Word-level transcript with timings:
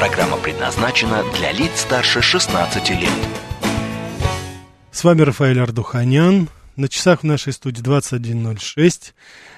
Программа 0.00 0.38
предназначена 0.38 1.22
для 1.36 1.52
лиц 1.52 1.82
старше 1.82 2.22
16 2.22 2.88
лет. 2.88 3.10
С 4.90 5.04
вами 5.04 5.20
Рафаэль 5.20 5.60
Ардуханян. 5.60 6.48
На 6.76 6.88
часах 6.88 7.20
в 7.20 7.24
нашей 7.24 7.52
студии 7.52 7.82
21.06. 7.82 9.12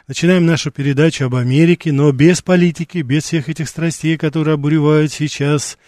Начинаем 0.09 0.45
нашу 0.45 0.73
передачу 0.73 1.27
об 1.27 1.37
Америке, 1.37 1.93
но 1.93 2.11
без 2.11 2.43
политики, 2.43 2.99
без 2.99 3.23
всех 3.23 3.49
этих 3.49 3.69
страстей, 3.69 4.19
которые 4.19 4.55
обуревают 4.55 5.13
сейчас 5.13 5.79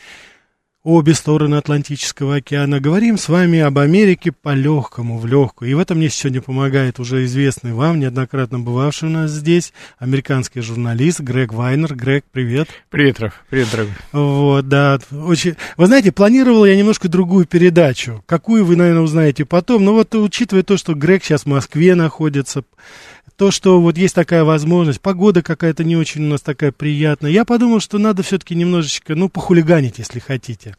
обе 0.85 1.15
стороны 1.15 1.55
Атлантического 1.55 2.37
океана. 2.37 2.79
Говорим 2.79 3.17
с 3.17 3.31
вами 3.31 3.59
об 3.61 3.79
Америке 3.79 4.33
по-легкому, 4.33 5.19
в 5.19 5.27
легкую. 5.27 5.71
И 5.71 5.75
в 5.75 5.79
этом 5.79 5.97
мне 5.97 6.11
сегодня 6.11 6.43
помогает 6.43 7.01
уже 7.01 7.25
известный 7.25 7.73
вам, 7.73 7.99
неоднократно 7.99 8.61
бывавший 8.61 9.09
у 9.09 9.13
нас 9.13 9.31
здесь, 9.31 9.73
американский 9.99 10.61
журналист 10.61 11.21
Грег 11.21 11.55
Вайнер. 11.55 11.95
Грег, 11.95 12.27
привет. 12.31 12.69
Привет, 12.91 13.19
Раф. 13.19 13.43
Привет, 13.49 13.69
дорогой. 13.71 13.95
Вот, 14.13 14.69
да. 14.69 14.99
Очень... 15.11 15.57
Вы 15.79 15.87
знаете, 15.87 16.13
планировал 16.13 16.67
я 16.67 16.77
немножко 16.77 17.09
другую 17.09 17.47
передачу. 17.47 18.23
Какую 18.27 18.67
вы, 18.67 18.77
наверное, 18.77 19.03
узнаете 19.03 19.47
потом. 19.47 19.85
Но 19.85 19.95
вот 19.95 20.15
учитывая 20.15 20.63
то, 20.63 20.77
что 20.77 20.95
Грег 20.95 21.25
сейчас 21.25 21.43
в 21.45 21.47
Москве 21.47 21.95
находится, 21.95 22.63
то, 23.37 23.51
что 23.51 23.81
вот 23.81 23.99
есть 23.99 24.15
такая 24.15 24.45
возможность, 24.45 25.01
погода 25.01 25.43
какая-то 25.43 25.83
не 25.83 25.97
очень 25.97 26.25
у 26.25 26.29
нас 26.29 26.41
такая 26.41 26.71
приятная, 26.71 27.31
я 27.31 27.45
подумал, 27.45 27.81
что 27.81 27.99
надо 27.99 28.23
все-таки 28.23 28.55
немножечко, 28.55 29.15
ну, 29.17 29.29
похулиганить, 29.29 29.99
если 29.99 30.21
хотите. 30.21 30.77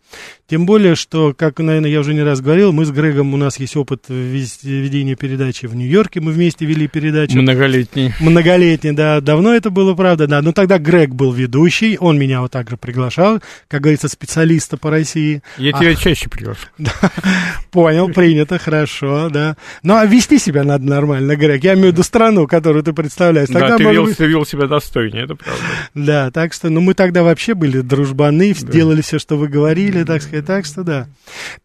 Тем 0.48 0.66
более, 0.66 0.96
что, 0.96 1.34
как, 1.34 1.60
наверное, 1.60 1.90
я 1.90 2.00
уже 2.00 2.14
не 2.14 2.24
раз 2.24 2.40
говорил, 2.40 2.72
мы 2.72 2.86
с 2.86 2.92
Грегом, 2.92 3.34
у 3.34 3.38
нас 3.38 3.60
есть 3.60 3.76
опыт 3.76 4.06
ведения 4.08 5.16
передачи 5.16 5.66
в 5.66 5.76
Нью-Йорке, 5.76 6.22
мы 6.22 6.32
вместе 6.32 6.66
вели 6.66 6.88
передачу. 6.88 7.38
Многолетний. 7.38 8.14
Многолетний, 8.22 8.92
да, 8.92 9.20
давно 9.20 9.54
это 9.54 9.70
было, 9.70 9.94
правда, 9.94 10.28
да. 10.28 10.42
Но 10.42 10.54
тогда 10.54 10.78
Грег 10.78 11.10
был 11.10 11.34
ведущий, 11.34 11.98
он 12.00 12.18
меня 12.18 12.42
вот 12.42 12.52
так 12.52 12.70
же 12.70 12.78
приглашал, 12.78 13.42
как 13.68 13.82
говорится, 13.82 14.08
специалиста 14.08 14.78
по 14.78 14.90
России. 14.90 15.42
Я 15.58 15.72
а, 15.76 15.80
тебя 15.80 15.96
чаще 15.96 16.30
приглашаю. 16.30 16.70
Понял, 17.72 18.08
принято, 18.10 18.60
хорошо, 18.60 19.30
да. 19.30 19.58
Ну, 19.84 19.96
а 19.96 20.06
вести 20.06 20.40
себя 20.40 20.64
надо 20.64 20.86
нормально, 20.86 21.36
Грег, 21.36 21.64
я 21.64 21.74
имею 21.74 21.90
в 21.90 21.92
виду 21.94 22.04
страну, 22.04 22.35
которую 22.48 22.84
ты 22.84 22.94
представляешь. 22.94 23.48
Тогда 23.48 23.70
да, 23.70 23.78
ты 23.78 23.84
вел, 23.84 24.06
быть... 24.06 24.20
вел 24.20 24.46
себя 24.46 24.68
достойнее, 24.68 25.24
это 25.24 25.36
правда. 25.36 25.64
Да, 25.94 26.32
так 26.32 26.54
что, 26.54 26.70
ну, 26.70 26.82
мы 26.82 26.94
тогда 26.94 27.24
вообще 27.24 27.54
были 27.54 27.82
дружбаны, 27.82 28.54
да. 28.54 28.72
делали 28.72 29.02
все, 29.02 29.20
что 29.20 29.38
вы 29.38 29.48
говорили, 29.48 30.04
так 30.04 30.22
сказать, 30.22 30.46
так 30.46 30.66
что 30.66 30.84
да. 30.84 31.08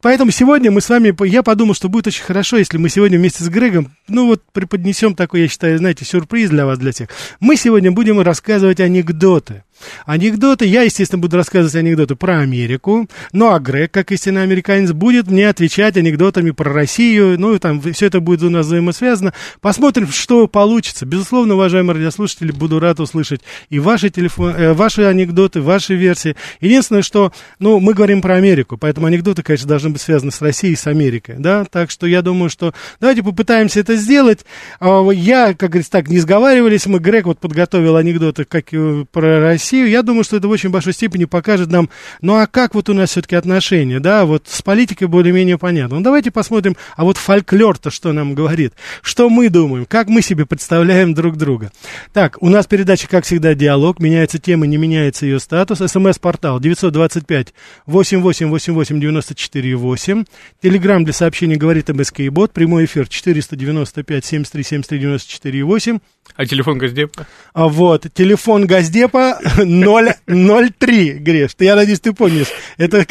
Поэтому 0.01 0.31
сегодня 0.31 0.71
мы 0.71 0.81
с 0.81 0.89
вами, 0.89 1.15
я 1.27 1.43
подумал, 1.43 1.75
что 1.75 1.89
будет 1.89 2.07
очень 2.07 2.25
хорошо, 2.25 2.57
если 2.57 2.79
мы 2.79 2.89
сегодня 2.89 3.19
вместе 3.19 3.45
с 3.45 3.49
Грегом, 3.49 3.89
ну, 4.09 4.27
вот 4.27 4.43
преподнесем 4.53 5.15
такой, 5.15 5.43
я 5.43 5.49
считаю, 5.49 5.79
знаете, 5.79 6.05
сюрприз 6.05 6.51
для 6.51 6.67
вас, 6.67 6.79
для 6.79 6.93
всех. 6.93 7.09
Мы 7.41 7.57
сегодня 7.57 7.93
будем 7.93 8.21
рассказывать 8.21 8.81
анекдоты. 8.81 9.65
Анекдоты, 10.07 10.67
я, 10.67 10.83
естественно, 10.83 11.21
буду 11.21 11.37
рассказывать 11.37 11.75
анекдоты 11.75 12.17
про 12.17 12.41
Америку, 12.41 13.09
ну, 13.33 13.53
а 13.53 13.59
Грег, 13.59 13.93
как 13.93 14.13
истинный 14.13 14.43
американец, 14.43 14.93
будет 14.93 15.29
мне 15.29 15.49
отвечать 15.49 15.97
анекдотами 15.97 16.51
про 16.51 16.73
Россию, 16.73 17.39
ну, 17.39 17.59
там, 17.59 17.81
все 17.81 18.07
это 18.07 18.21
будет 18.21 18.43
у 18.43 18.51
нас 18.51 18.67
взаимосвязано. 18.67 19.33
Посмотрим, 19.61 20.09
что 20.09 20.47
получится. 20.47 21.07
Безусловно, 21.07 21.55
уважаемые 21.55 21.97
радиослушатели, 21.97 22.53
буду 22.53 22.79
рад 22.81 23.01
услышать 23.01 23.43
и 23.69 23.79
ваши, 23.79 24.11
телефон, 24.11 24.55
э, 24.57 24.73
ваши 24.73 25.03
анекдоты, 25.03 25.61
ваши 25.61 25.95
версии. 25.95 26.37
Единственное, 26.61 27.03
что, 27.03 27.33
ну, 27.59 27.81
мы 27.81 27.95
говорим 27.95 28.23
про 28.23 28.35
Америку, 28.37 28.77
поэтому 28.77 29.07
анекдоты, 29.07 29.43
конечно, 29.43 29.69
должны 29.69 29.91
быть 29.91 30.01
связаны 30.01 30.31
с 30.31 30.41
Россией 30.41 30.75
и 30.75 30.77
с 30.77 30.87
Америкой, 30.87 31.37
да, 31.39 31.65
так 31.65 31.91
что 31.91 32.07
я 32.07 32.23
думаю, 32.23 32.51
что 32.51 32.75
давайте 33.01 33.23
попытаемся 33.23 33.81
это 33.81 33.97
сделать. 33.97 34.45
А, 34.79 35.09
я, 35.11 35.55
как 35.55 35.71
говорится, 35.71 35.93
так, 35.93 36.09
не 36.09 36.19
сговаривались, 36.19 36.87
мы, 36.87 36.99
Грег 36.99 37.27
вот 37.27 37.39
подготовил 37.39 37.97
анекдоты 37.97 38.45
как 38.45 38.71
про 39.11 39.41
Россию, 39.41 39.70
Россию, 39.71 39.89
я 39.89 40.03
думаю, 40.03 40.25
что 40.25 40.37
это 40.37 40.49
в 40.49 40.51
очень 40.51 40.71
большой 40.71 40.93
степени 40.93 41.27
покажет 41.27 41.71
нам, 41.71 41.91
ну 42.23 42.35
а 42.35 42.49
как 42.49 42.75
вот 42.75 42.89
у 42.89 42.93
нас 42.93 43.11
все-таки 43.11 43.37
отношения, 43.37 44.01
да, 44.01 44.25
вот 44.25 44.49
с 44.49 44.63
политикой 44.63 45.05
более-менее 45.05 45.59
понятно. 45.59 45.99
Ну 45.99 46.03
давайте 46.03 46.33
посмотрим, 46.33 46.77
а 46.97 47.05
вот 47.05 47.17
фольклор-то 47.17 47.93
что 47.93 48.13
нам 48.13 48.35
говорит, 48.35 48.73
что 49.01 49.31
мы 49.31 49.49
думаем, 49.49 49.87
как 49.87 50.09
мы 50.09 50.23
себе 50.23 50.45
представляем 50.45 51.15
друг 51.15 51.37
друга. 51.37 51.71
Так, 52.13 52.37
у 52.41 52.49
нас 52.49 52.67
передача, 52.67 53.07
как 53.07 53.25
всегда, 53.25 53.55
диалог, 53.55 54.01
меняется 54.01 54.41
тема, 54.41 54.67
не 54.67 54.77
меняется 54.77 55.25
ее 55.25 55.39
статус, 55.39 55.79
смс-портал 55.79 56.59
925 56.59 57.55
8888 57.87 59.01
94 59.01 59.77
8, 59.77 60.25
телеграмм 60.61 61.05
для 61.05 61.13
сообщений 61.13 61.55
говорит 61.55 61.91
МСК 61.91 62.21
и 62.21 62.29
бот, 62.29 62.53
прямой 62.53 62.87
эфир 62.87 63.09
495 63.09 64.25
73 64.25 64.65
73 64.65 64.99
94 64.99 65.63
8, 65.63 65.99
а 66.37 66.47
телефон 66.47 66.79
Газдепа? 66.79 67.27
А 67.53 67.69
вот, 67.69 68.07
телефон 68.15 68.67
Газдепа 68.67 69.39
003, 69.57 71.13
Греш. 71.15 71.51
Я 71.59 71.77
надеюсь, 71.77 72.01
ты 72.01 72.13
помнишь. 72.13 72.49
Это 72.77 73.05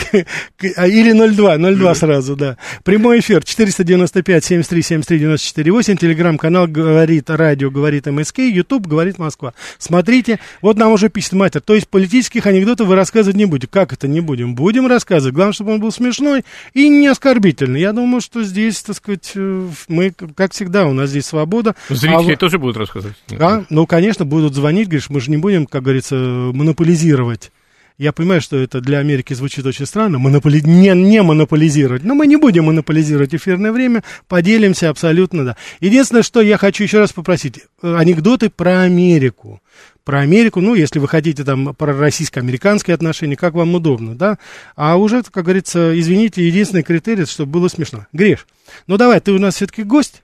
а, 0.75 0.87
или 0.87 1.11
02, 1.11 1.57
02 1.57 1.95
сразу, 1.95 2.35
да. 2.35 2.57
Прямой 2.83 3.19
эфир 3.19 3.43
495 3.43 4.43
73 4.43 4.81
73 4.81 5.19
94 5.19 5.71
8. 5.71 5.97
Телеграм-канал 5.97 6.67
говорит 6.67 7.29
радио, 7.29 7.69
говорит 7.69 8.05
МСК, 8.05 8.39
Ютуб 8.39 8.87
говорит 8.87 9.17
Москва. 9.17 9.53
Смотрите, 9.77 10.39
вот 10.61 10.77
нам 10.77 10.91
уже 10.91 11.09
пишет 11.09 11.33
мастер. 11.33 11.61
То 11.61 11.75
есть 11.75 11.87
политических 11.87 12.45
анекдотов 12.45 12.87
вы 12.87 12.95
рассказывать 12.95 13.37
не 13.37 13.45
будете. 13.45 13.67
Как 13.71 13.93
это 13.93 14.07
не 14.07 14.21
будем? 14.21 14.55
Будем 14.55 14.87
рассказывать. 14.87 15.35
Главное, 15.35 15.53
чтобы 15.53 15.73
он 15.73 15.79
был 15.79 15.91
смешной 15.91 16.43
и 16.73 16.89
не 16.89 17.07
оскорбительный. 17.07 17.81
Я 17.81 17.93
думаю, 17.93 18.21
что 18.21 18.43
здесь, 18.43 18.81
так 18.81 18.95
сказать, 18.95 19.31
э, 19.35 19.67
мы, 19.87 20.11
как 20.11 20.53
всегда, 20.53 20.85
у 20.85 20.93
нас 20.93 21.09
здесь 21.09 21.25
свобода. 21.25 21.75
Зрители 21.89 22.33
а... 22.33 22.37
тоже 22.37 22.59
будут 22.59 22.77
рассказывать. 22.77 23.08
Да, 23.29 23.65
ну, 23.69 23.85
конечно, 23.85 24.25
будут 24.25 24.55
звонить, 24.55 24.87
говоришь, 24.87 25.09
мы 25.09 25.19
же 25.19 25.31
не 25.31 25.37
будем, 25.37 25.65
как 25.65 25.83
говорится, 25.83 26.15
монополизировать. 26.15 27.51
Я 27.99 28.13
понимаю, 28.13 28.39
что 28.39 28.55
это 28.55 28.79
для 28.79 28.99
Америки 28.99 29.33
звучит 29.33 29.65
очень 29.65 29.85
странно, 29.85 30.19
монополи... 30.19 30.61
не, 30.61 30.89
не 30.95 31.21
монополизировать, 31.21 32.05
но 32.05 32.15
мы 32.15 32.27
не 32.27 32.37
будем 32.37 32.63
монополизировать 32.63 33.35
эфирное 33.35 33.73
время, 33.73 34.05
поделимся 34.29 34.89
абсолютно, 34.89 35.43
да. 35.43 35.57
Единственное, 35.81 36.23
что 36.23 36.39
я 36.39 36.57
хочу 36.57 36.83
еще 36.83 36.99
раз 36.99 37.11
попросить, 37.11 37.59
э, 37.81 37.95
анекдоты 37.95 38.49
про 38.49 38.83
Америку. 38.83 39.61
Про 40.05 40.21
Америку, 40.21 40.61
ну, 40.61 40.75
если 40.75 40.97
вы 40.97 41.09
хотите 41.09 41.43
там 41.43 41.75
про 41.75 41.93
российско-американские 41.93 42.93
отношения, 42.93 43.35
как 43.35 43.53
вам 43.53 43.75
удобно, 43.75 44.15
да. 44.15 44.37
А 44.77 44.95
уже, 44.95 45.21
как 45.23 45.43
говорится, 45.43 45.91
извините, 45.99 46.47
единственный 46.47 46.83
критерий, 46.83 47.25
чтобы 47.25 47.51
было 47.51 47.67
смешно. 47.67 48.07
Гриш, 48.13 48.47
ну 48.87 48.95
давай, 48.95 49.19
ты 49.19 49.33
у 49.33 49.39
нас 49.39 49.55
все-таки 49.55 49.83
гость, 49.83 50.23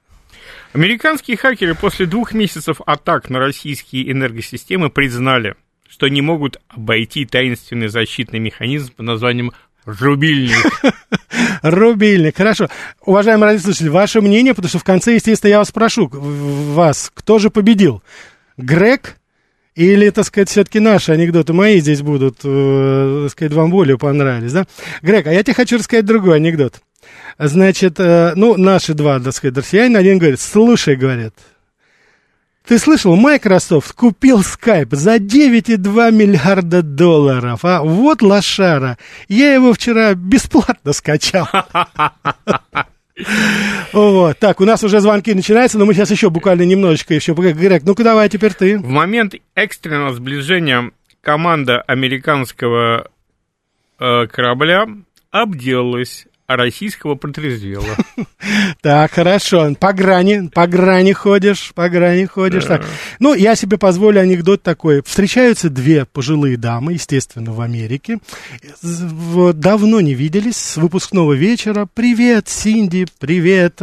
Американские 0.76 1.38
хакеры 1.38 1.74
после 1.74 2.06
двух 2.06 2.34
месяцев 2.34 2.82
атак 2.86 3.30
на 3.30 3.40
российские 3.40 4.12
энергосистемы 4.12 4.90
признали, 4.90 5.56
что 5.88 6.10
не 6.10 6.22
могут 6.22 6.60
обойти 6.68 7.24
таинственный 7.26 7.88
защитный 7.88 8.40
механизм 8.40 8.92
под 8.94 9.06
названием 9.06 9.54
Рубильник. 9.86 10.66
Рубильник, 11.62 12.36
хорошо. 12.36 12.68
Уважаемые 13.06 13.52
радиослушатели, 13.52 13.88
ваше 13.88 14.20
мнение, 14.20 14.54
потому 14.54 14.68
что 14.68 14.80
в 14.80 14.84
конце, 14.84 15.14
естественно, 15.14 15.52
я 15.52 15.60
вас 15.60 15.70
спрошу, 15.70 16.10
вас, 16.12 17.10
кто 17.14 17.40
же 17.40 17.50
победил? 17.50 18.04
Грег 18.58 19.16
или, 19.76 20.10
так 20.10 20.26
сказать, 20.26 20.50
все-таки 20.50 20.82
наши 20.82 21.14
анекдоты 21.14 21.54
мои 21.54 21.80
здесь 21.80 22.02
будут, 22.02 22.40
э, 22.44 23.22
так 23.24 23.32
сказать, 23.32 23.54
вам 23.54 23.72
более 23.72 23.98
понравились, 23.98 24.52
да? 24.52 24.66
Грег, 25.02 25.26
а 25.28 25.32
я 25.32 25.42
тебе 25.42 25.54
хочу 25.54 25.78
рассказать 25.78 26.06
другой 26.06 26.36
анекдот. 26.36 26.82
Значит, 27.38 28.00
э, 28.00 28.34
ну, 28.36 28.58
наши 28.58 28.94
два, 28.94 29.20
так 29.20 29.34
сказать, 29.34 29.58
россияне, 29.58 29.98
один 29.98 30.18
говорит, 30.18 30.40
слушай, 30.40 30.96
говорит, 30.96 31.34
ты 32.68 32.80
слышал, 32.80 33.16
Microsoft 33.16 33.94
купил 33.94 34.42
Skype 34.42 34.96
за 34.96 35.18
9,2 35.18 36.12
миллиарда 36.12 36.82
долларов, 36.82 37.60
а 37.64 37.84
вот 37.84 38.24
лошара. 38.24 38.98
Я 39.28 39.54
его 39.54 39.72
вчера 39.74 40.14
бесплатно 40.16 40.94
скачал. 40.94 41.48
Вот. 43.94 44.38
Так, 44.40 44.60
у 44.60 44.66
нас 44.66 44.84
уже 44.84 45.00
звонки 45.00 45.34
начинаются, 45.34 45.78
но 45.78 45.86
мы 45.86 45.94
сейчас 45.94 46.12
еще 46.12 46.30
буквально 46.30 46.64
немножечко 46.64 47.14
еще. 47.14 47.34
Грег, 47.34 47.84
ну-ка 47.86 48.04
давай 48.04 48.28
теперь 48.28 48.54
ты. 48.54 48.78
В 48.78 48.90
момент 48.90 49.36
экстренного 49.56 50.14
сближения 50.14 50.92
команда 51.22 51.80
американского 51.82 53.10
э, 54.00 54.28
корабля 54.28 54.86
обделалась 55.32 56.28
а 56.48 56.58
российского 56.58 57.16
протрезвела. 57.16 57.96
Так, 58.82 59.14
хорошо. 59.14 59.74
По 59.80 59.92
грани, 59.92 60.50
по 60.54 60.68
грани 60.68 61.14
ходишь, 61.14 61.72
по 61.74 61.90
грани 61.90 62.26
ходишь. 62.26 62.66
Так. 62.66 62.86
Ну, 63.20 63.34
я 63.34 63.56
себе 63.56 63.80
позволю 63.80 64.22
анекдот 64.22 64.62
такой. 64.62 65.02
Встречаются 65.02 65.72
две 65.72 66.06
пожилые 66.06 66.56
дамы, 66.56 66.94
естественно, 66.94 67.52
в 67.52 67.62
Америке. 67.62 68.20
Давно 68.84 70.02
не 70.02 70.14
виделись 70.14 70.58
с 70.58 70.78
выпускного 70.78 71.34
вечера. 71.34 71.88
Привет, 71.92 72.48
Синди, 72.48 73.08
привет. 73.20 73.82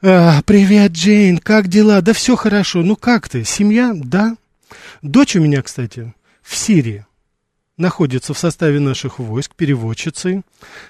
А, 0.00 0.42
привет, 0.42 0.92
Джейн, 0.92 1.38
как 1.38 1.66
дела? 1.66 2.00
Да 2.00 2.12
все 2.12 2.36
хорошо. 2.36 2.82
Ну, 2.82 2.94
как 2.94 3.28
ты? 3.28 3.44
Семья? 3.44 3.92
Да. 3.94 4.36
Дочь 5.02 5.34
у 5.34 5.40
меня, 5.40 5.62
кстати, 5.62 6.14
в 6.42 6.54
Сирии 6.54 7.04
находится 7.76 8.34
в 8.34 8.38
составе 8.38 8.80
наших 8.80 9.18
войск, 9.18 9.54
переводчицей. 9.54 10.42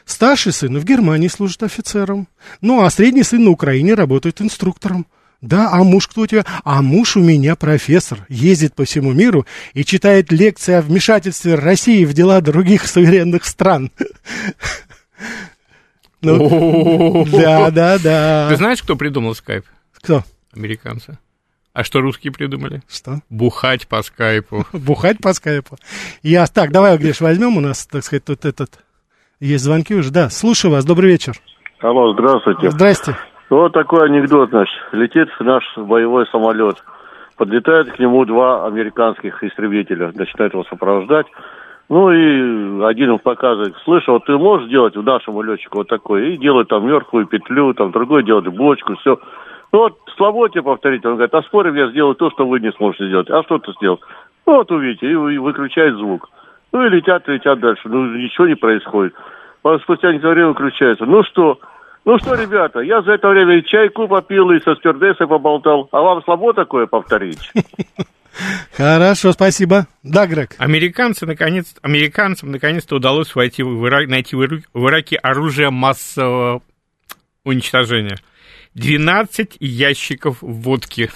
Старший 0.05 0.53
сын 0.53 0.79
в 0.79 0.85
Германии 0.85 1.29
служит 1.29 1.63
офицером. 1.63 2.29
Ну, 2.61 2.83
а 2.83 2.91
средний 2.91 3.23
сын 3.23 3.45
на 3.45 3.51
Украине 3.51 3.95
работает 3.95 4.41
инструктором. 4.41 5.07
Да, 5.43 5.71
а 5.71 5.85
муж 5.85 6.09
кто 6.09 6.23
у 6.23 6.27
тебя? 6.27 6.45
А 6.65 6.81
муж 6.81 7.17
у 7.17 7.21
меня 7.21 7.57
профессор, 7.57 8.25
ездит 8.29 8.75
по 8.75 8.85
всему 8.85 9.13
миру 9.13 9.47
и 9.75 9.85
читает 9.85 10.33
лекции 10.33 10.75
о 10.75 10.81
вмешательстве 10.81 11.57
России 11.57 12.05
в 12.05 12.15
дела 12.15 12.41
других 12.41 12.87
суверенных 12.87 13.45
стран. 13.45 13.91
Ну, 16.23 17.27
да, 17.31 17.71
да, 17.71 17.99
да. 17.99 18.49
Ты 18.49 18.57
знаешь, 18.57 18.83
кто 18.83 18.97
придумал 18.97 19.35
скайп? 19.35 19.67
Кто? 19.93 20.25
Американцы. 20.55 21.19
А 21.77 21.85
что 21.85 22.01
русские 22.01 22.33
придумали? 22.33 22.81
Что? 22.89 23.21
Бухать 23.29 23.87
по 23.87 24.01
скайпу. 24.01 24.65
Бухать 24.73 25.19
по 25.23 25.35
скайпу. 25.35 25.77
Я, 26.23 26.47
так, 26.47 26.73
давай, 26.73 26.97
Гриш, 26.97 27.21
возьмем 27.21 27.59
у 27.59 27.61
нас, 27.61 27.87
так 27.87 28.03
сказать, 28.03 28.25
тут 28.25 28.47
этот... 28.47 28.71
Есть 29.41 29.65
звонки 29.65 29.95
уже? 29.95 30.11
Да, 30.11 30.31
слушаю 30.31 30.73
вас, 30.73 30.87
добрый 30.87 31.11
вечер. 31.11 31.35
Алло, 31.81 32.15
здравствуйте. 32.15 32.71
Здрасте. 32.71 33.15
Вот 33.51 33.75
такой 33.75 34.07
анекдот, 34.07 34.49
значит. 34.49 34.75
Летит 34.93 35.29
наш 35.41 35.65
боевой 35.77 36.27
самолет. 36.33 36.83
Подлетает 37.37 37.93
к 37.93 37.99
нему 37.99 38.25
два 38.25 38.67
американских 38.67 39.45
истребителя. 39.45 40.13
Начинает 40.15 40.55
его 40.55 40.65
сопровождать. 40.65 41.27
Ну 41.91 42.11
и 42.11 42.85
один 42.85 43.13
им 43.13 43.19
показывает, 43.19 43.75
слышь, 43.85 44.09
вот 44.09 44.25
ты 44.25 44.39
можешь 44.39 44.69
сделать 44.69 44.97
в 44.97 45.03
нашему 45.03 45.43
летчику 45.43 45.79
вот 45.79 45.89
такой? 45.89 46.33
И 46.33 46.39
делает 46.39 46.69
там 46.69 46.87
мертвую 46.87 47.27
петлю, 47.27 47.75
там 47.75 47.93
другой 47.93 48.25
делает 48.25 48.49
бочку, 48.49 48.97
все. 48.97 49.21
Ну 49.73 49.81
вот 49.81 50.53
тебе 50.53 50.63
повторить, 50.63 51.05
он 51.05 51.15
говорит, 51.15 51.35
а 51.35 51.43
спорим, 51.43 51.75
я 51.75 51.91
сделаю 51.91 52.15
то, 52.15 52.31
что 52.31 52.47
вы 52.47 52.61
не 52.61 52.73
сможете 52.73 53.09
сделать. 53.09 53.31
А 53.31 53.43
что 53.43 53.59
ты 53.59 53.73
сделал? 53.73 54.01
Ну 54.47 54.57
вот 54.57 54.71
увидите, 54.71 55.07
и, 55.07 55.11
и 55.11 55.39
выключает 55.39 55.97
звук. 55.97 56.29
Ну 56.73 56.87
и 56.87 56.91
летят, 56.91 57.27
летят 57.29 57.61
дальше. 57.61 57.83
Ну 57.89 58.17
ничего 58.17 58.47
не 58.47 58.55
происходит. 58.55 59.15
Потом 59.63 59.81
спустя 59.81 60.13
некоторое 60.13 60.35
время 60.35 60.49
выключается. 60.49 61.05
Ну 61.05 61.23
что? 61.25 61.59
Ну 62.05 62.19
что, 62.19 62.35
ребята, 62.35 62.81
я 62.81 63.03
за 63.03 63.13
это 63.13 63.29
время 63.29 63.59
и 63.59 63.65
чайку 63.65 64.07
попил, 64.07 64.51
и 64.53 64.61
со 64.61 64.77
стюардессой 64.77 65.27
поболтал. 65.27 65.89
А 65.91 66.01
вам 66.01 66.23
слабо 66.23 66.55
такое 66.55 66.87
повторить? 66.87 67.51
Хорошо, 68.77 69.33
спасибо. 69.33 69.87
Да, 70.03 70.27
Грег. 70.27 70.51
Американцы, 70.59 71.27
наконец, 71.27 71.75
американцам 71.83 72.53
наконец-то 72.53 72.97
удалось 72.97 73.35
войти 73.35 73.63
в 73.63 73.87
Ирак, 73.89 74.09
найти 74.09 74.37
в 74.37 74.45
Ираке 74.45 75.17
оружие 75.17 75.71
массового 75.71 76.63
уничтожения. 77.45 78.19
12 78.77 79.57
ящиков 79.59 80.39
водки. 80.43 81.11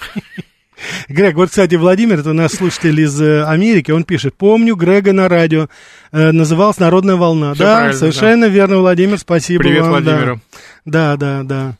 Грег, 1.07 1.35
вот, 1.35 1.49
кстати, 1.49 1.75
Владимир, 1.75 2.19
это 2.19 2.33
наш 2.33 2.53
слушатель 2.53 2.99
из 2.99 3.21
э, 3.21 3.43
Америки, 3.45 3.91
он 3.91 4.03
пишет, 4.03 4.35
помню 4.35 4.75
Грега 4.75 5.13
на 5.13 5.29
радио, 5.29 5.67
э, 6.11 6.31
называлась 6.31 6.79
«Народная 6.79 7.17
волна». 7.17 7.53
Всё 7.53 7.63
да, 7.63 7.93
совершенно 7.93 8.47
да. 8.47 8.51
верно, 8.51 8.79
Владимир, 8.79 9.19
спасибо 9.19 9.61
Привет 9.63 9.83
вам. 9.83 9.91
Владимиру. 9.91 10.41
Да, 10.85 11.17
да, 11.17 11.43
да. 11.43 11.77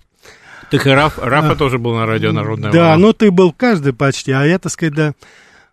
Так 0.70 0.86
и 0.86 0.90
Раф, 0.92 1.18
Рафа 1.18 1.54
а, 1.54 1.56
тоже 1.56 1.80
был 1.80 1.96
на 1.96 2.06
радио 2.06 2.32
«Народная 2.32 2.72
да, 2.72 2.78
волна». 2.78 2.96
Да, 2.96 3.02
ну 3.02 3.14
ты 3.14 3.32
был 3.32 3.52
каждый 3.52 3.94
почти, 3.94 4.32
а 4.34 4.46
я, 4.46 4.60
так 4.60 4.72
сказать, 4.72 4.94
да... 4.94 5.14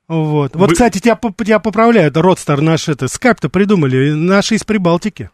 Вот, 0.08 0.56
вот 0.56 0.70
Вы... 0.70 0.72
кстати, 0.72 1.00
тебя, 1.00 1.18
тебя 1.36 1.58
поправляют, 1.58 2.16
Родстар 2.16 2.62
наш, 2.62 2.88
это, 2.88 3.08
скайп-то 3.08 3.50
придумали, 3.50 4.12
наши 4.12 4.54
из 4.54 4.64
Прибалтики, 4.64 5.28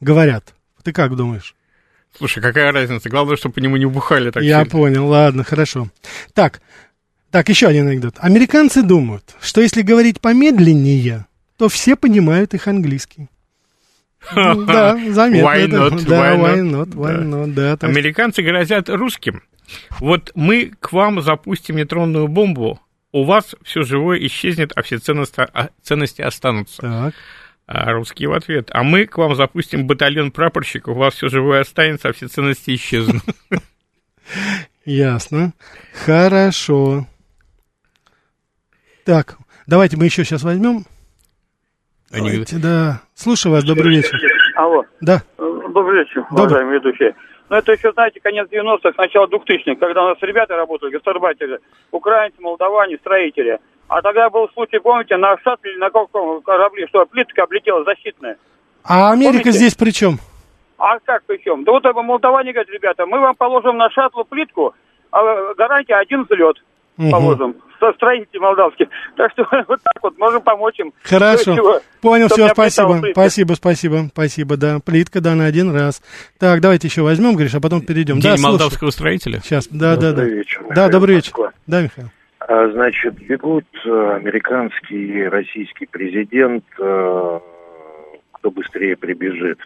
говорят. 0.00 0.52
Ты 0.82 0.92
как 0.92 1.16
думаешь? 1.16 1.54
Слушай, 2.16 2.42
какая 2.42 2.72
разница? 2.72 3.08
Главное, 3.08 3.36
чтобы 3.36 3.54
по 3.54 3.58
нему 3.58 3.76
не 3.76 3.86
убухали 3.86 4.30
так 4.30 4.42
Я 4.42 4.60
сильно. 4.60 4.70
понял, 4.70 5.06
ладно, 5.06 5.44
хорошо. 5.44 5.88
Так, 6.34 6.60
так, 7.30 7.48
еще 7.48 7.66
один 7.66 7.88
анекдот. 7.88 8.16
Американцы 8.18 8.82
думают, 8.82 9.34
что 9.40 9.60
если 9.60 9.82
говорить 9.82 10.20
помедленнее, 10.20 11.26
то 11.56 11.68
все 11.68 11.96
понимают 11.96 12.54
их 12.54 12.68
английский. 12.68 13.28
Да, 14.34 14.96
заметно. 15.10 15.46
Why 15.46 15.66
not? 15.66 16.04
Да, 16.04 16.34
why 16.36 16.60
not, 16.62 16.90
why 16.90 17.22
not, 17.22 17.54
да. 17.54 17.78
Американцы 17.86 18.42
грозят 18.42 18.88
русским. 18.88 19.42
Вот 19.98 20.30
мы 20.34 20.72
к 20.78 20.92
вам 20.92 21.22
запустим 21.22 21.76
нейтронную 21.76 22.28
бомбу, 22.28 22.80
у 23.12 23.24
вас 23.24 23.54
все 23.62 23.82
живое 23.82 24.24
исчезнет, 24.26 24.72
а 24.74 24.82
все 24.82 24.98
ценности 24.98 26.22
останутся. 26.22 26.82
Так. 26.82 27.14
А 27.74 27.90
русские 27.90 28.28
в 28.28 28.34
ответ. 28.34 28.68
А 28.70 28.82
мы 28.82 29.06
к 29.06 29.16
вам 29.16 29.34
запустим 29.34 29.86
батальон 29.86 30.30
прапорщиков, 30.30 30.94
у 30.94 30.98
вас 30.98 31.14
все 31.14 31.28
живое 31.28 31.60
останется, 31.60 32.10
а 32.10 32.12
все 32.12 32.28
ценности 32.28 32.74
исчезнут. 32.74 33.22
Ясно. 34.84 35.54
Хорошо. 36.04 37.06
Так, 39.06 39.38
давайте 39.66 39.96
мы 39.96 40.04
еще 40.04 40.22
сейчас 40.22 40.42
возьмем. 40.42 40.84
Они... 42.12 42.30
Давайте, 42.30 42.58
да. 42.58 43.00
Слушаю 43.14 43.52
вас, 43.54 43.64
добрый 43.64 43.96
вечер. 43.96 44.20
Алло. 44.54 44.84
Да. 45.00 45.22
Добрый 45.38 46.00
вечер, 46.00 46.26
Добрый. 46.28 46.44
уважаемые 46.44 46.78
ведущие. 46.78 47.14
Ну, 47.48 47.56
это 47.56 47.72
еще, 47.72 47.90
знаете, 47.92 48.20
конец 48.20 48.48
90-х, 48.50 48.92
начало 48.98 49.28
2000-х, 49.28 49.76
когда 49.76 50.04
у 50.04 50.08
нас 50.08 50.18
ребята 50.20 50.56
работали, 50.56 50.90
гастарбайтеры, 50.90 51.60
украинцы, 51.90 52.36
молдаване, 52.40 52.98
строители. 52.98 53.60
А 53.94 54.00
тогда 54.00 54.30
был 54.30 54.48
случай, 54.54 54.78
помните, 54.78 55.18
на 55.18 55.36
шаттле, 55.44 55.76
на 55.76 55.90
каком 55.90 56.40
корабле, 56.40 56.86
что 56.88 57.04
плитка 57.04 57.42
облетела 57.42 57.84
защитная. 57.84 58.38
А 58.84 59.12
Америка 59.12 59.40
Помните? 59.42 59.50
здесь 59.58 59.74
при 59.74 59.90
чем? 59.90 60.18
А 60.78 60.98
как 61.00 61.22
причем? 61.26 61.62
Да 61.64 61.72
вот 61.72 61.84
молдаване 61.84 62.52
говорят, 62.54 62.70
ребята, 62.70 63.04
мы 63.04 63.20
вам 63.20 63.34
положим 63.36 63.76
на 63.76 63.90
шаттлу 63.90 64.24
плитку, 64.24 64.72
а 65.10 65.52
гарантия 65.58 65.96
один 65.96 66.24
взлет 66.24 66.56
Мгм. 66.96 67.10
положим. 67.10 67.56
Со 67.80 67.92
строители 67.92 68.38
молдавские. 68.38 68.88
Так 69.18 69.30
что 69.32 69.44
вот 69.68 69.80
так 69.82 70.02
вот 70.02 70.16
можем 70.16 70.40
помочь 70.40 70.78
им. 70.78 70.94
Хорошо. 71.02 71.54
Чего? 71.54 71.80
Понял, 72.00 72.28
все, 72.28 72.48
спасибо. 72.48 72.98
Спасибо, 73.12 73.52
спасибо, 73.54 74.08
спасибо, 74.10 74.56
да. 74.56 74.78
Плитка, 74.82 75.20
да, 75.20 75.34
на 75.34 75.44
один 75.44 75.70
раз. 75.70 76.00
Так, 76.38 76.62
давайте 76.62 76.88
еще 76.88 77.02
возьмем, 77.02 77.36
Гриш, 77.36 77.54
а 77.54 77.60
потом 77.60 77.82
перейдем. 77.82 78.20
День 78.20 78.22
да, 78.22 78.36
слушай. 78.38 78.50
молдавского 78.52 78.88
строителя. 78.90 79.40
Сейчас, 79.40 79.68
да, 79.68 79.96
да, 79.96 80.12
да. 80.12 80.22
Добрый 80.22 80.34
вечер, 80.34 80.64
Да, 80.74 80.88
добрый 80.88 81.14
вечер. 81.16 81.32
Москва. 81.32 81.52
Да, 81.66 81.82
Михаил. 81.82 82.08
А, 82.48 82.68
Значит, 82.70 83.14
бегут 83.14 83.66
э, 83.84 84.14
американский 84.16 85.20
и 85.20 85.22
российский 85.24 85.86
президент, 85.86 86.64
э, 86.78 87.40
кто 88.32 88.50
быстрее 88.50 88.96
прибежит. 88.96 89.58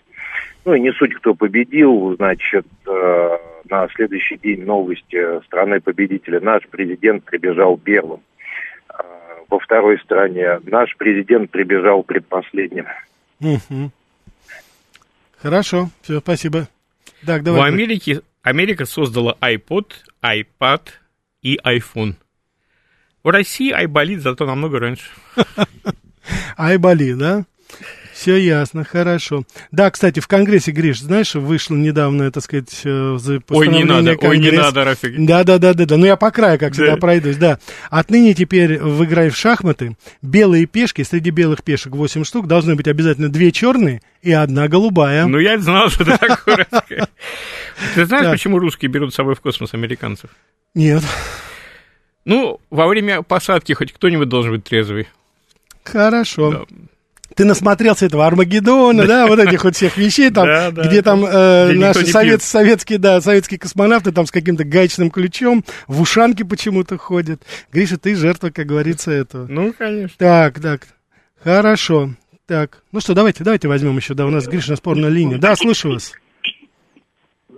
Ну 0.64 0.74
и 0.74 0.80
не 0.80 0.92
суть, 0.92 1.14
кто 1.14 1.34
победил, 1.34 2.14
значит, 2.16 2.66
э, 2.86 3.38
на 3.68 3.88
следующий 3.94 4.36
день 4.36 4.64
новости 4.64 5.42
страны 5.46 5.80
победителя. 5.80 6.40
Наш 6.40 6.66
президент 6.68 7.24
прибежал 7.24 7.78
первым. 7.78 8.20
А, 8.88 9.04
Во 9.48 9.58
второй 9.58 9.98
стране 10.00 10.60
наш 10.64 10.94
президент 10.96 11.50
прибежал 11.50 12.02
предпоследним. 12.02 12.86
Хорошо, 15.38 15.88
все, 16.02 16.18
спасибо. 16.18 16.68
Так, 17.24 17.40
В 17.40 17.44
давай. 17.44 17.70
Америке 17.70 18.20
Америка 18.42 18.84
создала 18.84 19.36
iPod, 19.40 19.86
iPad 20.22 20.82
и 21.42 21.58
iPhone. 21.64 22.14
В 23.26 23.28
России 23.28 23.72
айболит 23.72 24.22
зато 24.22 24.46
намного 24.46 24.78
раньше. 24.78 25.06
Айбали, 26.56 27.12
да? 27.14 27.44
Все 28.14 28.36
ясно, 28.36 28.84
хорошо. 28.84 29.42
Да, 29.72 29.90
кстати, 29.90 30.20
в 30.20 30.28
Конгрессе, 30.28 30.70
Гриш, 30.70 31.00
знаешь, 31.00 31.34
вышло 31.34 31.74
недавно, 31.74 32.30
так 32.30 32.44
сказать, 32.44 32.82
э, 32.84 33.16
за 33.18 33.40
Ой, 33.48 33.66
не 33.66 33.82
надо, 33.82 34.16
ой, 34.20 34.38
не 34.38 34.52
надо, 34.52 34.84
Рафик. 34.84 35.14
Да, 35.26 35.42
да, 35.42 35.58
да, 35.58 35.74
да, 35.74 35.86
да. 35.86 35.96
Ну 35.96 36.06
я 36.06 36.14
по 36.14 36.30
краю, 36.30 36.56
как 36.60 36.74
всегда, 36.74 36.92
Да. 36.92 36.98
пройдусь, 36.98 37.36
да. 37.36 37.58
Отныне 37.90 38.32
теперь 38.32 38.78
в 38.78 39.04
игре 39.04 39.28
в 39.30 39.36
шахматы 39.36 39.96
белые 40.22 40.66
пешки, 40.66 41.02
среди 41.02 41.30
белых 41.30 41.64
пешек 41.64 41.96
8 41.96 42.22
штук, 42.22 42.46
должны 42.46 42.76
быть 42.76 42.86
обязательно 42.86 43.28
две 43.28 43.50
черные 43.50 44.02
и 44.22 44.30
одна 44.30 44.68
голубая. 44.68 45.26
Ну, 45.26 45.40
я 45.40 45.58
знал, 45.58 45.90
что 45.90 46.04
ты 46.04 46.16
такое. 46.16 46.64
Ты 47.96 48.06
знаешь, 48.06 48.30
почему 48.30 48.60
русские 48.60 48.88
берут 48.88 49.12
с 49.12 49.16
собой 49.16 49.34
в 49.34 49.40
космос 49.40 49.74
американцев? 49.74 50.30
Нет. 50.76 51.02
Ну, 52.26 52.60
во 52.70 52.86
время 52.88 53.22
посадки 53.22 53.72
хоть 53.72 53.92
кто-нибудь 53.92 54.28
должен 54.28 54.52
быть 54.52 54.64
трезвый. 54.64 55.06
Хорошо. 55.84 56.50
Да. 56.50 56.76
Ты 57.34 57.44
насмотрелся 57.44 58.06
этого 58.06 58.26
Армагеддона, 58.26 59.06
да, 59.06 59.26
вот 59.26 59.38
этих 59.38 59.62
вот 59.62 59.76
всех 59.76 59.96
вещей, 59.96 60.30
там, 60.30 60.46
Да, 60.46 60.70
да, 60.70 60.82
где 60.84 61.02
там 61.02 61.24
э, 61.24 61.70
Где 61.70 61.78
наши 61.78 62.06
совет- 62.06 62.42
советские, 62.42 62.98
да, 62.98 63.20
советские 63.20 63.58
космонавты 63.60 64.10
там 64.10 64.26
с 64.26 64.30
каким-то 64.30 64.64
гаечным 64.64 65.10
ключом 65.10 65.64
в 65.86 66.00
ушанке 66.00 66.44
почему-то 66.44 66.96
ходят. 66.98 67.42
Гриша, 67.72 67.98
ты 67.98 68.14
жертва, 68.16 68.50
как 68.50 68.66
говорится, 68.66 69.10
этого. 69.10 69.46
Ну, 69.48 69.72
конечно. 69.76 70.16
Так, 70.18 70.60
так, 70.60 70.88
хорошо. 71.42 72.10
Так, 72.46 72.82
ну 72.90 73.00
что, 73.00 73.12
давайте, 73.14 73.44
давайте 73.44 73.68
возьмем 73.68 73.96
еще, 73.98 74.14
да, 74.14 74.24
у 74.24 74.30
нас 74.30 74.46
Гриша 74.46 74.74
спорная 74.76 75.10
линия. 75.10 75.36
Да, 75.38 75.56
слушаю 75.56 75.94
вас. 75.94 76.12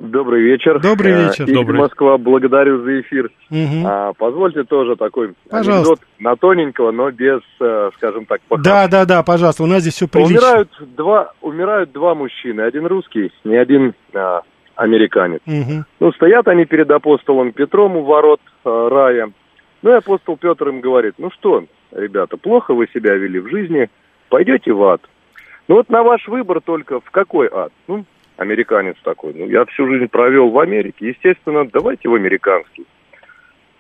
Добрый 0.00 0.42
вечер. 0.42 0.78
Добрый 0.80 1.12
Э, 1.12 1.24
вечер. 1.26 1.44
Игорь 1.44 1.54
Добрый. 1.54 1.80
Москва, 1.80 2.18
благодарю 2.18 2.82
за 2.84 3.00
эфир. 3.00 3.30
Мгм. 3.50 3.84
А, 3.84 4.12
позвольте 4.16 4.62
тоже 4.62 4.94
такой 4.96 5.34
Пожалуйста. 5.50 5.72
анекдот 5.92 6.00
на 6.20 6.36
тоненького, 6.36 6.90
но 6.92 7.10
без, 7.10 7.40
э, 7.60 7.90
скажем 7.96 8.24
так, 8.26 8.40
похаб- 8.48 8.62
Да, 8.62 8.86
да, 8.86 9.04
да, 9.04 9.22
пожалуйста, 9.24 9.64
у 9.64 9.66
нас 9.66 9.80
здесь 9.82 9.94
все 9.94 10.06
прилично. 10.06 10.36
Умирают 10.38 10.68
два, 10.96 11.32
умирают 11.40 11.90
два 11.92 12.14
мужчины, 12.14 12.60
один 12.60 12.86
русский 12.86 13.32
и 13.42 13.56
один 13.56 13.94
а, 14.14 14.42
американец. 14.76 15.40
Мгм. 15.46 15.84
Ну, 15.98 16.12
стоят 16.12 16.46
они 16.46 16.64
перед 16.64 16.88
апостолом 16.90 17.50
Петром 17.52 17.96
у 17.96 18.04
ворот 18.04 18.40
э, 18.64 18.88
рая. 18.90 19.30
Ну, 19.82 19.90
и 19.90 19.94
апостол 19.94 20.36
Петр 20.36 20.68
им 20.68 20.80
говорит, 20.80 21.14
ну 21.18 21.30
что, 21.32 21.64
ребята, 21.90 22.36
плохо 22.36 22.72
вы 22.72 22.86
себя 22.94 23.14
вели 23.14 23.40
в 23.40 23.48
жизни, 23.48 23.90
пойдете 24.28 24.72
в 24.72 24.82
ад. 24.84 25.00
Ну, 25.66 25.74
вот 25.76 25.88
на 25.90 26.02
ваш 26.04 26.26
выбор 26.28 26.60
только 26.60 27.00
в 27.00 27.10
какой 27.10 27.48
ад? 27.52 27.72
Ну, 27.88 28.04
американец 28.38 28.97
такой, 29.02 29.35
ну, 29.35 29.47
я 29.47 29.64
всю 29.66 29.87
жизнь 29.88 30.09
провел 30.09 30.50
в 30.50 30.59
Америке, 30.59 31.09
естественно, 31.09 31.66
давайте 31.66 32.09
в 32.09 32.14
американский. 32.14 32.87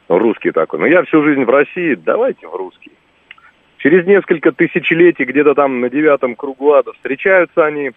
Русский 0.08 0.50
такой, 0.50 0.80
ну, 0.80 0.86
я 0.86 1.02
всю 1.04 1.22
жизнь 1.22 1.44
в 1.44 1.50
России, 1.50 1.94
давайте 1.94 2.46
в 2.46 2.54
русский. 2.54 2.92
Через 3.78 4.04
несколько 4.06 4.50
тысячелетий, 4.52 5.24
где-то 5.24 5.54
там 5.54 5.80
на 5.80 5.88
девятом 5.88 6.34
кругу 6.34 6.72
ада 6.72 6.92
встречаются 6.94 7.64
они, 7.64 7.92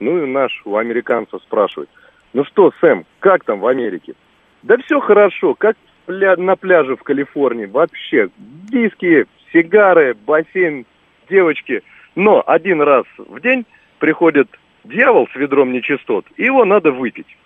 ну, 0.00 0.24
и 0.24 0.26
наш 0.26 0.62
у 0.64 0.76
американца 0.76 1.38
спрашивает, 1.38 1.90
ну 2.32 2.44
что, 2.44 2.72
Сэм, 2.80 3.04
как 3.20 3.44
там 3.44 3.60
в 3.60 3.66
Америке? 3.66 4.14
Да 4.62 4.78
все 4.78 5.00
хорошо, 5.00 5.54
как 5.54 5.76
пля- 6.06 6.40
на 6.40 6.56
пляже 6.56 6.96
в 6.96 7.02
Калифорнии. 7.02 7.66
Вообще, 7.66 8.30
диски, 8.38 9.26
сигары, 9.52 10.14
бассейн, 10.14 10.86
девочки. 11.28 11.82
Но 12.14 12.42
один 12.46 12.80
раз 12.80 13.04
в 13.18 13.40
день 13.40 13.66
приходит 13.98 14.48
дьявол 14.88 15.28
с 15.32 15.36
ведром 15.36 15.72
нечистот, 15.72 16.26
его 16.36 16.64
надо 16.64 16.92
выпить. 16.92 17.36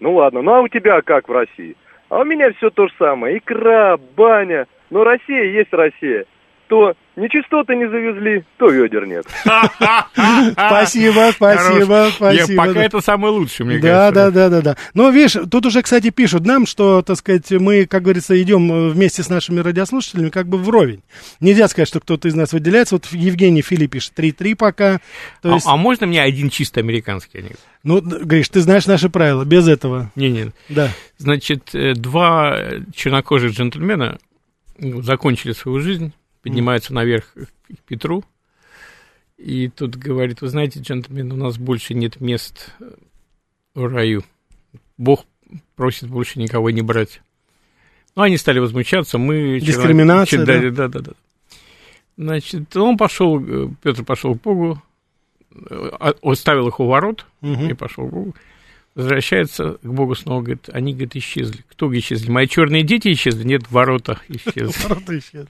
Ну 0.00 0.14
ладно, 0.14 0.42
ну 0.42 0.54
а 0.54 0.60
у 0.60 0.68
тебя 0.68 1.00
как 1.02 1.28
в 1.28 1.32
России? 1.32 1.76
А 2.08 2.20
у 2.20 2.24
меня 2.24 2.52
все 2.54 2.70
то 2.70 2.88
же 2.88 2.94
самое. 2.98 3.38
Икра, 3.38 3.98
баня. 4.16 4.66
Но 4.90 5.04
Россия 5.04 5.44
есть 5.44 5.72
Россия. 5.72 6.26
То 6.68 6.94
нечистоты 7.16 7.76
не 7.76 7.88
завезли, 7.88 8.44
то 8.58 8.68
ведер 8.68 9.06
нет. 9.06 9.26
Спасибо, 10.52 11.30
спасибо, 11.32 12.08
спасибо. 12.14 12.66
Пока 12.66 12.82
это 12.82 13.00
самый 13.00 13.30
лучший, 13.30 13.66
мне 13.66 13.78
кажется. 13.78 14.12
да, 14.12 14.30
да, 14.30 14.48
да, 14.48 14.62
да. 14.62 14.76
Но 14.94 15.10
видишь, 15.10 15.36
тут 15.50 15.66
уже, 15.66 15.82
кстати, 15.82 16.10
пишут 16.10 16.46
нам, 16.46 16.66
что, 16.66 17.02
так 17.02 17.16
сказать, 17.16 17.50
мы, 17.52 17.86
как 17.86 18.02
говорится, 18.02 18.40
идем 18.40 18.72
э, 18.72 18.88
вместе 18.90 19.22
с 19.22 19.28
нашими 19.28 19.60
радиослушателями 19.60 20.30
как 20.30 20.48
бы 20.48 20.58
вровень. 20.58 21.02
Нельзя 21.40 21.68
сказать, 21.68 21.88
что 21.88 22.00
кто-то 22.00 22.28
из 22.28 22.34
нас 22.34 22.52
выделяется. 22.52 22.94
Вот 22.96 23.06
Евгений 23.12 23.62
Филипп 23.62 23.92
пишет 23.92 24.18
3-3 24.18 24.56
пока. 24.56 25.00
А- 25.42 25.58
а, 25.64 25.76
можно 25.76 26.06
мне 26.06 26.22
один 26.22 26.50
чисто 26.50 26.80
американский 26.80 27.38
анекдот? 27.38 27.60
ну, 27.84 28.00
Гриш, 28.00 28.48
ты 28.48 28.60
знаешь 28.60 28.86
наши 28.86 29.10
правила, 29.10 29.44
без 29.44 29.68
этого. 29.68 30.10
Не-не. 30.16 30.52
Да. 30.70 30.88
Значит, 31.18 31.74
э, 31.74 31.92
два 31.92 32.58
чернокожих 32.94 33.52
джентльмена 33.52 34.18
ну, 34.78 35.02
закончили 35.02 35.52
свою 35.52 35.80
жизнь, 35.80 36.12
поднимаются 36.44 36.94
наверх 36.94 37.34
к 37.34 37.78
Петру, 37.88 38.24
и 39.36 39.68
тут 39.68 39.96
говорит, 39.96 40.42
вы 40.42 40.48
знаете, 40.48 40.78
джентльмен, 40.78 41.32
у 41.32 41.36
нас 41.36 41.58
больше 41.58 41.94
нет 41.94 42.20
мест 42.20 42.70
э, 42.78 42.92
в 43.74 43.86
раю. 43.86 44.22
Бог 44.96 45.24
просит 45.74 46.08
больше 46.08 46.38
никого 46.38 46.70
не 46.70 46.82
брать. 46.82 47.20
Ну, 48.14 48.22
они 48.22 48.36
стали 48.36 48.60
возмущаться, 48.60 49.18
мы... 49.18 49.58
Дискриминация, 49.58 50.44
да? 50.44 50.60
да? 50.60 50.70
Да, 50.70 50.88
да, 50.88 51.00
да. 51.00 51.12
Значит, 52.16 52.76
он 52.76 52.96
пошел, 52.96 53.42
Петр 53.82 54.04
пошел 54.04 54.36
к 54.36 54.42
Богу, 54.42 54.80
э, 55.52 56.12
оставил 56.22 56.68
их 56.68 56.78
у 56.78 56.86
ворот, 56.86 57.26
Мгм. 57.40 57.70
и 57.70 57.72
пошел 57.74 58.06
к 58.06 58.10
Богу. 58.12 58.34
Возвращается 58.94 59.78
к 59.82 59.86
Богу 59.92 60.14
снова, 60.14 60.42
говорит, 60.42 60.68
они, 60.72 60.92
говорит, 60.92 61.16
исчезли. 61.16 61.64
Кто 61.68 61.92
исчезли? 61.98 62.30
Мои 62.30 62.46
черные 62.46 62.84
дети 62.84 63.12
исчезли? 63.12 63.42
Нет, 63.42 63.68
ворота 63.70 64.20
исчезли. 64.28 64.88
Ворота 64.88 65.18
исчезли. 65.18 65.48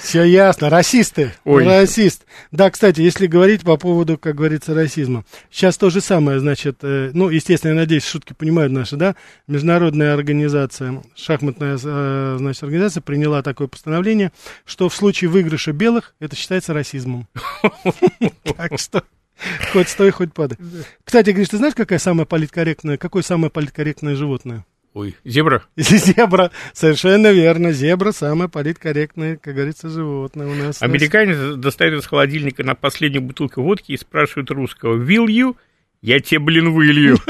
Все 0.00 0.24
ясно. 0.24 0.70
Расисты. 0.70 1.32
Ой. 1.44 1.64
Расист. 1.64 2.24
Да, 2.50 2.70
кстати, 2.70 3.00
если 3.00 3.26
говорить 3.26 3.62
по 3.62 3.76
поводу, 3.76 4.18
как 4.18 4.36
говорится, 4.36 4.74
расизма. 4.74 5.24
Сейчас 5.50 5.76
то 5.76 5.90
же 5.90 6.00
самое, 6.00 6.40
значит, 6.40 6.78
э, 6.82 7.10
ну, 7.14 7.28
естественно, 7.28 7.72
я 7.72 7.76
надеюсь, 7.76 8.04
шутки 8.04 8.32
понимают 8.32 8.72
наши, 8.72 8.96
да? 8.96 9.16
Международная 9.46 10.14
организация, 10.14 11.02
шахматная, 11.14 11.78
э, 11.82 12.36
значит, 12.38 12.62
организация 12.62 13.00
приняла 13.00 13.42
такое 13.42 13.68
постановление, 13.68 14.32
что 14.64 14.88
в 14.88 14.94
случае 14.94 15.30
выигрыша 15.30 15.72
белых 15.72 16.14
это 16.20 16.36
считается 16.36 16.74
расизмом. 16.74 17.28
Так 18.56 18.78
что 18.78 19.04
хоть 19.72 19.88
стой, 19.88 20.10
хоть 20.10 20.32
падай. 20.32 20.58
Кстати, 21.04 21.30
Гриш, 21.30 21.48
ты 21.48 21.56
знаешь, 21.56 21.74
какая 21.74 21.98
самая 21.98 22.26
политкорректная, 22.26 22.98
какое 22.98 23.22
самое 23.22 23.50
политкорректное 23.50 24.14
животное? 24.14 24.64
Ой, 24.92 25.14
зебра? 25.24 25.62
Зебра, 25.76 26.50
совершенно 26.72 27.30
верно. 27.30 27.70
Зебра 27.72 28.10
самое 28.10 28.50
политкорректное, 28.50 29.36
как 29.36 29.54
говорится, 29.54 29.88
животное 29.88 30.48
у 30.48 30.54
нас. 30.54 30.82
Американец 30.82 31.56
достает 31.56 31.94
из 31.94 32.06
холодильника 32.06 32.64
на 32.64 32.74
последнюю 32.74 33.22
бутылку 33.22 33.62
водки 33.62 33.92
и 33.92 33.96
спрашивает 33.96 34.50
русского, 34.50 34.96
«Will 34.96 35.26
you?» 35.26 35.56
Я 36.02 36.18
тебе, 36.20 36.40
блин, 36.40 36.72
вылью. 36.72 37.18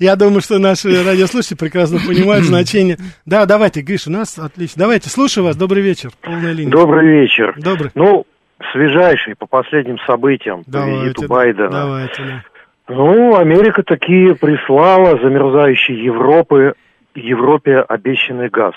Я 0.00 0.16
думаю, 0.16 0.40
что 0.40 0.58
наши 0.58 0.88
радиослушатели 1.04 1.56
прекрасно 1.56 1.98
понимают 2.04 2.44
значение. 2.46 2.98
Да, 3.26 3.46
давайте, 3.46 3.82
Гриш, 3.82 4.08
у 4.08 4.10
нас 4.10 4.36
отлично. 4.38 4.80
Давайте, 4.80 5.08
слушаю 5.08 5.44
вас. 5.44 5.56
Добрый 5.56 5.82
вечер. 5.82 6.10
Полная 6.20 6.52
линия. 6.52 6.72
Добрый 6.72 7.06
вечер. 7.06 7.54
Добрый. 7.58 7.92
Ну, 7.94 8.26
свежайший 8.72 9.36
по 9.36 9.46
последним 9.46 9.98
событиям, 10.06 10.64
по 10.64 10.70
Давайте, 10.72 11.04
визиту 11.04 11.28
Байдена. 11.28 11.70
давайте, 11.70 12.22
да. 12.24 12.44
Ну, 12.92 13.36
Америка 13.36 13.84
такие 13.84 14.34
прислала 14.34 15.16
замерзающей 15.22 15.94
Европы, 15.94 16.74
Европе 17.14 17.78
обещанный 17.78 18.48
газ. 18.48 18.74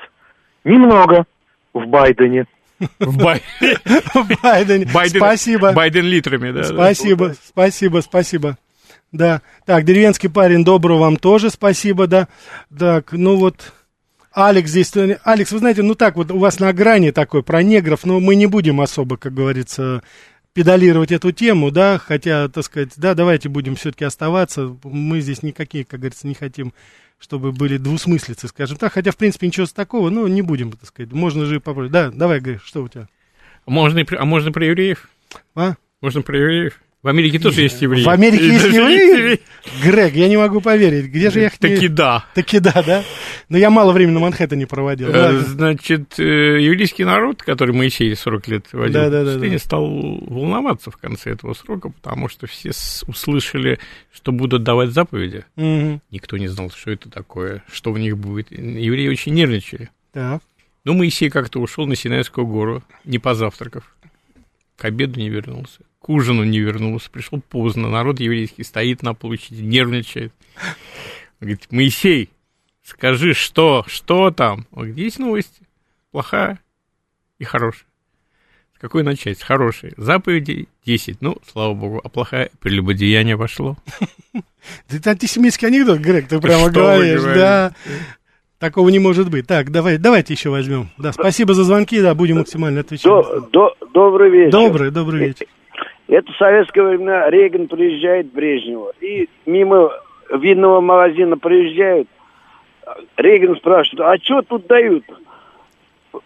Немного 0.64 1.26
в 1.74 1.88
Байдене. 1.88 2.46
В 3.00 3.18
Бай- 3.18 3.42
Байден, 4.44 4.88
Байден- 4.94 5.18
спасибо. 5.18 5.72
Байден 5.74 6.06
литрами, 6.06 6.52
да. 6.52 6.60
да. 6.60 6.64
Спасибо, 6.66 7.34
спасибо, 7.44 8.02
спасибо. 8.02 8.58
Да, 9.12 9.42
так, 9.66 9.84
деревенский 9.84 10.30
парень, 10.30 10.64
доброго 10.64 11.00
вам 11.00 11.18
тоже 11.18 11.50
спасибо, 11.50 12.06
да. 12.06 12.28
Так, 12.78 13.14
ну 13.14 13.38
вот, 13.38 13.74
Алекс 14.32 14.70
здесь, 14.70 14.96
э, 14.96 15.18
Алекс, 15.24 15.52
вы 15.52 15.58
знаете, 15.58 15.82
ну 15.82 15.96
так 15.96 16.18
вот, 16.18 16.30
у 16.32 16.38
вас 16.38 16.60
на 16.60 16.72
грани 16.72 17.10
такой 17.10 17.42
про 17.42 17.64
негров, 17.64 18.06
но 18.06 18.20
мы 18.20 18.36
не 18.36 18.46
будем 18.46 18.80
особо, 18.80 19.18
как 19.18 19.34
говорится, 19.34 20.04
педалировать 20.54 21.12
эту 21.12 21.32
тему, 21.32 21.72
да, 21.72 21.98
хотя, 21.98 22.48
так 22.48 22.64
сказать, 22.64 22.94
да, 22.96 23.14
давайте 23.16 23.50
будем 23.50 23.76
все-таки 23.76 24.06
оставаться, 24.06 24.76
мы 24.84 25.20
здесь 25.22 25.44
никакие, 25.44 25.84
как 25.84 26.00
говорится, 26.00 26.28
не 26.28 26.36
хотим, 26.36 26.74
чтобы 27.18 27.52
были 27.52 27.78
двусмыслицы, 27.78 28.48
скажем 28.48 28.78
так, 28.78 28.94
хотя, 28.94 29.12
в 29.12 29.18
принципе, 29.18 29.48
ничего 29.48 29.66
такого, 29.66 30.10
ну, 30.10 30.28
не 30.28 30.42
будем, 30.42 30.72
так 30.72 30.86
сказать, 30.86 31.12
можно 31.12 31.46
же 31.46 31.60
попробовать. 31.60 31.92
Да, 31.92 32.12
давай, 32.12 32.40
Гриш, 32.40 32.62
что 32.64 32.84
у 32.84 32.88
тебя? 32.88 33.08
Можно 33.66 34.06
а 34.18 34.26
можно 34.26 34.52
про 34.52 34.66
евреев? 34.66 35.10
А? 35.56 35.76
Можно 36.02 36.22
про 36.22 36.38
евреев? 36.38 36.83
В 37.04 37.10
Америке 37.10 37.38
тоже 37.38 37.64
есть 37.64 37.82
евреи. 37.82 38.02
В 38.02 38.08
Америке 38.08 38.48
есть 38.48 38.66
евреи? 38.66 39.42
Грег, 39.84 40.14
я 40.14 40.30
не 40.30 40.38
могу 40.38 40.62
поверить. 40.62 41.08
Где 41.08 41.30
же 41.32 41.42
я 41.42 41.48
их 41.48 41.58
Таки 41.58 41.90
да. 41.90 42.26
Таки 42.34 42.60
да, 42.60 42.82
да? 42.82 43.04
Но 43.50 43.58
я 43.58 43.70
мало 43.70 43.92
времени 43.92 44.14
на 44.14 44.22
Манхэттене 44.22 44.68
проводил. 44.68 45.10
Э. 45.10 45.38
Значит, 45.40 46.18
э, 46.18 46.62
еврейский 46.62 47.04
народ, 47.04 47.44
который 47.44 47.76
Моисей 47.76 48.16
40 48.16 48.48
лет 48.48 48.68
водил 48.72 48.94
Да, 48.94 49.10
да, 49.10 49.26
да, 49.26 49.38
да. 49.38 49.60
стал 49.60 49.86
волноваться 49.86 50.92
в 50.92 50.98
конце 50.98 51.32
этого 51.32 51.54
срока, 51.54 51.90
потому 51.90 52.30
что 52.30 52.48
все 52.48 52.72
услышали, 53.06 53.80
что 54.14 54.32
будут 54.32 54.64
давать 54.64 54.92
заповеди. 54.92 55.44
Никто 55.58 56.38
не 56.38 56.48
знал, 56.48 56.72
что 56.72 56.90
это 56.90 57.10
такое, 57.10 57.66
что 57.70 57.92
в 57.92 58.00
них 58.00 58.18
будет. 58.18 58.50
Евреи 58.50 59.10
очень 59.10 59.34
нервничали. 59.34 59.90
Так. 60.14 60.42
Но 60.86 60.94
Моисей 60.94 61.30
как-то 61.30 61.60
ушел 61.60 61.86
на 61.86 61.98
Синайскую 61.98 62.48
гору, 62.48 62.82
не 63.04 63.20
позавтракав. 63.20 63.84
К 64.78 64.86
обеду 64.86 65.20
не 65.20 65.30
вернулся, 65.30 65.82
к 66.04 66.10
ужину 66.10 66.44
не 66.44 66.60
вернулся, 66.60 67.10
пришел 67.10 67.40
поздно. 67.40 67.90
Народ 67.90 68.20
еврейский 68.20 68.64
стоит 68.64 69.04
на 69.04 69.14
площади, 69.14 69.62
нервничает. 69.62 70.34
Он 70.60 71.48
говорит, 71.48 71.72
Моисей, 71.72 72.30
скажи, 72.84 73.34
что, 73.34 73.86
что 73.88 74.30
там? 74.30 74.68
Он 74.72 74.80
говорит, 74.80 74.98
есть 74.98 75.20
новости, 75.20 75.62
плохая 76.12 76.60
и 77.40 77.46
хорошая. 77.46 77.88
С 78.76 78.80
какой 78.80 79.04
начать? 79.04 79.40
С 79.40 79.44
хорошей. 79.44 79.94
Заповеди 79.96 80.68
10, 80.86 81.22
ну, 81.22 81.38
слава 81.50 81.74
богу, 81.74 82.02
а 82.04 82.10
плохая 82.10 82.50
прелюбодеяние 82.60 83.38
вошло. 83.38 83.78
Это 84.90 85.12
антисемитский 85.12 85.70
анекдот, 85.70 86.00
Грег, 86.00 86.28
ты 86.28 86.42
прямо 86.42 86.70
говоришь, 86.70 87.22
да. 87.24 87.74
Такого 88.60 88.90
не 88.90 89.00
может 89.00 89.30
быть. 89.30 89.48
Так, 89.48 89.72
давай, 89.72 89.98
давайте 89.98 90.34
еще 90.34 90.50
возьмем. 90.50 90.90
Да, 90.98 91.14
спасибо 91.14 91.54
за 91.54 91.64
звонки, 91.64 92.02
да, 92.02 92.14
будем 92.14 92.40
максимально 92.40 92.82
отвечать. 92.82 93.06
До- 93.06 93.40
до- 93.54 93.76
добрый 93.94 94.30
вечер. 94.30 94.52
Добрый, 94.52 94.92
добрый 94.92 95.28
вечер. 95.28 95.48
Это 96.08 96.32
в 96.32 96.36
советское 96.38 96.84
времена 96.84 97.30
Рейган 97.30 97.68
приезжает 97.68 98.30
к 98.30 98.34
Брежневу. 98.34 98.92
И 99.02 99.30
мимо 99.46 99.92
винного 100.32 100.82
магазина 100.82 101.38
приезжают. 101.38 102.08
Рейган 103.18 103.56
спрашивает, 103.58 104.02
а 104.02 104.24
что 104.24 104.42
тут 104.42 104.68
дают? 104.68 105.06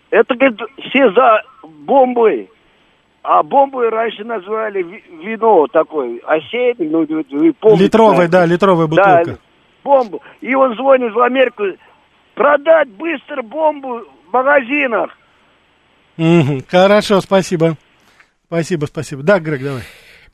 Это, 0.09 0.35
говорит, 0.35 0.59
все 0.89 1.11
за 1.11 1.43
бомбой. 1.63 2.49
А 3.23 3.43
бомбы 3.43 3.89
раньше 3.89 4.23
назвали 4.23 4.81
ви- 4.83 5.03
вино 5.23 5.67
такое, 5.67 6.19
осеннее, 6.25 6.89
ну, 6.89 7.05
вы- 7.05 7.53
помните, 7.53 7.83
Литровая, 7.83 8.17
наверное. 8.19 8.31
да, 8.31 8.45
литровая 8.45 8.87
Да, 8.87 9.17
бутылка. 9.19 9.41
бомбу. 9.83 10.21
И 10.39 10.55
он 10.55 10.75
звонит 10.75 11.11
в 11.13 11.19
Америку, 11.19 11.63
продать 12.35 12.87
быстро 12.89 13.41
бомбу 13.41 13.99
в 14.29 14.33
магазинах. 14.33 15.11
Хорошо, 16.69 17.19
спасибо. 17.21 17.75
Спасибо, 18.47 18.85
спасибо. 18.85 19.23
Да, 19.23 19.39
Грег, 19.39 19.61
давай. 19.61 19.83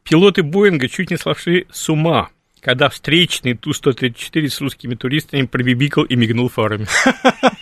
Пилоты 0.03 0.43
Боинга 0.43 0.88
чуть 0.88 1.10
не 1.10 1.17
сошли 1.17 1.65
с 1.72 1.89
ума, 1.89 2.29
когда 2.60 2.89
встречный 2.89 3.55
Ту-134 3.55 4.50
с 4.50 4.62
русскими 4.62 4.93
туристами 4.93 5.48
пробибикал 5.48 6.03
и 6.03 6.15
мигнул 6.15 6.48
фарами. 6.48 6.86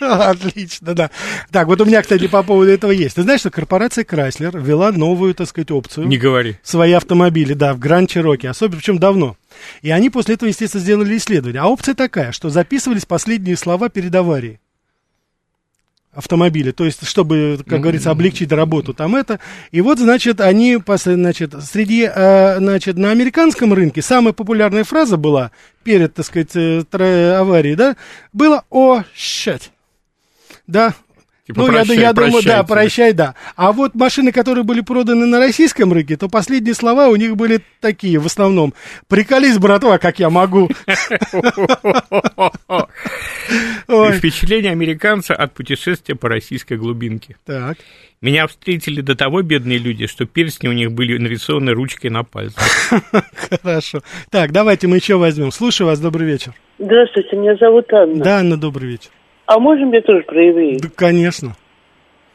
Отлично, 0.00 0.94
да. 0.94 1.10
Так, 1.50 1.68
вот 1.68 1.80
у 1.80 1.84
меня, 1.86 2.02
кстати, 2.02 2.26
по 2.26 2.42
поводу 2.42 2.70
этого 2.70 2.90
есть. 2.90 3.14
Ты 3.14 3.22
знаешь, 3.22 3.40
что 3.40 3.50
корпорация 3.50 4.04
Chrysler 4.04 4.60
ввела 4.60 4.92
новую, 4.92 5.34
так 5.34 5.48
сказать, 5.48 5.70
опцию. 5.70 6.06
Не 6.06 6.18
говори. 6.18 6.56
Свои 6.62 6.92
автомобили, 6.92 7.54
да, 7.54 7.72
в 7.72 7.78
Гранд 7.78 8.10
Чироки, 8.10 8.46
особенно, 8.46 8.78
причем 8.78 8.98
давно. 8.98 9.36
И 9.80 9.90
они 9.90 10.10
после 10.10 10.34
этого, 10.34 10.48
естественно, 10.48 10.82
сделали 10.82 11.16
исследование. 11.16 11.62
А 11.62 11.66
опция 11.66 11.94
такая, 11.94 12.32
что 12.32 12.50
записывались 12.50 13.06
последние 13.06 13.56
слова 13.56 13.88
перед 13.88 14.14
аварией 14.14 14.58
автомобиля, 16.12 16.72
то 16.72 16.84
есть, 16.84 17.06
чтобы, 17.06 17.58
как 17.66 17.80
говорится, 17.80 18.10
облегчить 18.10 18.52
работу 18.52 18.92
там 18.92 19.16
это. 19.16 19.40
И 19.70 19.80
вот, 19.80 19.98
значит, 19.98 20.40
они, 20.40 20.78
значит, 20.86 21.54
среди, 21.62 22.08
э, 22.12 22.58
значит, 22.58 22.96
на 22.96 23.10
американском 23.10 23.72
рынке 23.72 24.02
самая 24.02 24.32
популярная 24.32 24.84
фраза 24.84 25.16
была 25.16 25.50
перед, 25.84 26.14
так 26.14 26.26
сказать, 26.26 26.54
э, 26.54 26.84
аварией, 27.34 27.76
да, 27.76 27.96
было 28.32 28.64
«О, 28.70 29.02
shit». 29.16 29.62
Да, 30.66 30.94
Типа, 31.44 31.62
ну, 31.62 31.66
я, 31.66 31.72
прощай, 31.72 31.98
я 31.98 32.12
думаю, 32.12 32.32
прощай 32.32 32.52
да, 32.52 32.62
прощай, 32.62 33.12
да. 33.12 33.34
А 33.56 33.72
вот 33.72 33.96
машины, 33.96 34.30
которые 34.30 34.62
были 34.62 34.80
проданы 34.80 35.26
на 35.26 35.40
российском 35.40 35.92
рынке, 35.92 36.16
то 36.16 36.28
последние 36.28 36.74
слова 36.74 37.08
у 37.08 37.16
них 37.16 37.34
были 37.34 37.58
такие, 37.80 38.20
в 38.20 38.26
основном. 38.26 38.74
Приколись, 39.08 39.58
братва, 39.58 39.98
как 39.98 40.20
я 40.20 40.30
могу. 40.30 40.68
Впечатление 43.88 44.70
американца 44.70 45.34
от 45.34 45.52
путешествия 45.52 46.14
по 46.14 46.28
российской 46.28 46.78
глубинке. 46.78 47.36
Так. 47.44 47.76
Меня 48.20 48.46
встретили 48.46 49.00
до 49.00 49.16
того 49.16 49.42
бедные 49.42 49.78
люди, 49.78 50.06
что 50.06 50.26
перстни 50.26 50.68
у 50.68 50.72
них 50.72 50.92
были 50.92 51.18
нарисованы 51.18 51.72
ручкой 51.72 52.10
на 52.10 52.22
пальце. 52.22 52.54
Хорошо. 53.62 54.00
Так, 54.30 54.52
давайте 54.52 54.86
мы 54.86 54.98
еще 54.98 55.16
возьмем. 55.16 55.50
Слушаю 55.50 55.88
вас, 55.88 55.98
добрый 55.98 56.28
вечер. 56.28 56.52
Здравствуйте, 56.78 57.34
меня 57.34 57.56
зовут 57.56 57.92
Анна. 57.92 58.22
Да, 58.22 58.38
Анна, 58.38 58.56
добрый 58.56 58.90
вечер. 58.90 59.10
А 59.46 59.58
можно 59.58 59.86
мне 59.86 60.00
тоже 60.00 60.22
про 60.22 60.42
евреев? 60.42 60.80
Да, 60.80 60.88
конечно. 60.94 61.56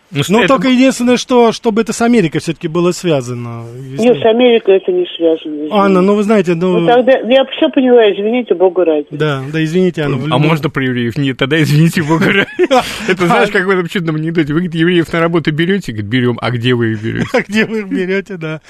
Ну, 0.09 0.21
Ну, 0.29 0.39
это- 0.39 0.47
только 0.47 0.69
единственное, 0.69 1.17
что, 1.17 1.51
чтобы 1.51 1.81
это 1.81 1.91
с 1.91 2.01
Америкой 2.01 2.39
все-таки 2.39 2.69
было 2.69 2.93
связано. 2.93 3.65
Нет, 3.75 4.17
с 4.17 4.25
Америкой 4.25 4.77
это 4.77 4.89
не 4.89 5.05
связано. 5.17 5.53
извините. 5.53 5.73
Анна, 5.75 5.99
ну 6.01 6.15
вы 6.15 6.23
знаете, 6.23 6.55
ну... 6.55 6.79
Ну, 6.79 6.87
тогда, 6.87 7.19
я 7.27 7.43
все 7.45 7.67
понимаю, 7.69 8.13
извините, 8.15 8.55
Богу 8.55 8.85
ради. 8.85 9.07
Да, 9.11 9.43
да, 9.51 9.61
извините, 9.61 10.03
Анна. 10.03 10.15
А 10.15 10.25
любом- 10.27 10.47
можно 10.47 10.69
про 10.69 10.81
евреев? 10.85 11.17
Нет, 11.17 11.35
тогда 11.35 11.61
извините, 11.61 12.03
бога 12.03 12.31
ради. 12.31 12.47
Это 13.11 13.25
знаешь, 13.27 13.49
как 13.51 13.65
в 13.65 13.69
этом 13.69 13.87
чудном 13.89 14.15
анекдоте. 14.15 14.53
Вы, 14.53 14.61
говорит, 14.61 14.75
евреев 14.75 15.11
на 15.11 15.19
работу 15.19 15.51
берете? 15.51 15.91
Говорит, 15.91 16.09
берем. 16.09 16.37
А 16.41 16.51
где 16.51 16.73
вы 16.73 16.93
их 16.93 17.03
берете? 17.03 17.27
А 17.33 17.41
где 17.41 17.65
вы 17.65 17.79
их 17.79 17.87
берете, 17.89 18.37
да. 18.37 18.61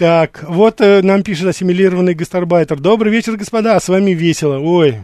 Так, 0.00 0.44
вот 0.48 0.80
э, 0.80 1.00
нам 1.02 1.22
пишет 1.22 1.46
ассимилированный 1.46 2.14
гастарбайтер. 2.14 2.80
Добрый 2.80 3.12
вечер, 3.12 3.36
господа, 3.36 3.78
с 3.78 3.88
вами 3.88 4.10
весело. 4.10 4.58
Ой, 4.58 4.96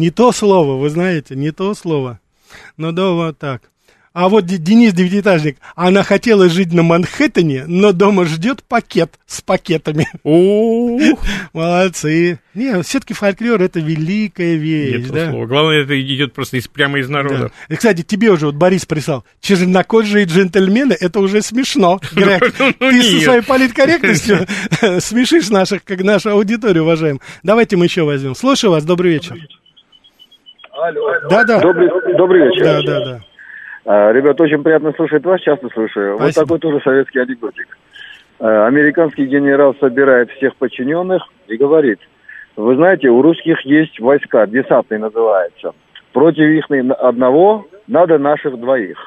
не 0.00 0.10
то 0.10 0.32
слово, 0.32 0.76
вы 0.80 0.88
знаете, 0.90 1.36
не 1.36 1.50
то 1.52 1.74
слово. 1.74 2.18
Ну 2.76 2.90
да, 2.92 3.10
вот 3.10 3.38
так. 3.38 3.62
А 4.12 4.28
вот 4.28 4.44
Де- 4.44 4.56
Денис 4.58 4.92
Девятиэтажник, 4.92 5.58
она 5.76 6.02
хотела 6.02 6.48
жить 6.48 6.72
на 6.72 6.82
Манхэттене, 6.82 7.66
но 7.68 7.92
дома 7.92 8.24
ждет 8.24 8.64
пакет 8.64 9.12
с 9.24 9.40
пакетами. 9.40 10.08
Ух, 10.24 11.20
Молодцы. 11.52 12.40
Не, 12.54 12.82
все-таки 12.82 13.14
фольклор 13.14 13.62
это 13.62 13.78
великая 13.78 14.56
вещь, 14.56 15.04
нет 15.04 15.12
да? 15.12 15.30
слова. 15.30 15.46
Главное, 15.46 15.84
это 15.84 16.00
идет 16.00 16.32
просто 16.32 16.56
из, 16.56 16.66
прямо 16.66 16.98
из 16.98 17.06
Да. 17.06 17.12
народа. 17.12 17.52
И, 17.68 17.76
кстати, 17.76 18.02
тебе 18.02 18.32
уже 18.32 18.46
вот 18.46 18.56
Борис 18.56 18.84
прислал. 18.84 19.24
Чернокожие 19.40 20.24
джентльмены, 20.24 20.96
это 20.98 21.20
уже 21.20 21.40
смешно. 21.40 22.00
Грег, 22.12 22.52
Ну, 22.58 22.72
ты 22.90 23.02
со 23.04 23.20
своей 23.20 23.42
политкорректностью 23.42 24.44
смешишь 25.00 25.50
наших, 25.50 25.84
как 25.84 26.02
нашу 26.02 26.30
аудиторию, 26.30 26.82
уважаем. 26.82 27.20
Давайте 27.44 27.76
мы 27.76 27.84
еще 27.84 28.02
возьмем. 28.02 28.34
Слушаю 28.34 28.72
вас, 28.72 28.84
добрый 28.84 29.12
вечер. 29.12 29.36
Да, 31.30 31.44
да. 31.44 31.60
Добрый, 31.60 31.90
добрый 32.16 32.46
вечер. 32.48 32.64
Да, 32.64 32.82
да, 32.82 33.04
да. 33.04 33.20
А, 33.84 34.12
Ребят, 34.12 34.40
очень 34.40 34.62
приятно 34.62 34.92
слушать 34.92 35.24
вас, 35.24 35.40
часто 35.40 35.68
слушаю. 35.70 36.12
Вот 36.12 36.22
Спасибо. 36.32 36.44
такой 36.46 36.58
тоже 36.58 36.80
советский 36.84 37.20
анекдотик. 37.20 37.78
А, 38.38 38.66
Американский 38.66 39.26
генерал 39.26 39.74
собирает 39.80 40.30
всех 40.32 40.56
подчиненных 40.56 41.22
и 41.48 41.56
говорит, 41.56 41.98
вы 42.56 42.76
знаете, 42.76 43.08
у 43.08 43.22
русских 43.22 43.60
есть 43.64 43.98
войска, 44.00 44.46
десантные 44.46 44.98
называются. 45.00 45.72
Против 46.12 46.40
их 46.42 46.66
одного 46.98 47.66
надо 47.86 48.18
наших 48.18 48.58
двоих. 48.58 48.98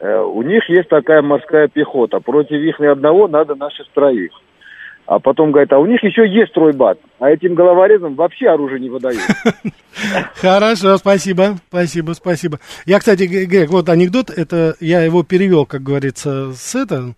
Э, 0.00 0.20
У 0.20 0.42
них 0.42 0.68
есть 0.68 0.88
такая 0.88 1.22
морская 1.22 1.68
пехота. 1.68 2.20
Против 2.20 2.56
их 2.56 2.78
ни 2.78 2.86
одного 2.86 3.28
надо 3.28 3.54
наших 3.54 3.88
троих. 3.88 4.32
А 5.10 5.20
потом 5.20 5.52
говорит, 5.52 5.72
а 5.72 5.78
у 5.78 5.86
них 5.86 6.02
еще 6.04 6.28
есть 6.28 6.50
стройбат. 6.50 6.98
А 7.18 7.30
этим 7.30 7.54
головорезам 7.54 8.14
вообще 8.14 8.48
оружие 8.50 8.78
не 8.78 8.90
выдают. 8.90 9.18
Хорошо, 10.34 10.98
спасибо, 10.98 11.58
спасибо, 11.68 12.12
спасибо. 12.12 12.60
Я, 12.84 12.98
кстати, 12.98 13.22
Грег, 13.22 13.70
вот 13.70 13.88
анекдот, 13.88 14.28
это 14.28 14.76
я 14.80 15.00
его 15.00 15.22
перевел, 15.22 15.64
как 15.64 15.82
говорится, 15.82 16.52
с 16.52 16.74
это. 16.74 17.14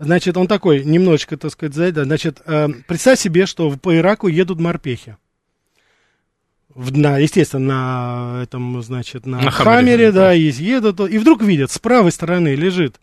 Значит, 0.00 0.36
он 0.36 0.48
такой, 0.48 0.82
немножечко, 0.82 1.36
так 1.36 1.52
сказать, 1.52 1.74
за 1.74 1.84
это. 1.84 2.02
Значит, 2.02 2.42
э, 2.44 2.66
представь 2.88 3.20
себе, 3.20 3.46
что 3.46 3.68
в- 3.68 3.78
по 3.78 3.96
Ираку 3.96 4.26
едут 4.26 4.58
морпехи. 4.58 5.16
В- 6.74 6.98
на, 6.98 7.18
естественно, 7.18 8.34
на 8.38 8.42
этом, 8.42 8.82
значит, 8.82 9.26
на, 9.26 9.40
На 9.42 9.50
Хаммере, 9.52 9.76
Хаммере, 9.76 10.12
да, 10.12 10.20
да. 10.30 10.34
и 10.34 10.40
едут, 10.50 10.98
и 11.00 11.18
вдруг 11.18 11.40
видят, 11.42 11.70
с 11.70 11.78
правой 11.78 12.10
стороны 12.10 12.56
лежит 12.56 12.96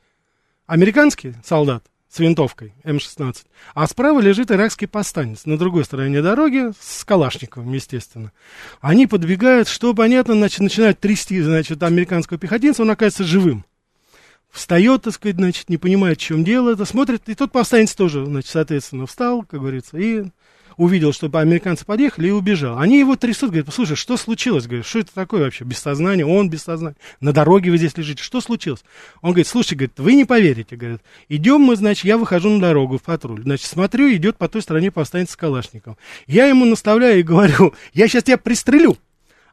американский 0.68 1.36
солдат 1.46 1.86
с 2.16 2.20
винтовкой 2.20 2.74
М-16, 2.86 3.40
а 3.74 3.86
справа 3.88 4.22
лежит 4.22 4.50
иракский 4.50 4.88
повстанец 4.88 5.46
на 5.46 5.58
другой 5.58 5.84
стороне 5.84 6.22
дороги 6.22 6.72
с 6.80 7.04
Калашниковым, 7.04 7.74
естественно. 7.74 8.32
Они 8.80 9.06
подбегают, 9.06 9.68
что 9.68 9.94
понятно, 9.94 10.36
значит, 10.36 10.62
начинают 10.62 10.98
трясти, 11.02 11.42
значит, 11.42 11.84
американского 11.84 12.40
пехотинца, 12.40 12.84
он 12.84 12.92
оказывается 12.92 13.26
живым. 13.26 13.66
Встает, 14.50 15.02
так 15.02 15.14
сказать, 15.14 15.36
значит, 15.36 15.70
не 15.70 15.76
понимает, 15.76 16.18
в 16.18 16.22
чем 16.22 16.46
дело, 16.46 16.72
это 16.72 16.86
смотрит, 16.86 17.28
и 17.28 17.36
тот 17.36 17.52
повстанец 17.52 17.94
тоже, 17.94 18.26
значит, 18.26 18.50
соответственно, 18.50 19.08
встал, 19.08 19.44
как 19.44 19.60
говорится, 19.60 19.98
и 19.98 20.24
увидел, 20.78 21.14
что 21.14 21.30
американцы 21.34 21.86
подъехали 21.86 22.28
и 22.28 22.32
убежал. 22.32 22.78
Они 22.78 23.00
его 23.00 23.16
трясут, 23.16 23.50
говорят, 23.50 23.74
слушай, 23.74 23.96
что 23.96 24.18
случилось? 24.18 24.66
Говорит, 24.66 24.86
что 24.86 25.00
это 25.00 25.14
такое 25.14 25.44
вообще? 25.44 25.64
Без 25.64 25.80
сознания, 25.80 26.26
он 26.26 26.50
без 26.50 26.64
сознания. 26.64 26.96
На 27.20 27.34
дороге 27.34 27.72
вы 27.72 27.78
здесь 27.78 27.98
лежите, 27.98 28.24
что 28.24 28.42
случилось? 28.42 28.84
Он 29.22 29.32
говорит, 29.32 29.48
слушайте, 29.48 29.76
говорит, 29.76 30.00
вы 30.00 30.14
не 30.14 30.26
поверите, 30.26 30.76
говорит, 30.76 31.02
идем 31.30 31.62
мы, 31.62 31.76
значит, 31.76 32.06
я 32.06 32.18
выхожу 32.18 32.50
на 32.50 32.60
дорогу 32.60 32.98
в 32.98 33.04
патруль, 33.04 33.44
значит, 33.44 33.68
смотрю, 33.68 34.14
идет 34.14 34.38
по 34.38 34.48
той 34.48 34.62
стороне 34.62 34.92
повстанец 34.92 35.32
с 35.32 35.36
Калашником. 35.36 35.98
Я 36.28 36.48
ему 36.48 36.66
наставляю 36.66 37.20
и 37.20 37.24
говорю, 37.24 37.74
я 37.94 38.08
сейчас 38.08 38.24
тебя 38.24 38.38
пристрелю. 38.38 38.98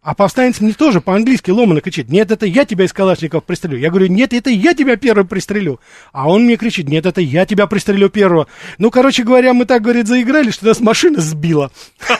А 0.03 0.17
повстанец 0.17 0.61
мне 0.61 0.73
тоже 0.73 1.01
по-английски 1.01 1.53
ломано 1.53 1.81
кричит, 1.81 2.09
нет, 2.09 2.33
это 2.33 2.45
я 2.45 2.65
тебя 2.65 2.87
из 2.87 2.93
калашников 2.93 3.45
пристрелю. 3.45 3.79
Я 3.79 3.91
говорю, 3.91 4.09
нет, 4.09 4.33
это 4.33 4.51
я 4.51 4.75
тебя 4.75 4.97
первый 4.97 5.25
пристрелю. 5.25 5.79
А 6.13 6.29
он 6.29 6.43
мне 6.43 6.57
кричит, 6.57 6.89
нет, 6.89 7.07
это 7.07 7.21
я 7.21 7.47
тебя 7.47 7.69
пристрелю 7.69 8.11
первого. 8.11 8.49
Ну, 8.79 8.91
короче 8.91 9.23
говоря, 9.23 9.55
мы 9.55 9.65
так, 9.65 9.81
говорит, 9.81 10.09
заиграли, 10.09 10.51
что 10.51 10.67
нас 10.67 10.81
машина 10.81 11.21
сбила. 11.21 11.71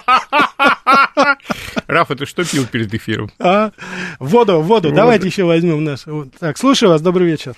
Рафа, 1.89 2.15
ты 2.15 2.25
что 2.25 2.45
пил 2.45 2.67
перед 2.71 2.95
эфиром? 2.95 3.31
А? 3.41 3.73
Воду, 4.21 4.61
воду, 4.61 4.93
давайте 4.93 5.27
еще 5.27 5.43
возьмем 5.43 5.83
наш. 5.83 6.07
Вот. 6.07 6.29
Так, 6.39 6.59
слушаю 6.59 6.91
вас, 6.91 7.03
добрый 7.03 7.27
вечер. 7.27 7.55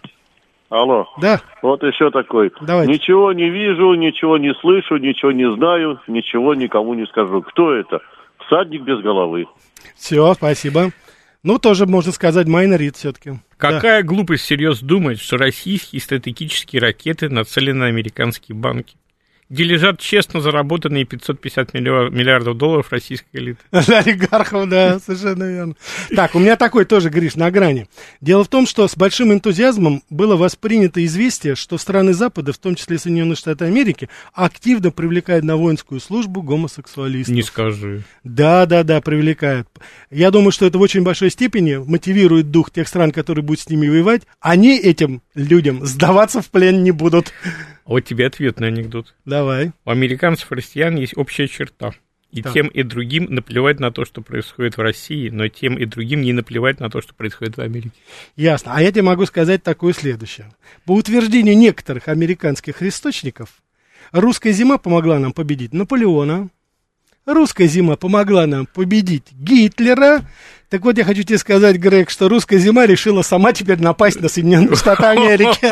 Алло. 0.70 1.06
Да, 1.20 1.42
Вот 1.60 1.82
еще 1.82 2.10
такой. 2.10 2.50
Давайте. 2.62 2.90
Ничего 2.90 3.34
не 3.34 3.50
вижу, 3.50 3.92
ничего 3.92 4.38
не 4.38 4.54
слышу, 4.54 4.96
ничего 4.96 5.32
не 5.32 5.52
знаю, 5.54 6.00
ничего 6.08 6.54
никому 6.54 6.94
не 6.94 7.04
скажу. 7.08 7.42
Кто 7.42 7.74
это? 7.74 8.00
Всадник 8.46 8.82
без 8.82 9.00
головы. 9.00 9.44
Все, 9.94 10.34
спасибо. 10.34 10.92
Ну, 11.42 11.58
тоже 11.58 11.86
можно 11.86 12.10
сказать 12.10 12.46
майнорит 12.46 12.96
все-таки. 12.96 13.38
Какая 13.56 14.02
глупость 14.02 14.44
всерьез 14.44 14.80
думать, 14.80 15.20
что 15.20 15.36
российские 15.36 16.00
стратегические 16.00 16.80
ракеты 16.80 17.28
нацелены 17.28 17.80
на 17.80 17.86
американские 17.86 18.56
банки? 18.56 18.96
Где 19.50 19.64
лежат 19.64 20.00
честно 20.00 20.40
заработанные 20.40 21.04
550 21.04 21.74
миллиар- 21.74 22.10
миллиардов 22.10 22.56
долларов 22.56 22.90
российской 22.90 23.28
элиты. 23.34 23.58
Олигархов, 23.70 24.68
да, 24.68 24.98
совершенно 25.04 25.44
верно. 25.44 25.74
Так, 26.14 26.34
у 26.34 26.38
меня 26.38 26.56
такой 26.56 26.84
тоже, 26.86 27.10
Гриш, 27.10 27.34
на 27.36 27.50
грани. 27.50 27.86
Дело 28.20 28.44
в 28.44 28.48
том, 28.48 28.66
что 28.66 28.88
с 28.88 28.96
большим 28.96 29.32
энтузиазмом 29.32 30.02
было 30.08 30.36
воспринято 30.36 31.04
известие, 31.04 31.54
что 31.54 31.76
страны 31.78 32.14
Запада, 32.14 32.52
в 32.52 32.58
том 32.58 32.74
числе 32.74 32.98
Соединенные 32.98 33.36
Штаты 33.36 33.66
Америки, 33.66 34.08
активно 34.32 34.90
привлекают 34.90 35.44
на 35.44 35.56
воинскую 35.56 36.00
службу 36.00 36.42
гомосексуалистов. 36.42 37.34
Не 37.34 37.42
скажи. 37.42 38.02
Да, 38.24 38.66
да, 38.66 38.82
да, 38.82 39.00
привлекают. 39.00 39.68
Я 40.10 40.30
думаю, 40.30 40.52
что 40.52 40.66
это 40.66 40.78
в 40.78 40.80
очень 40.80 41.02
большой 41.02 41.30
степени 41.30 41.76
мотивирует 41.76 42.50
дух 42.50 42.70
тех 42.70 42.88
стран, 42.88 43.12
которые 43.12 43.44
будут 43.44 43.60
с 43.60 43.68
ними 43.68 43.88
воевать. 43.88 44.22
Они 44.40 44.78
этим 44.78 45.22
людям 45.34 45.84
сдаваться 45.84 46.40
в 46.40 46.50
плен 46.50 46.82
не 46.82 46.90
будут. 46.92 47.32
Вот 47.84 48.00
тебе 48.00 48.26
ответный 48.26 48.68
анекдот. 48.68 49.14
Давай. 49.24 49.72
У 49.84 49.90
американцев 49.90 50.50
и 50.50 50.54
россиян 50.54 50.96
есть 50.96 51.16
общая 51.16 51.48
черта. 51.48 51.92
И 52.30 52.42
Так. 52.42 52.52
тем 52.52 52.66
и 52.66 52.82
другим 52.82 53.26
наплевать 53.32 53.78
на 53.78 53.92
то, 53.92 54.04
что 54.04 54.20
происходит 54.20 54.76
в 54.76 54.80
России, 54.80 55.28
но 55.28 55.46
тем 55.46 55.76
и 55.76 55.84
другим 55.84 56.22
не 56.22 56.32
наплевать 56.32 56.80
на 56.80 56.90
то, 56.90 57.00
что 57.00 57.14
происходит 57.14 57.56
в 57.56 57.60
Америке. 57.60 57.92
Ясно. 58.34 58.72
А 58.74 58.82
я 58.82 58.90
тебе 58.90 59.02
могу 59.02 59.24
сказать 59.26 59.62
такое 59.62 59.92
следующее. 59.92 60.50
По 60.84 60.92
утверждению 60.92 61.56
некоторых 61.56 62.08
американских 62.08 62.82
источников, 62.82 63.62
русская 64.10 64.50
зима 64.50 64.78
помогла 64.78 65.20
нам 65.20 65.32
победить 65.32 65.72
Наполеона, 65.72 66.48
русская 67.26 67.66
зима 67.66 67.96
помогла 67.96 68.46
нам 68.46 68.66
победить 68.66 69.32
Гитлера. 69.32 70.20
Так 70.70 70.82
вот, 70.84 70.98
я 70.98 71.04
хочу 71.04 71.22
тебе 71.22 71.38
сказать, 71.38 71.76
Грег, 71.76 72.10
что 72.10 72.28
русская 72.28 72.58
зима 72.58 72.86
решила 72.86 73.22
сама 73.22 73.52
теперь 73.52 73.80
напасть 73.80 74.20
на 74.20 74.28
Соединенные 74.28 74.74
Штаты 74.76 75.04
Америки. 75.04 75.70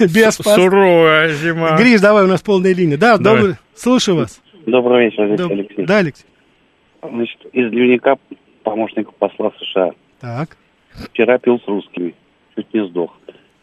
Без 0.14 0.36
Суровая 0.36 1.32
зима. 1.34 1.76
Гриш, 1.76 2.00
давай, 2.00 2.24
у 2.24 2.28
нас 2.28 2.40
полная 2.42 2.74
линия. 2.74 2.96
Да, 2.96 3.18
добрый. 3.18 3.56
Слушаю 3.74 4.18
вас. 4.18 4.40
Добрый 4.66 5.06
вечер, 5.06 5.26
здесь 5.34 5.50
Алексей. 5.50 5.86
Да, 5.86 5.98
Алексей. 5.98 6.26
Значит, 7.02 7.38
из 7.52 7.70
дневника 7.70 8.16
помощника 8.62 9.12
посла 9.12 9.52
США. 9.60 9.90
Так. 10.20 10.56
Вчера 11.12 11.38
пил 11.38 11.60
с 11.60 11.68
русскими, 11.68 12.14
чуть 12.56 12.72
не 12.72 12.86
сдох. 12.88 13.12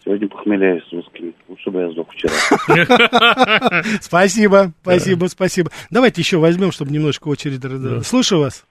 Сегодня 0.03 0.27
похмеляюсь 0.27 0.83
с 0.87 0.91
русскими. 0.91 1.33
Лучше 1.47 1.69
бы 1.71 1.81
я 1.81 1.89
сдох 1.91 2.07
вчера. 2.11 2.33
Спасибо, 4.01 4.71
спасибо, 4.81 5.25
спасибо. 5.27 5.69
Давайте 5.89 6.21
еще 6.21 6.37
возьмем, 6.37 6.71
чтобы 6.71 6.91
немножко 6.91 7.29
очередь. 7.29 7.61
Слушаю 8.05 8.41
вас. 8.41 8.65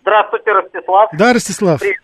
Здравствуйте, 0.00 0.52
Ростислав. 0.52 1.10
Да, 1.12 1.32
Ростислав. 1.34 1.80
Привет. 1.80 2.00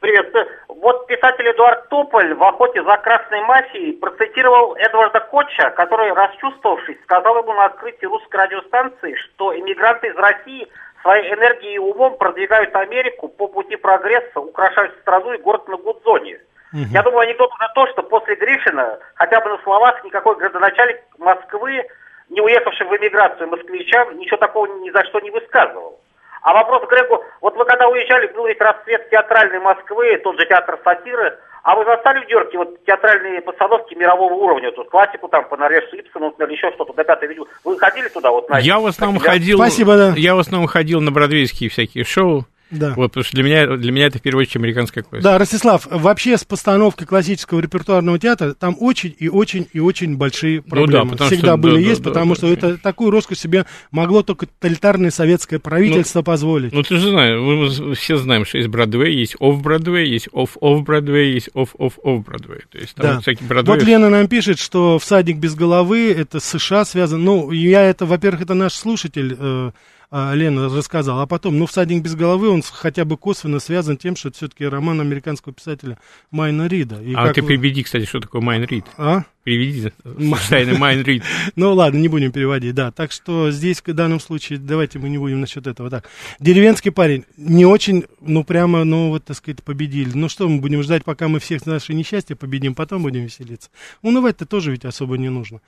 Привет. 0.00 0.34
Вот 0.68 1.06
писатель 1.06 1.48
Эдуард 1.48 1.88
Тополь 1.88 2.34
в 2.34 2.42
«Охоте 2.42 2.82
за 2.82 2.96
красной 2.96 3.40
мафией» 3.42 3.92
процитировал 3.92 4.74
Эдварда 4.74 5.20
Котча, 5.20 5.70
который, 5.70 6.12
расчувствовавшись, 6.12 7.00
сказал 7.04 7.38
ему 7.38 7.52
на 7.52 7.66
открытии 7.66 8.06
русской 8.06 8.36
радиостанции, 8.36 9.14
что 9.14 9.56
иммигранты 9.56 10.08
из 10.08 10.16
России 10.16 10.66
своей 11.02 11.32
энергией 11.32 11.74
и 11.74 11.78
умом 11.78 12.16
продвигают 12.16 12.74
Америку 12.74 13.28
по 13.28 13.46
пути 13.46 13.76
прогресса, 13.76 14.40
украшают 14.40 14.94
страну 15.02 15.34
и 15.34 15.38
город 15.38 15.68
на 15.68 15.76
Гудзоне. 15.76 16.40
Я 16.72 17.02
думаю, 17.02 17.20
анекдот 17.20 17.50
уже 17.52 17.68
то, 17.74 17.86
что 17.88 18.02
после 18.02 18.34
Гришина, 18.36 18.98
хотя 19.14 19.40
бы 19.40 19.50
на 19.50 19.58
словах, 19.62 20.02
никакой 20.04 20.36
градоначальник 20.36 21.00
Москвы, 21.18 21.84
не 22.30 22.40
уехавший 22.40 22.86
в 22.86 22.96
эмиграцию 22.96 23.48
москвичам, 23.48 24.16
ничего 24.18 24.38
такого 24.38 24.66
ни 24.80 24.90
за 24.90 25.04
что 25.04 25.20
не 25.20 25.30
высказывал. 25.30 26.00
А 26.42 26.54
вопрос 26.54 26.86
к 26.86 26.90
Грегу, 26.90 27.22
вот 27.40 27.56
вы 27.56 27.64
когда 27.64 27.88
уезжали, 27.88 28.26
был 28.34 28.46
ведь 28.46 28.60
расцвет 28.60 29.08
театральной 29.10 29.60
Москвы, 29.60 30.18
тот 30.24 30.38
же 30.40 30.46
театр 30.46 30.78
сатиры, 30.82 31.38
а 31.62 31.76
вы 31.76 31.84
застали 31.84 32.24
в 32.24 32.28
Дерке 32.28 32.58
вот 32.58 32.84
театральные 32.84 33.40
постановки 33.42 33.94
мирового 33.94 34.34
уровня, 34.34 34.72
тут 34.72 34.90
классику 34.90 35.28
там 35.28 35.48
по 35.48 35.56
Норвежцу 35.56 35.96
Ипсону, 35.96 36.26
например, 36.26 36.50
еще 36.50 36.72
что-то, 36.72 36.92
до 36.94 37.04
пятой 37.04 37.28
видео. 37.28 37.44
Вы 37.64 37.78
ходили 37.78 38.08
туда 38.08 38.30
вот 38.32 38.48
на 38.48 38.58
Я 38.58 38.80
в 38.80 38.86
основном 38.86 39.20
ходил. 39.20 39.58
Спасибо, 39.58 39.96
да. 39.96 40.14
Я 40.16 40.34
в 40.34 40.40
основном 40.40 40.66
ходил 40.66 41.00
на 41.00 41.12
бродвейские 41.12 41.70
всякие 41.70 42.04
шоу. 42.04 42.44
Да. 42.72 42.94
Вот, 42.96 43.08
потому 43.12 43.24
что 43.24 43.34
для 43.36 43.44
меня, 43.44 43.76
для 43.76 43.92
меня 43.92 44.06
это 44.06 44.18
в 44.18 44.22
первую 44.22 44.42
очередь 44.42 44.56
американская 44.56 45.04
классика. 45.04 45.30
Да, 45.30 45.38
Ростислав, 45.38 45.86
вообще 45.90 46.36
с 46.38 46.44
постановкой 46.44 47.06
классического 47.06 47.60
репертуарного 47.60 48.18
театра 48.18 48.54
там 48.54 48.74
очень 48.80 49.14
и 49.18 49.28
очень 49.28 49.68
и 49.72 49.78
очень 49.78 50.16
большие 50.16 50.62
Ну 50.64 50.70
проблемы. 50.70 50.92
да, 51.10 51.10
потому 51.12 51.30
Всегда 51.30 51.48
что- 51.48 51.56
были 51.58 51.74
да, 51.74 51.80
есть, 51.90 52.02
да, 52.02 52.10
потому 52.10 52.30
да, 52.32 52.38
что 52.38 52.52
это 52.52 52.78
такую 52.78 53.10
роскошь 53.10 53.38
себе 53.38 53.66
могло 53.90 54.22
только 54.22 54.46
тоталитарное 54.46 55.10
советское 55.10 55.58
правительство 55.58 56.22
позволить. 56.22 56.72
Ну, 56.72 56.82
ты 56.82 56.96
же 56.96 57.10
знаешь, 57.10 57.38
мы 57.38 57.94
все 57.94 58.16
знаем, 58.16 58.44
что 58.46 58.56
есть 58.58 58.68
Бродвей, 58.70 59.14
есть 59.16 59.36
офф-Бродвей, 59.38 60.06
есть 60.06 60.28
офф-офф-Бродвей, 60.32 61.32
есть 61.34 61.50
офф-офф-офф-Бродвей. 61.54 62.62
То 62.70 62.78
есть 62.78 62.94
там 62.94 63.16
Да. 63.16 63.20
всякие 63.20 63.46
Бродвей. 63.48 63.74
Вот 63.76 63.84
Лена 63.84 64.08
нам 64.08 64.28
пишет, 64.28 64.58
что 64.58 64.98
всадник 64.98 65.36
без 65.36 65.54
головы 65.54 66.10
это 66.12 66.40
США 66.40 66.84
связан. 66.84 67.22
Ну, 67.22 67.50
я 67.50 67.82
это, 67.84 68.06
во-первых, 68.06 68.42
это 68.42 68.54
наш 68.54 68.72
слушатель 68.72 69.36
э, 69.38 69.70
Лена 70.12 70.68
рассказал, 70.68 71.20
а 71.20 71.26
потом, 71.26 71.58
ну, 71.58 71.64
всадник 71.64 72.02
без 72.02 72.14
головы, 72.14 72.50
он 72.50 72.62
хотя 72.62 73.06
бы 73.06 73.16
косвенно 73.16 73.60
связан 73.60 73.96
тем, 73.96 74.14
что 74.14 74.28
это 74.28 74.36
все-таки 74.36 74.66
роман 74.66 75.00
американского 75.00 75.54
писателя 75.54 75.98
Майна 76.30 76.66
Рида. 76.66 77.00
И 77.02 77.14
А 77.14 77.28
как 77.28 77.36
ты 77.36 77.40
переведи, 77.40 77.82
кстати, 77.82 78.04
что 78.04 78.20
такое 78.20 78.42
Майн 78.42 78.64
Рид. 78.64 78.84
А? 78.98 79.24
Переведи 79.42 79.90
случайно 80.04 80.78
Майн 80.78 81.02
Рид. 81.02 81.24
Ну 81.56 81.72
ладно, 81.72 81.96
не 81.96 82.08
будем 82.08 82.30
переводить, 82.30 82.74
да. 82.74 82.92
Так 82.92 83.10
что 83.10 83.50
здесь 83.50 83.80
в 83.80 83.92
данном 83.94 84.20
случае 84.20 84.58
давайте 84.58 84.98
мы 84.98 85.08
не 85.08 85.16
будем 85.16 85.40
насчет 85.40 85.66
этого. 85.66 85.88
Так, 85.88 86.10
деревенский 86.38 86.92
парень 86.92 87.24
не 87.38 87.64
очень, 87.64 88.04
ну 88.20 88.44
прямо, 88.44 88.84
ну 88.84 89.08
вот 89.08 89.24
так 89.24 89.38
сказать, 89.38 89.62
победили. 89.62 90.10
Ну 90.12 90.28
что 90.28 90.46
мы 90.46 90.60
будем 90.60 90.82
ждать, 90.82 91.04
пока 91.04 91.28
мы 91.28 91.40
всех 91.40 91.64
наши 91.64 91.94
несчастья 91.94 92.36
победим, 92.36 92.74
потом 92.74 93.02
будем 93.02 93.22
веселиться. 93.22 93.70
Унывать-то 94.02 94.44
тоже 94.44 94.72
ведь 94.72 94.84
особо 94.84 95.16
не 95.16 95.30
нужно. 95.30 95.62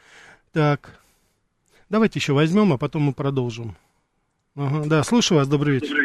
Так, 0.53 1.01
давайте 1.89 2.19
еще 2.19 2.35
возьмем, 2.35 2.75
а 2.75 2.77
потом 2.77 3.05
мы 3.05 3.15
продолжим. 3.15 3.75
Ага, 4.57 4.83
да, 4.89 5.03
слушаю 5.03 5.39
вас, 5.39 5.49
добрый 5.49 5.75
вечер. 5.75 5.97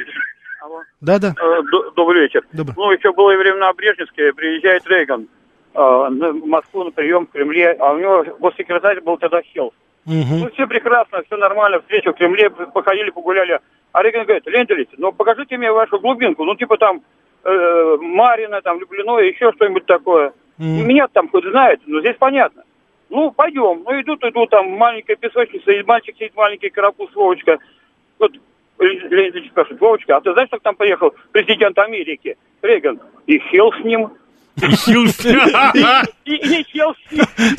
Алло. 0.64 0.82
Да, 1.02 1.20
да. 1.20 1.36
Э, 1.40 1.62
д- 1.64 1.92
Добрый 1.96 2.24
вечер. 2.24 2.42
Добрый. 2.52 2.74
Ну, 2.78 2.92
еще 2.92 3.14
было 3.14 3.36
времена 3.36 3.72
Брежневские, 3.74 4.34
приезжает 4.34 4.88
Рейган 4.88 5.28
э, 5.76 5.80
на- 5.80 6.32
в 6.32 6.46
Москву 6.48 6.84
на 6.84 6.92
прием 6.92 7.28
в 7.28 7.32
Кремле, 7.32 7.72
а 7.80 7.94
у 7.94 7.98
него 8.00 8.26
госсекретарь 8.40 9.02
был 9.02 9.18
тогда 9.18 9.42
Хелл. 9.44 9.72
Мгм. 10.06 10.40
Ну, 10.40 10.50
все 10.52 10.66
прекрасно, 10.66 11.22
все 11.28 11.38
нормально, 11.38 11.80
встречу 11.82 12.12
в 12.12 12.16
Кремле, 12.18 12.50
походили, 12.50 13.12
погуляли. 13.12 13.60
А 13.92 14.02
Рейган 14.02 14.24
говорит, 14.26 14.48
Ленделич, 14.48 14.90
ну 14.98 15.12
покажите 15.12 15.58
мне 15.58 15.72
вашу 15.72 16.00
глубинку, 16.00 16.44
ну 16.44 16.56
типа 16.56 16.78
там 16.78 17.02
э, 17.44 17.98
Марина, 18.02 18.62
там 18.62 18.80
Люблино, 18.80 19.20
еще 19.20 19.52
что-нибудь 19.54 19.86
такое. 19.86 20.34
Мгм. 20.58 20.88
Меня 20.88 21.08
там 21.08 21.30
хоть 21.30 21.46
знает, 21.46 21.82
но 21.86 22.00
здесь 22.00 22.16
понятно. 22.18 22.64
Ну, 23.10 23.32
пойдем. 23.32 23.84
Ну, 23.86 24.02
идут, 24.02 24.24
идут, 24.24 24.50
там 24.52 24.70
маленькая 24.72 25.16
песочница, 25.16 25.72
и 25.72 25.84
мальчик 25.84 26.16
сидит 26.16 26.36
маленький 26.36 26.70
карапуз 26.70 27.14
Вовочка. 27.16 27.58
Вот 28.20 28.32
Ильич 28.80 29.50
спрашивает, 29.52 29.82
Вовочка, 29.82 30.18
а 30.18 30.22
ты 30.22 30.32
знаешь, 30.34 30.50
как 30.50 30.62
там 30.62 30.76
поехал 30.76 31.14
президент 31.32 31.78
Америки? 31.78 32.38
Рейган. 32.62 33.00
И 33.28 33.40
Хилл 33.40 33.72
с 33.74 33.84
ним. 33.84 34.10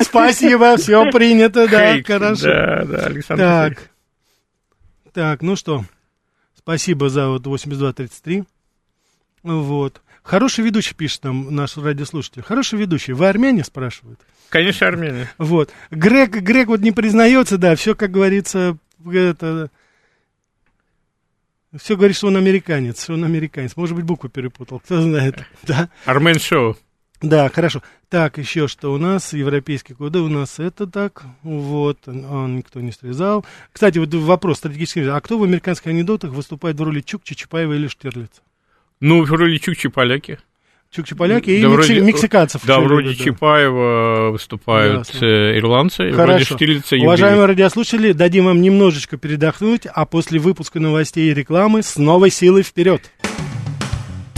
Спасибо, 0.01 0.77
все 0.77 1.09
принято, 1.11 1.67
да, 1.67 1.97
хорошо. 2.05 2.47
Да, 2.47 2.85
да, 2.85 3.05
Александр. 3.05 3.43
Так, 3.43 3.89
так, 5.13 5.41
ну 5.41 5.55
что, 5.55 5.81
спасибо 6.55 7.09
за 7.09 7.29
вот 7.29 7.45
8233. 7.47 8.43
Вот. 9.43 10.01
Хороший 10.23 10.63
ведущий 10.63 10.93
пишет 10.93 11.23
нам 11.23 11.53
наш 11.55 11.77
радиослушатель. 11.77 12.43
Хороший 12.43 12.77
ведущий. 12.77 13.13
Вы 13.13 13.27
армяне, 13.27 13.63
спрашивают? 13.63 14.19
Конечно, 14.49 14.87
Армения. 14.87 15.31
Вот. 15.37 15.71
Грег, 15.89 16.31
Грег 16.31 16.67
вот 16.67 16.81
не 16.81 16.91
признается, 16.91 17.57
да, 17.57 17.75
все, 17.75 17.95
как 17.95 18.11
говорится, 18.11 18.77
это... 19.11 19.71
Все 21.77 21.95
говорит, 21.95 22.17
что 22.17 22.27
он 22.27 22.35
американец, 22.35 23.09
он 23.09 23.23
американец. 23.23 23.77
Может 23.77 23.95
быть, 23.95 24.03
букву 24.03 24.29
перепутал, 24.29 24.79
кто 24.79 25.01
знает. 25.01 25.45
Да, 25.63 25.89
Армен 26.05 26.37
Шоу. 26.39 26.75
да, 27.21 27.49
хорошо. 27.49 27.81
Так, 28.09 28.37
еще 28.37 28.67
что 28.67 28.91
у 28.91 28.97
нас? 28.97 29.31
Европейский 29.31 29.93
код, 29.93 30.13
у 30.17 30.27
нас 30.27 30.59
это 30.59 30.85
так. 30.85 31.23
Вот, 31.43 32.05
он 32.07 32.57
никто 32.57 32.81
не 32.81 32.91
срезал. 32.91 33.45
Кстати, 33.71 33.99
вот 33.99 34.13
вопрос 34.13 34.57
стратегический. 34.57 35.07
А 35.07 35.21
кто 35.21 35.37
в 35.37 35.43
американских 35.43 35.87
анекдотах 35.87 36.31
выступает 36.31 36.77
в 36.77 36.83
роли 36.83 36.99
Чукчи, 36.99 37.35
Чапаева 37.35 37.71
или 37.71 37.87
Штирлица? 37.87 38.41
Ну, 38.99 39.23
вроде 39.23 39.59
Чукчи 39.59 39.87
поляки. 39.87 40.39
Чукчи-поляки 40.93 41.49
и 41.51 41.61
Да, 41.61 41.67
мекси- 41.69 41.71
вроде- 41.75 42.01
мексиканцев. 42.01 42.61
Да, 42.65 42.81
вроде 42.81 43.15
да. 43.15 43.23
Чапаева 43.23 44.31
выступают 44.31 45.07
Ясно. 45.07 45.25
э, 45.25 45.57
ирландцы, 45.57 46.09
и 46.09 46.11
вроде 46.11 46.33
Хорошо. 46.33 46.55
Штирлица 46.57 46.97
Уважаемые 46.97 47.45
радиослушатели, 47.45 48.11
дадим 48.11 48.45
вам 48.45 48.61
немножечко 48.61 49.15
передохнуть, 49.17 49.85
а 49.85 50.05
после 50.05 50.39
выпуска 50.39 50.81
новостей 50.81 51.31
и 51.31 51.33
рекламы 51.33 51.81
с 51.81 51.95
новой 51.95 52.29
силой 52.29 52.63
вперед. 52.63 53.09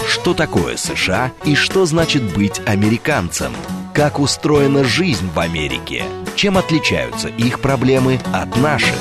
Что 0.07 0.35
такое 0.35 0.77
США 0.77 1.31
и 1.43 1.55
что 1.55 1.87
значит 1.87 2.21
быть 2.21 2.61
американцем? 2.67 3.51
Как 3.95 4.19
устроена 4.19 4.83
жизнь 4.83 5.27
в 5.33 5.39
Америке? 5.39 6.03
Чем 6.35 6.57
отличаются 6.59 7.29
их 7.29 7.61
проблемы 7.61 8.19
от 8.31 8.55
наших? 8.57 8.95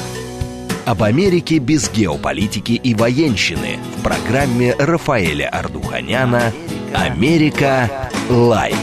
Об 0.84 1.04
Америке 1.04 1.58
без 1.58 1.88
геополитики 1.90 2.72
и 2.72 2.94
военщины 2.94 3.78
в 3.96 4.02
программе 4.02 4.74
Рафаэля 4.74 5.48
Ардуханяна 5.48 6.52
«Америка. 6.92 8.10
Лайт». 8.28 8.74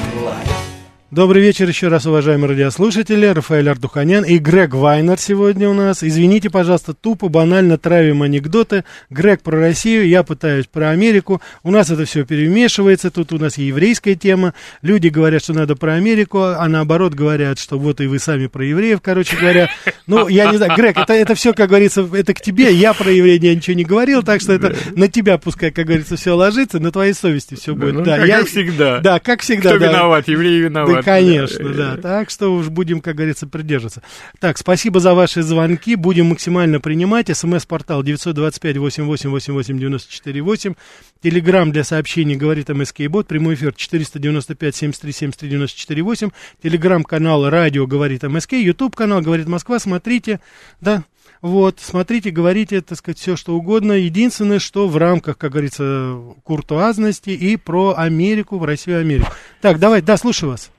Добрый 1.12 1.42
вечер 1.42 1.68
еще 1.68 1.88
раз, 1.88 2.06
уважаемые 2.06 2.52
радиослушатели. 2.52 3.26
Рафаэль 3.26 3.68
Ардуханян 3.68 4.24
и 4.24 4.38
Грег 4.38 4.76
Вайнер 4.76 5.18
сегодня 5.18 5.68
у 5.68 5.74
нас. 5.74 6.04
Извините, 6.04 6.52
пожалуйста, 6.52 6.94
тупо, 6.94 7.30
банально 7.30 7.80
травим 7.80 8.22
анекдоты. 8.22 8.84
Грег 9.10 9.42
про 9.42 9.60
Россию, 9.60 10.08
я 10.08 10.22
пытаюсь 10.22 10.68
про 10.68 10.92
Америку. 10.92 11.42
У 11.64 11.72
нас 11.72 11.90
это 11.90 12.06
все 12.06 12.26
перемешивается. 12.26 13.10
Тут 13.10 13.34
у 13.34 13.40
нас 13.40 13.58
и 13.58 13.64
еврейская 13.64 14.14
тема. 14.14 14.54
Люди 14.84 15.08
говорят, 15.08 15.42
что 15.42 15.54
надо 15.54 15.76
про 15.76 15.94
Америку, 15.94 16.44
а 16.44 16.68
наоборот 16.68 17.16
говорят, 17.16 17.58
что 17.58 17.80
вот 17.80 18.02
и 18.02 18.06
вы 18.06 18.20
сами 18.20 18.46
про 18.46 18.64
евреев, 18.64 19.02
короче 19.02 19.36
говоря. 19.36 19.68
Ну, 20.06 20.28
я 20.28 20.52
не 20.52 20.58
знаю, 20.58 20.76
Грег, 20.76 20.96
это, 20.96 21.14
это 21.14 21.34
все, 21.34 21.54
как 21.54 21.70
говорится, 21.70 22.08
это 22.14 22.36
к 22.36 22.42
тебе. 22.42 22.72
Я 22.72 22.94
про 22.94 23.12
евреев 23.12 23.42
я 23.42 23.56
ничего 23.56 23.76
не 23.76 23.84
говорил, 23.84 24.22
так 24.22 24.42
что 24.42 24.54
это 24.54 24.76
на 24.96 25.08
тебя 25.08 25.40
пускай, 25.40 25.72
как 25.72 25.88
говорится, 25.88 26.18
все 26.18 26.36
ложится, 26.36 26.80
на 26.80 26.92
твоей 26.92 27.16
совести 27.16 27.56
все 27.56 27.74
будет. 27.74 27.96
ну, 27.96 28.02
да, 28.04 28.18
как- 28.18 28.28
я, 28.28 28.46
всегда. 28.46 29.00
Да, 29.00 29.20
как 29.20 29.42
всегда. 29.42 29.70
Кто 29.70 29.80
да. 29.80 29.88
виноват? 29.88 30.28
Евреи 30.28 30.60
виноваты. 30.60 30.99
Вот, 31.00 31.06
Конечно, 31.06 31.74
да. 31.74 31.98
Так 31.98 32.30
что 32.30 32.54
уж 32.54 32.70
будем, 32.70 33.02
как 33.02 33.16
говорится, 33.16 33.48
придерживаться. 33.48 34.04
Так, 34.40 34.58
спасибо 34.58 35.00
за 35.00 35.14
ваши 35.14 35.42
звонки. 35.42 35.96
Будем 35.96 36.28
максимально 36.28 36.80
принимать. 36.80 37.36
СМС-портал 37.36 38.04
925-88-88-94-8. 38.04 40.78
Телеграмм 41.22 41.72
для 41.72 41.84
сообщений 41.84 42.36
говорит 42.36 42.70
МСК 42.70 43.02
Бот. 43.10 43.28
Прямой 43.28 43.56
эфир 43.56 43.74
495-73-73-94-8. 43.78 46.32
Телеграмм-канал 46.64 47.50
радио 47.50 47.86
говорит 47.88 48.24
МСК. 48.24 48.54
Ютуб-канал 48.54 49.22
говорит 49.22 49.48
Москва. 49.48 49.80
Смотрите, 49.80 50.40
да, 50.82 51.04
вот, 51.42 51.80
смотрите, 51.80 52.32
говорите, 52.32 52.82
так 52.82 52.98
сказать, 52.98 53.18
все 53.18 53.38
что 53.38 53.56
угодно. 53.56 53.94
Единственное, 53.94 54.60
что 54.60 54.88
в 54.88 54.98
рамках, 54.98 55.38
как 55.38 55.52
говорится, 55.52 56.18
куртуазности 56.44 57.30
и 57.30 57.56
про 57.56 57.94
Америку, 57.96 58.58
в 58.58 58.66
Россию 58.66 59.00
Америку. 59.00 59.32
Так, 59.62 59.80
давай, 59.80 60.02
да, 60.02 60.18
слушаю 60.18 60.52
вас. 60.52 60.70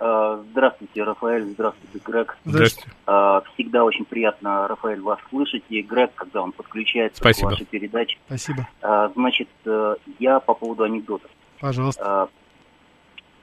А, 0.00 0.42
Здравствуйте, 0.50 1.02
Рафаэль, 1.02 1.44
здравствуйте, 1.44 1.98
Грег. 2.04 2.36
Здравствуйте. 2.44 2.90
А, 3.06 3.42
Всегда 3.54 3.84
очень 3.84 4.04
приятно, 4.04 4.66
Рафаэль, 4.68 5.00
вас 5.00 5.18
слышать, 5.30 5.62
и 5.68 5.82
Грег, 5.82 6.12
когда 6.14 6.42
он 6.42 6.52
подключается 6.52 7.20
Спасибо. 7.20 7.48
к 7.48 7.52
вашей 7.52 7.66
передаче. 7.66 8.18
Спасибо. 8.26 8.68
А, 8.82 9.08
Значит, 9.14 9.48
э, 9.64 9.96
я 10.18 10.40
по 10.40 10.54
поводу 10.54 10.84
анекдотов. 10.84 11.30
Пожалуйста. 11.60 12.28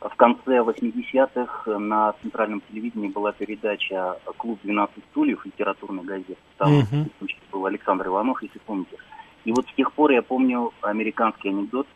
В 0.01 0.15
конце 0.15 0.57
80-х 0.57 1.77
на 1.77 2.13
центральном 2.23 2.61
телевидении 2.61 3.07
была 3.07 3.31
передача 3.33 4.17
«Клуб 4.37 4.59
12 4.63 4.95
стульев», 5.11 5.45
литературная 5.45 6.03
газета. 6.03 6.41
Там 6.57 6.79
ведущий 6.89 7.37
был 7.51 7.67
Александр 7.67 8.07
Иванов, 8.07 8.41
если 8.41 8.57
помните. 8.59 8.97
И 9.45 9.51
вот 9.51 9.67
с 9.67 9.73
тех 9.75 9.91
пор 9.93 10.11
я 10.11 10.23
помню 10.23 10.71
американский 10.81 11.49
анекдот. 11.49 11.87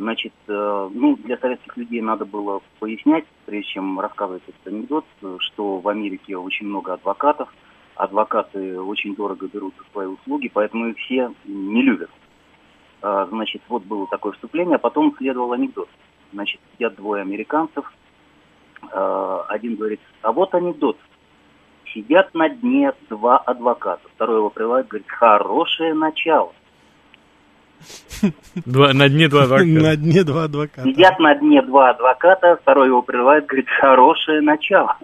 Значит, 0.00 0.32
э, 0.48 0.90
ну, 0.94 1.14
для 1.16 1.36
советских 1.36 1.76
людей 1.76 2.00
надо 2.00 2.24
было 2.24 2.62
пояснять, 2.78 3.26
прежде 3.44 3.72
чем 3.72 4.00
рассказывать 4.00 4.42
этот 4.48 4.66
анекдот, 4.66 5.04
что 5.40 5.76
в 5.76 5.86
Америке 5.88 6.38
очень 6.38 6.68
много 6.68 6.94
адвокатов, 6.94 7.52
адвокаты 7.96 8.80
очень 8.80 9.14
дорого 9.14 9.46
берут 9.46 9.74
за 9.76 9.84
свои 9.92 10.06
услуги, 10.06 10.50
поэтому 10.50 10.86
их 10.86 10.96
все 10.96 11.30
не 11.44 11.82
любят. 11.82 12.08
А, 13.02 13.26
Значит, 13.26 13.60
вот 13.68 13.82
было 13.82 14.06
такое 14.06 14.32
вступление, 14.32 14.76
а 14.76 14.78
потом 14.78 15.14
следовал 15.18 15.52
анекдот. 15.52 15.90
Значит, 16.32 16.62
сидят 16.72 16.94
двое 16.94 17.20
американцев, 17.20 17.84
а, 18.92 19.44
один 19.48 19.76
говорит, 19.76 20.00
а 20.22 20.32
вот 20.32 20.54
анекдот. 20.54 20.96
Сидят 21.92 22.32
на 22.32 22.48
дне 22.48 22.94
два 23.10 23.36
адвоката. 23.36 24.08
Второй 24.14 24.38
его 24.38 24.48
прерывает, 24.48 24.88
говорит, 24.88 25.10
хорошее 25.10 25.92
начало. 25.92 26.54
Два, 28.66 28.92
на 28.92 29.08
дне 29.08 29.28
два 29.28 29.44
адвоката. 29.44 29.68
На 29.68 29.96
дне 29.96 30.24
два 30.24 30.44
адвоката. 30.44 30.82
Сидят 30.82 31.18
на 31.18 31.34
дне 31.34 31.62
два 31.62 31.90
адвоката, 31.90 32.58
второй 32.60 32.88
его 32.88 33.02
прерывает, 33.02 33.46
говорит, 33.46 33.68
хорошее 33.80 34.40
начало. 34.40 34.96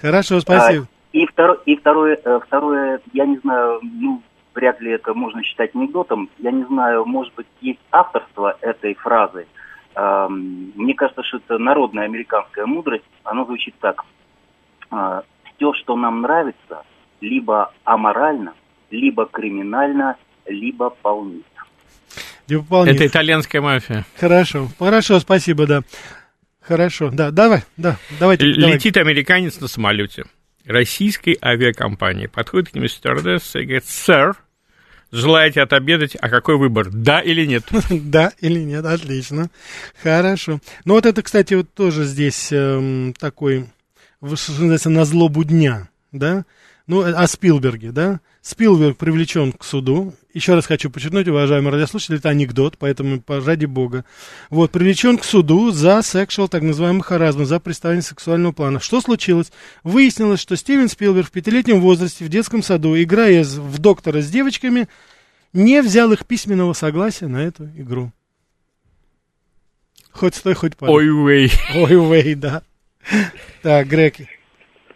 Хорошо, 0.00 0.40
спасибо. 0.40 0.84
А, 0.84 1.16
и, 1.16 1.26
второе, 1.26 1.58
и 1.66 1.76
второе, 1.76 2.18
э, 2.24 2.40
второе, 2.46 3.00
я 3.12 3.26
не 3.26 3.38
знаю, 3.38 3.80
ну, 3.82 4.22
вряд 4.54 4.80
ли 4.80 4.92
это 4.92 5.14
можно 5.14 5.42
считать 5.42 5.74
анекдотом. 5.74 6.28
Я 6.38 6.50
не 6.50 6.64
знаю, 6.64 7.04
может 7.04 7.34
быть, 7.34 7.46
есть 7.60 7.80
авторство 7.90 8.56
этой 8.60 8.94
фразы. 8.94 9.46
Мне 9.96 10.94
кажется, 10.94 11.22
что 11.24 11.38
это 11.38 11.58
народная 11.58 12.04
американская 12.04 12.64
мудрость. 12.64 13.04
Она 13.24 13.44
звучит 13.44 13.74
так. 13.80 14.04
Все, 15.56 15.72
что 15.74 15.96
нам 15.96 16.22
нравится, 16.22 16.84
либо 17.20 17.72
аморально, 17.84 18.54
либо 18.90 19.26
криминально, 19.26 20.16
либо 20.46 20.90
полнит. 20.90 21.44
Либо 22.50 22.64
полнит. 22.64 22.96
Это 22.96 23.06
итальянская 23.06 23.62
мафия. 23.62 24.04
Хорошо, 24.18 24.70
хорошо, 24.78 25.20
спасибо, 25.20 25.66
да. 25.66 25.82
Хорошо, 26.60 27.10
да, 27.10 27.30
давай, 27.30 27.64
да, 27.76 27.96
давайте. 28.18 28.46
Л- 28.46 28.60
давай. 28.60 28.74
Летит 28.74 28.96
американец 28.96 29.60
на 29.60 29.68
самолете 29.68 30.24
российской 30.66 31.38
авиакомпании. 31.42 32.26
Подходит 32.26 32.70
к 32.70 32.74
нему 32.74 32.86
стюардесса 32.86 33.60
и 33.60 33.64
говорит, 33.64 33.86
сэр, 33.86 34.36
желаете 35.10 35.62
отобедать, 35.62 36.16
а 36.20 36.28
какой 36.28 36.56
выбор, 36.56 36.90
да 36.90 37.20
или 37.20 37.44
нет? 37.46 37.64
Да 37.90 38.32
или 38.40 38.60
нет, 38.60 38.84
отлично. 38.84 39.50
Хорошо. 40.02 40.60
Ну 40.84 40.94
вот 40.94 41.06
это, 41.06 41.22
кстати, 41.22 41.54
вот 41.54 41.72
тоже 41.72 42.04
здесь 42.04 42.48
эм, 42.52 43.14
такой, 43.18 43.66
что 44.34 44.52
называется, 44.52 44.90
на 44.90 45.04
злобу 45.04 45.44
дня, 45.44 45.88
да? 46.12 46.44
Ну, 46.86 47.02
о 47.02 47.26
Спилберге, 47.28 47.92
да? 47.92 48.20
Спилберг 48.42 48.96
привлечен 48.96 49.52
к 49.52 49.62
суду. 49.64 50.12
Еще 50.32 50.54
раз 50.54 50.66
хочу 50.66 50.90
подчеркнуть, 50.90 51.26
уважаемые 51.26 51.72
радиослушатели, 51.72 52.18
это 52.18 52.28
анекдот, 52.28 52.78
поэтому 52.78 53.20
по- 53.20 53.40
ради 53.40 53.64
бога. 53.64 54.04
Вот, 54.48 54.70
привлечен 54.70 55.18
к 55.18 55.24
суду 55.24 55.72
за 55.72 56.02
сексуал, 56.02 56.48
так 56.48 56.62
называемый 56.62 57.02
харазм, 57.02 57.44
за 57.44 57.58
представление 57.58 58.04
сексуального 58.04 58.52
плана. 58.52 58.78
Что 58.78 59.00
случилось? 59.00 59.50
Выяснилось, 59.82 60.38
что 60.38 60.56
Стивен 60.56 60.88
Спилберг 60.88 61.26
в 61.26 61.30
пятилетнем 61.32 61.80
возрасте 61.80 62.24
в 62.24 62.28
детском 62.28 62.62
саду, 62.62 62.94
играя 63.00 63.42
в 63.42 63.78
доктора 63.80 64.20
с 64.20 64.30
девочками, 64.30 64.88
не 65.52 65.82
взял 65.82 66.12
их 66.12 66.24
письменного 66.24 66.74
согласия 66.74 67.26
на 67.26 67.38
эту 67.38 67.66
игру. 67.76 68.12
Хоть 70.12 70.36
стой, 70.36 70.54
хоть 70.54 70.76
падай. 70.76 70.94
Ой, 70.94 71.06
вей. 71.08 71.52
Ой, 71.74 72.22
вей, 72.22 72.34
да. 72.36 72.62
Так, 73.62 73.88
Грег. 73.88 74.16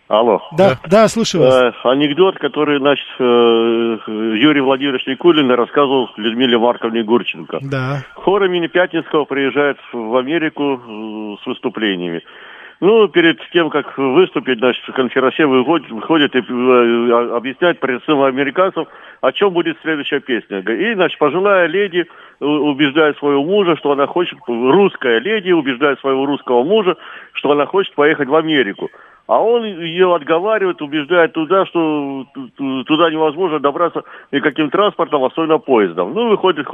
Алло. 0.09 0.43
Да, 0.53 0.79
да, 0.89 1.09
слушаю 1.09 1.45
вас. 1.45 1.55
Э, 1.55 1.89
анекдот, 1.89 2.39
который, 2.39 2.79
значит, 2.79 3.07
э, 3.19 3.23
Юрий 3.25 4.61
Владимирович 4.61 5.07
Никулин 5.07 5.51
рассказывал 5.51 6.11
Людмиле 6.19 6.59
Марковне 6.59 7.03
Гурченко. 7.03 7.61
Да. 7.63 8.03
Хор 8.15 8.45
имени 8.45 8.67
Пятницкого 8.67 9.25
приезжает 9.25 9.79
в 9.93 10.17
Америку 10.17 10.75
э, 10.75 11.37
с 11.43 11.47
выступлениями. 11.47 12.23
Ну, 12.81 13.09
перед 13.09 13.39
тем, 13.53 13.71
как 13.71 13.97
выступить, 13.97 14.59
значит, 14.59 14.85
конферансье 14.95 15.47
выходит, 15.47 15.91
выходит 15.91 16.35
и 16.35 16.41
э, 16.41 17.35
объясняет 17.35 17.81
представителям 17.81 18.25
американцев, 18.25 18.87
о 19.23 19.33
чем 19.33 19.55
будет 19.55 19.79
следующая 19.81 20.21
песня. 20.21 20.59
И, 20.59 20.95
значит, 20.95 21.19
пожилая 21.19 21.67
леди 21.67 22.05
э, 22.41 22.45
убеждает 22.45 23.17
своего 23.17 23.43
мужа, 23.43 23.77
что 23.77 23.93
она 23.93 24.07
хочет, 24.07 24.39
русская 24.47 25.19
леди 25.19 25.53
убеждает 25.53 25.99
своего 26.01 26.27
русского 26.27 26.63
мужа, 26.63 26.97
что 27.33 27.53
она 27.53 27.65
хочет 27.65 27.95
поехать 27.95 28.29
в 28.29 28.35
Америку. 28.35 28.91
А 29.27 29.41
он 29.43 29.65
ее 29.65 30.15
отговаривает, 30.15 30.83
убеждает 30.83 31.33
туда, 31.33 31.65
что 31.67 32.27
туда 32.57 33.11
невозможно 33.11 33.59
добраться 33.59 34.03
никаким 34.31 34.69
транспортом, 34.69 35.25
особенно 35.25 35.59
поездом. 35.59 36.13
Ну, 36.13 36.29
выходит 36.29 36.67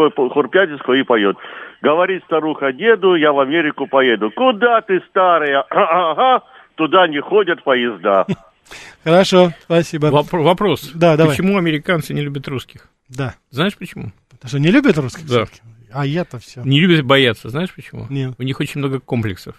Пятницкого 0.51 0.95
и 0.95 1.05
поет. 1.05 1.37
Говорит 1.81 2.25
старуха 2.25 2.73
деду, 2.73 3.15
я 3.15 3.33
в 3.33 3.39
Америку 3.39 3.87
поеду. 3.87 4.33
Куда 4.35 4.81
ты, 4.81 5.01
старая? 5.11 5.65
Ага, 5.71 6.43
туда 6.75 7.07
не 7.07 7.21
ходят 7.21 7.63
поезда. 7.63 8.27
Хорошо, 9.05 9.53
спасибо. 9.63 10.09
Вопро- 10.09 10.43
вопрос. 10.43 10.91
Да, 10.95 11.17
давай. 11.17 11.37
Почему 11.37 11.57
американцы 11.57 12.15
не 12.15 12.21
любят 12.21 12.49
русских? 12.49 12.89
Да. 13.09 13.35
Знаешь 13.51 13.77
почему? 13.77 14.13
Потому 14.29 14.49
что 14.49 14.59
не 14.59 14.71
любят 14.71 14.99
русских 14.99 15.29
Да. 15.29 15.45
А 15.93 16.05
я-то 16.07 16.39
все. 16.39 16.63
Не 16.63 16.81
любят 16.81 17.05
бояться. 17.05 17.49
Знаешь 17.49 17.75
почему? 17.75 18.07
Нет. 18.11 18.35
У 18.39 18.43
них 18.43 18.59
очень 18.61 18.79
много 18.79 19.01
комплексов. 19.01 19.57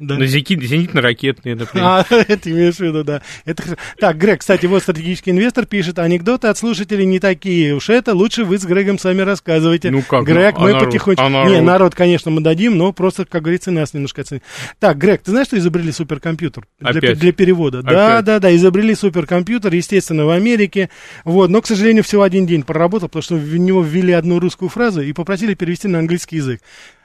Да. 0.00 0.16
Ну, 0.16 0.24
зенит- 0.24 0.60
зенитно-ракетные, 0.60 1.54
например. 1.54 1.86
А, 1.86 2.06
это 2.10 2.50
имеешь 2.50 2.74
в 2.74 2.80
виду, 2.80 3.04
да. 3.04 3.22
Это 3.44 3.62
хорошо. 3.62 3.80
Так, 4.00 4.18
Грег, 4.18 4.40
кстати, 4.40 4.66
вот 4.66 4.82
стратегический 4.82 5.30
инвестор 5.30 5.66
пишет, 5.66 6.00
анекдоты 6.00 6.48
от 6.48 6.58
слушателей 6.58 7.04
не 7.06 7.20
такие 7.20 7.74
уж 7.76 7.88
это, 7.90 8.12
лучше 8.12 8.44
вы 8.44 8.58
с 8.58 8.64
Грегом 8.64 8.98
сами 8.98 9.20
рассказывайте. 9.20 9.92
Ну 9.92 10.02
как, 10.02 10.24
Грег, 10.24 10.56
ну, 10.56 10.62
а 10.62 10.64
мы 10.64 10.72
народ? 10.72 10.84
потихонечку... 10.86 11.24
А 11.24 11.28
народ? 11.28 11.52
Не, 11.52 11.60
народ, 11.60 11.94
конечно, 11.94 12.32
мы 12.32 12.40
дадим, 12.40 12.76
но 12.76 12.92
просто, 12.92 13.24
как 13.24 13.42
говорится, 13.42 13.70
нас 13.70 13.94
немножко 13.94 14.22
оценим. 14.22 14.42
Так, 14.80 14.98
Грег, 14.98 15.22
ты 15.22 15.30
знаешь, 15.30 15.46
что 15.46 15.58
изобрели 15.58 15.92
суперкомпьютер? 15.92 16.66
Для, 16.80 16.90
Опять? 16.90 17.18
для 17.20 17.32
перевода. 17.32 17.82
Да, 17.82 18.16
Опять? 18.16 18.24
да, 18.24 18.38
да, 18.40 18.56
изобрели 18.56 18.96
суперкомпьютер, 18.96 19.72
естественно, 19.72 20.24
в 20.26 20.30
Америке. 20.30 20.90
Вот, 21.24 21.50
но, 21.50 21.62
к 21.62 21.68
сожалению, 21.68 22.02
всего 22.02 22.22
один 22.22 22.46
день 22.46 22.64
проработал, 22.64 23.08
потому 23.08 23.22
что 23.22 23.36
в 23.36 23.56
него 23.56 23.80
ввели 23.82 24.12
одну 24.12 24.40
русскую 24.40 24.68
фразу 24.68 25.02
и 25.02 25.12
попросили 25.12 25.54
перевести 25.54 25.86
на 25.86 26.00
английский 26.00 26.36
язык. 26.36 26.60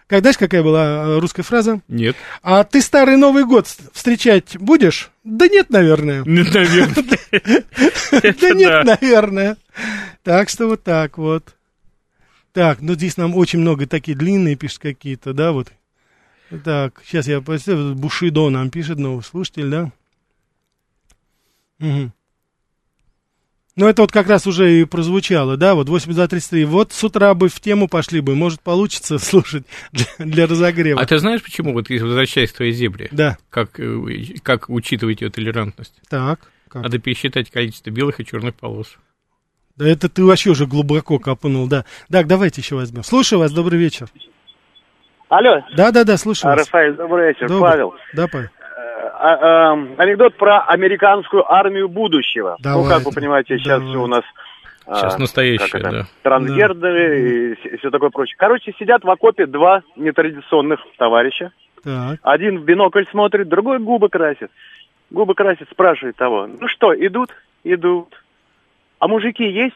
Как, 0.09 0.21
знаешь, 0.21 0.39
какая 0.39 0.63
была 0.63 0.85
э, 0.85 1.19
русская 1.19 1.43
фраза? 1.43 1.81
Нет. 1.87 2.15
А 2.41 2.63
ты 2.63 2.81
старый 2.81 3.15
Новый 3.15 3.45
год 3.45 3.67
встречать 3.93 4.57
будешь? 4.57 5.11
Да 5.23 5.47
нет, 5.47 5.69
наверное. 5.69 6.23
Нет, 6.25 6.51
наверное. 6.51 6.95
Да 8.11 8.49
нет, 8.55 8.85
наверное. 8.85 9.57
Так 10.23 10.49
что 10.49 10.65
вот 10.65 10.81
так 10.81 11.19
вот. 11.19 11.55
Так, 12.53 12.81
ну 12.81 12.95
здесь 12.95 13.17
нам 13.17 13.35
очень 13.35 13.59
много 13.59 13.85
такие 13.85 14.17
длинные 14.17 14.55
пишут 14.55 14.79
какие-то, 14.79 15.33
да, 15.33 15.51
вот. 15.51 15.67
Так, 16.63 17.03
сейчас 17.05 17.27
я 17.27 17.39
посмотрю, 17.39 17.93
Бушидо 17.93 18.49
нам 18.49 18.71
пишет, 18.71 18.97
новый 18.97 19.23
слушатель, 19.23 19.69
да. 19.69 19.91
Мгм. 21.77 22.13
Ну, 23.79 23.87
это 23.87 24.01
вот 24.01 24.11
как 24.11 24.27
раз 24.27 24.45
уже 24.45 24.81
и 24.81 24.83
прозвучало, 24.83 25.55
да, 25.55 25.73
вот 25.73 25.87
8233. 25.87 26.65
Вот 26.65 26.91
с 26.91 27.01
утра 27.01 27.33
бы 27.33 27.47
в 27.47 27.61
тему 27.61 27.87
пошли 27.87 28.19
бы, 28.19 28.35
может, 28.35 28.59
получится 28.59 29.17
слушать 29.19 29.63
для, 29.93 30.05
для 30.17 30.47
разогрева. 30.47 30.99
А 30.99 31.05
ты 31.05 31.17
знаешь, 31.17 31.41
почему, 31.41 31.71
вот 31.71 31.89
если 31.89 32.03
возвращаясь 32.03 32.51
к 32.51 32.57
твоей 32.57 32.73
зебре, 32.73 33.07
Да. 33.13 33.37
как, 33.49 33.79
э, 33.79 34.35
как 34.43 34.69
учитывать 34.69 35.21
ее 35.21 35.29
толерантность? 35.29 35.93
Так, 36.09 36.41
как? 36.67 36.83
Надо 36.83 36.99
пересчитать 36.99 37.49
количество 37.51 37.89
белых 37.89 38.19
и 38.19 38.25
черных 38.25 38.55
полос. 38.55 38.97
Да 39.77 39.87
это 39.87 40.09
ты 40.09 40.25
вообще 40.25 40.49
уже 40.49 40.65
глубоко 40.65 41.17
копнул, 41.17 41.65
да. 41.67 41.85
Так, 42.11 42.27
давайте 42.27 42.59
еще 42.59 42.75
возьмем. 42.75 43.05
Слушаю 43.05 43.39
вас, 43.39 43.53
добрый 43.53 43.79
вечер. 43.79 44.09
Алло. 45.29 45.61
Да-да-да, 45.77 46.17
слушаю 46.17 46.51
А, 46.51 46.55
вас. 46.57 46.65
Рафаэль, 46.67 46.95
добрый 46.97 47.29
вечер. 47.29 47.47
Добрый. 47.47 47.71
Павел. 47.71 47.93
Да, 48.13 48.27
Павел. 48.27 48.49
А, 49.13 49.73
эм, 49.73 49.95
анекдот 49.97 50.35
про 50.35 50.59
американскую 50.61 51.49
армию 51.51 51.89
будущего. 51.89 52.57
Ну, 52.63 52.87
как 52.87 53.03
вы 53.03 53.11
понимаете, 53.11 53.57
сейчас 53.57 53.81
все 53.81 53.97
у 54.01 54.07
нас... 54.07 54.23
а, 54.85 54.95
Сейчас 54.95 55.17
настоящее, 55.17 55.67
это, 55.79 55.91
да. 55.91 56.05
Трансгендеры 56.23 57.53
и 57.53 57.77
все 57.77 57.89
такое 57.89 58.09
прочее. 58.09 58.35
Короче, 58.37 58.73
сидят 58.79 59.03
в 59.03 59.09
окопе 59.09 59.45
два 59.45 59.81
нетрадиционных 59.95 60.79
товарища. 60.97 61.51
Так. 61.83 62.19
Один 62.23 62.59
в 62.59 62.63
бинокль 62.65 63.05
смотрит, 63.11 63.47
другой 63.47 63.79
губы 63.79 64.09
красит. 64.09 64.51
Губы 65.09 65.33
красит, 65.33 65.67
спрашивает 65.71 66.15
того. 66.17 66.47
Ну 66.47 66.67
что, 66.67 66.93
идут? 66.93 67.29
Идут. 67.63 68.13
А 68.99 69.07
мужики 69.07 69.43
есть? 69.45 69.75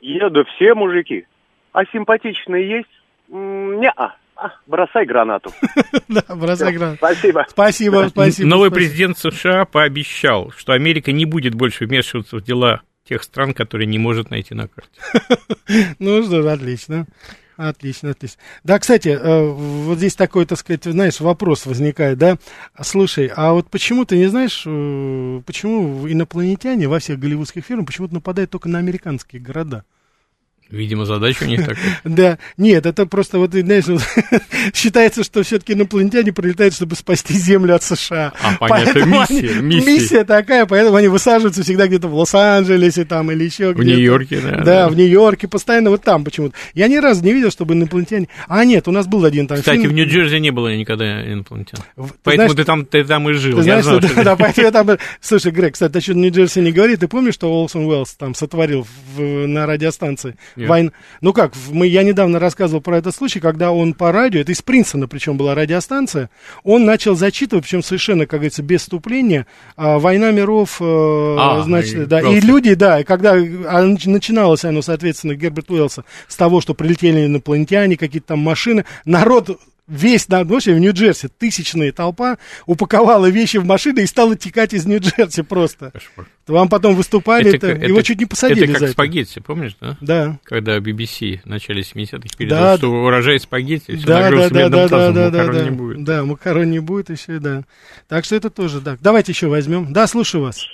Еду 0.00 0.44
все 0.44 0.74
мужики. 0.74 1.26
А 1.72 1.84
симпатичные 1.86 2.68
есть? 2.68 3.00
Не-а. 3.28 4.14
А, 4.36 4.52
бросай 4.66 5.06
гранату. 5.06 5.52
Да, 6.08 6.22
бросай 6.34 6.72
гранату. 6.72 6.98
Спасибо. 6.98 7.46
Спасибо, 7.48 8.06
спасибо. 8.08 8.48
Новый 8.48 8.70
президент 8.70 9.18
США 9.18 9.64
пообещал, 9.64 10.52
что 10.56 10.72
Америка 10.72 11.12
не 11.12 11.24
будет 11.24 11.54
больше 11.54 11.86
вмешиваться 11.86 12.36
в 12.36 12.42
дела 12.42 12.82
тех 13.04 13.22
стран, 13.22 13.54
которые 13.54 13.86
не 13.86 13.98
может 13.98 14.30
найти 14.30 14.54
на 14.54 14.68
карте. 14.68 15.00
Ну 15.98 16.22
что 16.22 16.42
ж, 16.42 16.46
отлично. 16.46 17.06
Отлично, 17.56 18.10
отлично. 18.10 18.40
Да, 18.64 18.78
кстати, 18.78 19.08
э, 19.08 19.48
вот 19.48 19.98
здесь 19.98 20.16
такой, 20.16 20.44
так 20.44 20.58
сказать, 20.58 20.84
знаешь, 20.84 21.20
вопрос 21.20 21.66
возникает, 21.66 22.18
да? 22.18 22.36
Слушай, 22.82 23.30
а 23.34 23.52
вот 23.52 23.70
почему 23.70 24.04
ты 24.04 24.16
не 24.16 24.26
знаешь, 24.26 24.64
э, 24.66 25.42
почему 25.46 26.08
инопланетяне 26.08 26.88
во 26.88 26.98
всех 26.98 27.20
голливудских 27.20 27.64
фильмах 27.64 27.86
почему-то 27.86 28.14
нападают 28.14 28.50
только 28.50 28.68
на 28.68 28.78
американские 28.78 29.40
города? 29.40 29.84
Видимо, 30.74 31.04
задача 31.06 31.44
у 31.44 31.46
них 31.46 31.60
такая. 31.60 31.78
Да, 32.04 32.38
нет, 32.56 32.84
это 32.86 33.06
просто 33.06 33.38
вот, 33.38 33.52
знаешь, 33.52 33.86
вот, 33.86 34.02
считается, 34.74 35.22
что 35.24 35.42
все-таки 35.42 35.72
инопланетяне 35.74 36.32
прилетают, 36.32 36.74
чтобы 36.74 36.96
спасти 36.96 37.34
Землю 37.34 37.74
от 37.74 37.82
США. 37.82 38.32
А, 38.42 38.56
понятно, 38.58 39.04
миссия, 39.04 39.60
миссия. 39.60 40.24
такая, 40.24 40.66
поэтому 40.66 40.96
они 40.96 41.08
высаживаются 41.08 41.62
всегда 41.62 41.86
где-то 41.86 42.08
в 42.08 42.14
Лос-Анджелесе 42.14 43.04
там 43.04 43.30
или 43.30 43.44
еще 43.44 43.72
В 43.72 43.76
где-то. 43.76 43.96
Нью-Йорке, 43.96 44.40
да, 44.40 44.62
Да, 44.64 44.88
в 44.88 44.96
Нью-Йорке, 44.96 45.48
постоянно 45.48 45.90
вот 45.90 46.02
там 46.02 46.24
почему-то. 46.24 46.54
Я 46.74 46.88
ни 46.88 46.96
разу 46.96 47.24
не 47.24 47.32
видел, 47.32 47.50
чтобы 47.50 47.74
инопланетяне... 47.74 48.28
А, 48.48 48.64
нет, 48.64 48.88
у 48.88 48.90
нас 48.90 49.06
был 49.06 49.24
один 49.24 49.46
там 49.46 49.58
Кстати, 49.58 49.86
в 49.86 49.92
Нью-Джерси 49.92 50.38
не 50.40 50.50
было 50.50 50.74
никогда 50.76 51.24
инопланетян. 51.32 51.80
ты 51.96 52.02
Поэтому 52.22 52.54
ты 52.54 52.64
там, 52.64 52.84
ты 52.86 53.04
там 53.04 53.28
и 53.30 53.32
жил. 53.34 53.56
Ты 53.58 53.62
знаешь, 53.62 53.84
да, 53.84 54.00
ты- 54.00 54.36
поэтому 54.36 54.66
я 54.66 54.72
там... 54.72 54.88
Слушай, 55.20 55.52
Грег, 55.52 55.74
кстати, 55.74 55.94
насчет 55.94 56.16
Нью-Джерси 56.16 56.60
не 56.60 56.72
говори. 56.72 56.96
Ты 56.96 57.08
помнишь, 57.08 57.34
что 57.34 57.50
Олсон 57.52 57.86
Уэллс 57.86 58.14
там 58.14 58.34
сотворил 58.34 58.86
в- 59.16 59.46
на 59.46 59.66
радиостанции? 59.66 60.36
Нет. 60.64 60.68
Войн... 60.68 60.92
Ну 61.20 61.32
как, 61.32 61.52
мы, 61.70 61.86
я 61.86 62.02
недавно 62.02 62.38
рассказывал 62.38 62.80
про 62.80 62.98
этот 62.98 63.14
случай, 63.14 63.40
когда 63.40 63.70
он 63.72 63.94
по 63.94 64.12
радио, 64.12 64.40
это 64.40 64.52
из 64.52 64.62
Принстона 64.62 65.08
причем 65.08 65.36
была 65.36 65.54
радиостанция, 65.54 66.30
он 66.62 66.84
начал 66.84 67.14
зачитывать, 67.14 67.64
причем 67.64 67.82
совершенно, 67.82 68.26
как 68.26 68.40
говорится, 68.40 68.62
без 68.62 68.80
вступления, 68.82 69.46
а, 69.76 69.98
«Война 69.98 70.30
миров», 70.30 70.78
э, 70.80 70.84
А, 71.38 71.62
значит, 71.62 71.94
и 71.94 72.06
да, 72.06 72.20
и 72.20 72.40
люди, 72.40 72.74
да, 72.74 73.04
когда 73.04 73.32
а, 73.34 73.36
нач- 73.36 74.08
начиналось 74.08 74.64
оно, 74.64 74.82
соответственно, 74.82 75.34
Герберт 75.34 75.70
Уэллса, 75.70 76.04
с 76.28 76.36
того, 76.36 76.60
что 76.60 76.74
прилетели 76.74 77.26
инопланетяне, 77.26 77.96
какие-то 77.96 78.28
там 78.28 78.40
машины, 78.40 78.84
народ 79.04 79.58
весь, 79.86 80.28
на, 80.28 80.44
в 80.44 80.52
общем, 80.52 80.74
в 80.74 80.78
Нью-Джерси, 80.78 81.28
тысячная 81.28 81.92
толпа 81.92 82.38
упаковала 82.66 83.26
вещи 83.26 83.58
в 83.58 83.66
машины 83.66 84.00
и 84.00 84.06
стала 84.06 84.36
текать 84.36 84.72
из 84.72 84.86
Нью-Джерси 84.86 85.42
просто. 85.42 85.92
Вам 86.46 86.68
потом 86.68 86.94
выступали, 86.94 87.54
это, 87.54 87.68
его 87.68 88.02
чуть 88.02 88.18
не 88.20 88.26
посадили 88.26 88.64
Это 88.64 88.72
как 88.72 88.78
за 88.80 88.84
это. 88.86 88.92
спагетти, 88.92 89.40
помнишь, 89.40 89.76
да? 89.80 89.96
Да. 90.00 90.38
Когда 90.44 90.78
BBC 90.78 91.40
в 91.42 91.46
начале 91.46 91.82
70-х 91.82 92.18
Да, 92.18 92.36
передал, 92.36 92.78
что 92.78 92.90
урожай 92.90 93.38
спагетти, 93.38 93.96
все 93.96 94.06
Да, 94.06 94.14
да, 94.14 94.20
накрылся 94.22 94.50
да, 94.54 94.60
медным 94.60 94.72
да, 94.72 94.82
да, 94.82 94.88
тазом, 94.88 95.14
да, 95.14 95.30
да, 95.30 95.38
макарон 95.38 95.56
да. 95.56 95.64
не 95.64 95.70
будет. 95.76 96.04
Да, 96.04 96.24
макарон 96.24 96.70
не 96.70 96.78
будет 96.80 97.10
еще, 97.10 97.38
да. 97.38 97.62
Так 98.08 98.24
что 98.24 98.36
это 98.36 98.50
тоже, 98.50 98.80
да. 98.80 98.96
Давайте 99.00 99.32
еще 99.32 99.48
возьмем. 99.48 99.92
Да, 99.92 100.06
слушаю 100.06 100.44
вас. 100.44 100.66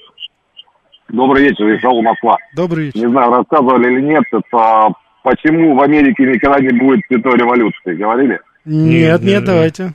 Добрый 1.09 1.43
вечер, 1.45 1.65
Ишаул 1.77 2.03
Москва. 2.03 2.37
Добрый 2.55 2.87
вечер. 2.87 3.01
Не 3.01 3.09
знаю, 3.09 3.33
рассказывали 3.33 3.93
или 3.93 4.01
нет, 4.01 4.23
это 4.31 4.93
почему 5.25 5.75
в 5.77 5.83
Америке 5.83 6.25
никогда 6.25 6.61
не 6.61 6.71
будет 6.79 7.01
цветной 7.09 7.37
революции, 7.37 7.95
говорили? 7.97 8.39
Нет, 8.65 9.23
нет, 9.23 9.45
давайте. 9.45 9.95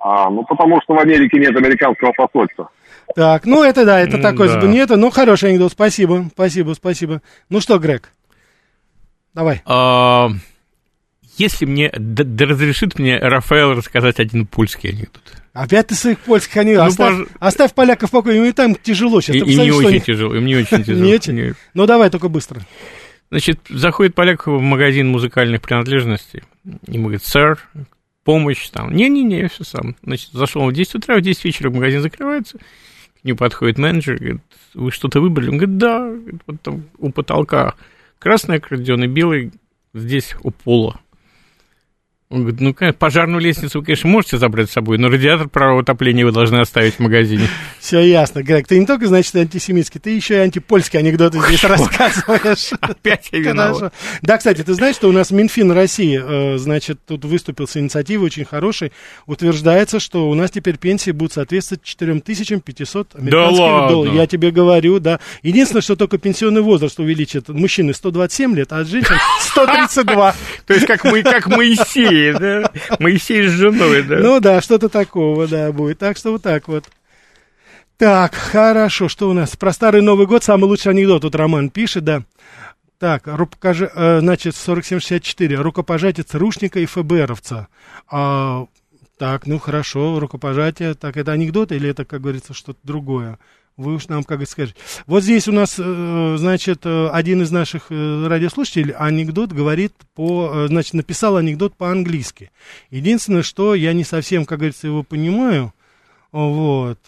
А, 0.00 0.30
ну, 0.30 0.44
потому 0.44 0.80
что 0.82 0.94
в 0.94 0.98
Америке 0.98 1.38
нет 1.38 1.54
американского 1.56 2.12
посольства. 2.12 2.70
Так, 3.16 3.46
ну 3.46 3.64
это 3.64 3.84
да, 3.84 4.00
это 4.00 4.18
такой, 4.18 4.48
да. 4.48 4.60
нет, 4.66 4.90
ну 4.90 5.10
хороший 5.10 5.50
анекдот, 5.50 5.72
спасибо, 5.72 6.28
спасибо, 6.32 6.74
спасибо. 6.74 7.22
Ну 7.48 7.60
что, 7.60 7.78
Грег, 7.78 8.10
давай. 9.34 9.62
А, 9.64 10.28
если 11.36 11.64
мне, 11.64 11.90
да, 11.96 12.22
да 12.24 12.44
разрешит 12.46 12.98
мне 12.98 13.18
Рафаэл 13.18 13.72
рассказать 13.74 14.20
один 14.20 14.46
польский 14.46 14.90
анекдот. 14.90 15.22
Опять 15.54 15.88
ты 15.88 15.94
своих 15.94 16.18
польских 16.20 16.56
анекдотов. 16.58 16.98
Ну, 16.98 17.04
оставь, 17.04 17.18
пож- 17.20 17.28
оставь 17.40 17.74
поляков 17.74 18.10
в 18.10 18.12
покое, 18.12 18.36
им 18.36 18.44
и 18.44 18.52
там 18.52 18.74
тяжело 18.76 19.20
сейчас. 19.20 19.36
И, 19.36 19.40
Ты 19.40 19.50
и 19.50 19.54
не 19.56 19.70
очень 19.72 19.88
они- 19.88 20.00
тяжело, 20.00 20.34
им 20.34 20.44
не 20.44 20.56
очень 20.56 20.84
тяжело. 20.84 21.04
Нет. 21.04 21.56
Ну 21.74 21.86
давай, 21.86 22.10
только 22.10 22.28
быстро. 22.28 22.60
Значит, 23.30 23.58
заходит 23.68 24.14
поляк 24.14 24.46
в 24.46 24.60
магазин 24.60 25.08
музыкальных 25.08 25.60
принадлежностей. 25.62 26.42
Ему 26.86 27.04
говорит, 27.04 27.24
сэр, 27.24 27.58
помощь 28.28 28.68
там. 28.68 28.94
Не-не-не, 28.94 29.38
я 29.38 29.48
все 29.48 29.64
сам. 29.64 29.96
Значит, 30.02 30.32
зашел 30.32 30.68
в 30.68 30.72
10 30.74 30.96
утра, 30.96 31.16
в 31.16 31.22
10 31.22 31.46
вечера 31.46 31.70
магазин 31.70 32.02
закрывается. 32.02 32.58
К 32.58 33.24
нему 33.24 33.38
подходит 33.38 33.78
менеджер, 33.78 34.18
говорит, 34.18 34.42
вы 34.74 34.90
что-то 34.90 35.22
выбрали? 35.22 35.48
Он 35.48 35.56
говорит, 35.56 35.78
да, 35.78 36.12
вот 36.46 36.60
там 36.60 36.84
у 36.98 37.10
потолка 37.10 37.72
красный 38.18 38.56
аккордеон 38.56 39.04
и 39.04 39.06
белый 39.06 39.52
здесь 39.94 40.34
у 40.42 40.50
пола. 40.50 41.00
Он 42.30 42.42
говорит, 42.42 42.60
ну, 42.60 42.74
конечно, 42.74 42.98
пожарную 42.98 43.40
лестницу 43.40 43.78
вы, 43.78 43.86
конечно, 43.86 44.10
можете 44.10 44.36
забрать 44.36 44.68
с 44.68 44.74
собой, 44.74 44.98
но 44.98 45.08
радиатор 45.08 45.48
правого 45.48 45.80
отопления 45.80 46.26
вы 46.26 46.32
должны 46.32 46.58
оставить 46.58 46.96
в 46.96 46.98
магазине. 46.98 47.48
Все 47.80 48.00
ясно, 48.00 48.42
Грег. 48.42 48.68
Ты 48.68 48.78
не 48.78 48.84
только, 48.84 49.06
значит, 49.06 49.34
антисемитский, 49.34 49.98
ты 49.98 50.10
еще 50.10 50.34
и 50.34 50.38
антипольские 50.40 51.00
анекдоты 51.00 51.40
здесь 51.40 51.64
рассказываешь. 51.64 52.72
Опять 52.82 53.30
я 53.32 53.38
виноват. 53.38 53.94
Да, 54.20 54.36
кстати, 54.36 54.62
ты 54.62 54.74
знаешь, 54.74 54.96
что 54.96 55.08
у 55.08 55.12
нас 55.12 55.30
Минфин 55.30 55.72
России, 55.72 56.20
э, 56.22 56.58
значит, 56.58 56.98
тут 57.06 57.24
выступил 57.24 57.66
с 57.66 57.78
инициативой 57.78 58.26
очень 58.26 58.44
хорошей. 58.44 58.92
Утверждается, 59.24 59.98
что 59.98 60.28
у 60.28 60.34
нас 60.34 60.50
теперь 60.50 60.76
пенсии 60.76 61.12
будут 61.12 61.32
соответствовать 61.32 61.82
4500 61.82 63.14
американских 63.14 63.58
ладно? 63.58 63.88
долларов. 63.88 64.14
Я 64.14 64.26
тебе 64.26 64.50
говорю, 64.50 64.98
да. 64.98 65.18
Единственное, 65.42 65.80
что 65.80 65.96
только 65.96 66.18
пенсионный 66.18 66.60
возраст 66.60 67.00
увеличит. 67.00 67.48
Мужчины 67.48 67.94
127 67.94 68.54
лет, 68.54 68.70
а 68.74 68.84
женщин 68.84 69.16
132. 69.40 70.34
То 70.66 70.74
есть 70.74 70.86
как 70.86 71.04
мы, 71.04 71.22
как 71.22 71.46
Моисей, 71.46 72.17
да? 72.38 72.70
Моисей 72.98 73.46
с 73.48 73.52
женой, 73.52 74.02
да? 74.02 74.18
Ну 74.18 74.40
да, 74.40 74.60
что-то 74.60 74.88
такого, 74.88 75.46
да, 75.46 75.72
будет. 75.72 75.98
Так 75.98 76.16
что 76.16 76.32
вот 76.32 76.42
так 76.42 76.68
вот. 76.68 76.84
Так, 77.96 78.34
хорошо, 78.34 79.08
что 79.08 79.28
у 79.28 79.32
нас? 79.32 79.56
Про 79.56 79.72
старый 79.72 80.02
Новый 80.02 80.26
год 80.26 80.44
самый 80.44 80.64
лучший 80.66 80.92
анекдот. 80.92 81.22
Тут 81.22 81.34
Роман 81.34 81.68
пишет, 81.70 82.04
да. 82.04 82.22
Так, 82.98 83.26
рукопожа... 83.26 83.90
э, 83.94 84.20
значит, 84.20 84.54
4764. 84.54 85.56
Рукопожатие 85.56 86.24
ЦРУшника 86.24 86.80
и 86.80 86.86
ФБРовца. 86.86 87.68
А, 88.08 88.66
так, 89.18 89.46
ну 89.46 89.58
хорошо, 89.58 90.20
рукопожатие. 90.20 90.94
Так, 90.94 91.16
это 91.16 91.32
анекдот 91.32 91.72
или 91.72 91.90
это, 91.90 92.04
как 92.04 92.20
говорится, 92.20 92.54
что-то 92.54 92.78
другое? 92.84 93.38
Вы 93.78 93.94
уж 93.94 94.08
нам 94.08 94.24
как 94.24 94.44
скажете. 94.48 94.76
Вот 95.06 95.22
здесь 95.22 95.46
у 95.46 95.52
нас, 95.52 95.76
э, 95.78 96.34
значит, 96.36 96.80
э, 96.84 97.08
один 97.12 97.42
из 97.42 97.52
наших 97.52 97.86
э, 97.90 98.26
радиослушателей 98.26 98.92
анекдот 98.92 99.52
говорит 99.52 99.92
по, 100.16 100.66
значит, 100.66 100.94
написал 100.94 101.36
анекдот 101.36 101.76
по-английски. 101.76 102.50
Единственное, 102.90 103.42
что 103.42 103.76
я 103.76 103.92
не 103.92 104.02
совсем, 104.02 104.46
как 104.46 104.58
говорится, 104.58 104.88
его 104.88 105.04
понимаю. 105.04 105.72
Вот. 106.32 106.98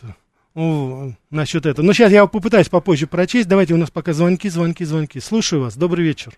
О, 0.54 1.10
насчет 1.30 1.66
этого. 1.66 1.84
Но 1.84 1.92
сейчас 1.92 2.12
я 2.12 2.24
попытаюсь 2.26 2.68
попозже 2.68 3.08
прочесть. 3.08 3.48
Давайте 3.48 3.74
у 3.74 3.76
нас 3.76 3.90
пока 3.90 4.12
звонки, 4.12 4.48
звонки, 4.48 4.84
звонки. 4.84 5.18
Слушаю 5.18 5.62
вас. 5.62 5.76
Добрый 5.76 6.04
вечер. 6.04 6.34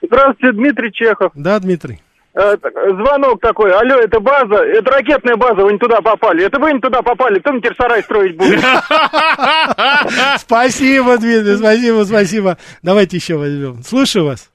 Здравствуйте, 0.00 0.56
Дмитрий 0.56 0.90
Чехов. 0.90 1.32
Да, 1.34 1.60
Дмитрий. 1.60 2.00
Э, 2.38 2.54
звонок 2.90 3.40
такой. 3.40 3.72
Алло, 3.72 3.94
это 3.96 4.20
база, 4.20 4.56
это 4.56 4.90
ракетная 4.92 5.36
база, 5.36 5.64
вы 5.64 5.72
не 5.72 5.78
туда 5.78 6.02
попали. 6.02 6.44
Это 6.44 6.58
вы 6.60 6.72
не 6.74 6.80
туда 6.80 7.00
попали, 7.00 7.38
кто 7.38 7.52
мне 7.52 7.62
теперь 7.62 7.76
сарай 7.76 8.02
строить 8.02 8.36
будет? 8.36 8.60
Спасибо, 10.38 11.16
Дмитрий, 11.18 11.56
спасибо, 11.56 12.04
спасибо. 12.04 12.58
Давайте 12.82 13.16
еще 13.16 13.36
возьмем. 13.36 13.82
Слушаю 13.82 14.26
вас. 14.26 14.50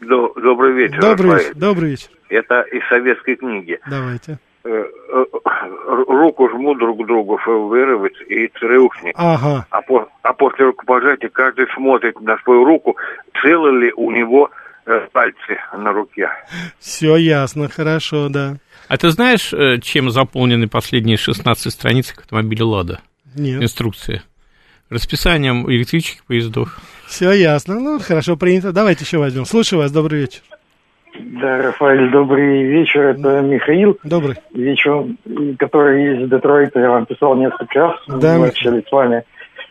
До- 0.00 0.32
Добрый 0.36 0.72
вечер, 0.72 1.00
Добрый 1.00 1.32
вечер. 1.38 1.54
Добрый 1.54 1.90
вечер. 1.90 2.08
Это 2.30 2.60
из 2.62 2.86
советской 2.88 3.36
книги. 3.36 3.78
Давайте. 3.90 4.38
Э, 4.64 4.84
э, 5.12 5.24
Руку 5.86 6.48
жму 6.50 6.74
друг 6.74 7.04
другу 7.06 7.38
ФБРовец 7.38 8.12
и 8.28 8.48
ЦРУшник. 8.58 9.14
Ага. 9.16 9.66
А, 9.70 9.82
по- 9.82 10.08
а 10.22 10.32
после 10.34 10.66
рукопожатия 10.66 11.28
каждый 11.30 11.66
смотрит 11.74 12.20
на 12.20 12.36
свою 12.38 12.64
руку, 12.64 12.96
целы 13.42 13.70
ли 13.80 13.92
у 13.96 14.10
него 14.10 14.50
пальцы 15.12 15.58
на 15.76 15.92
руке. 15.92 16.28
Все 16.78 17.16
ясно, 17.16 17.68
хорошо, 17.68 18.28
да. 18.28 18.56
А 18.88 18.96
ты 18.96 19.10
знаешь, 19.10 19.52
э, 19.52 19.78
чем 19.80 20.10
заполнены 20.10 20.68
последние 20.68 21.16
16 21.16 21.72
страниц 21.72 22.12
к 22.12 22.20
автомобилю 22.20 22.68
«Лада»? 22.68 23.00
Нет. 23.34 23.62
Инструкции. 23.62 24.22
Расписанием 24.90 25.70
электрических 25.70 26.24
поездов. 26.24 26.78
Все 27.06 27.32
ясно. 27.32 27.78
Ну, 27.78 27.98
хорошо, 27.98 28.36
принято. 28.36 28.72
Давайте 28.72 29.04
еще 29.04 29.18
возьмем. 29.18 29.44
Слушаю 29.44 29.80
вас. 29.82 29.92
Добрый 29.92 30.20
вечер. 30.20 30.40
Да, 31.20 31.58
Рафаэль, 31.58 32.10
добрый 32.10 32.64
вечер. 32.64 33.08
Это 33.08 33.40
Михаил. 33.40 33.98
Добрый. 34.04 34.36
Вечер, 34.54 35.04
который 35.58 36.24
из 36.24 36.30
Детройта. 36.30 36.80
Я 36.80 36.90
вам 36.90 37.06
писал 37.06 37.34
несколько 37.36 37.78
раз. 37.80 38.00
Да, 38.06 38.38
Мы 38.38 38.48
общались 38.48 38.84
с 38.86 38.92
вами, 38.92 39.24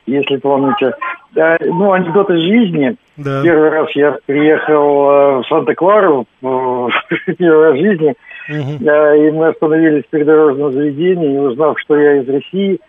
если 0.08 0.38
помните. 0.38 0.94
Да, 1.34 1.58
ну, 1.62 1.92
анекдот 1.92 2.30
из 2.32 2.42
жизни. 2.42 2.96
Да. 3.18 3.44
Первый 3.44 3.70
раз 3.70 3.90
я 3.92 4.18
приехал 4.26 5.10
э, 5.10 5.38
в 5.40 5.44
Санта-Клару, 5.48 6.26
э, 6.42 6.88
первый 7.38 7.70
раз 7.70 7.74
в 7.76 7.82
жизни. 7.82 8.16
И 8.50 9.32
мы 9.32 9.48
остановились 9.48 10.06
в 10.06 10.10
придорожном 10.10 10.72
заведении, 10.72 11.36
и 11.36 11.38
узнав, 11.38 11.78
что 11.82 12.00
я 12.00 12.22
из 12.22 12.30
России, 12.30 12.80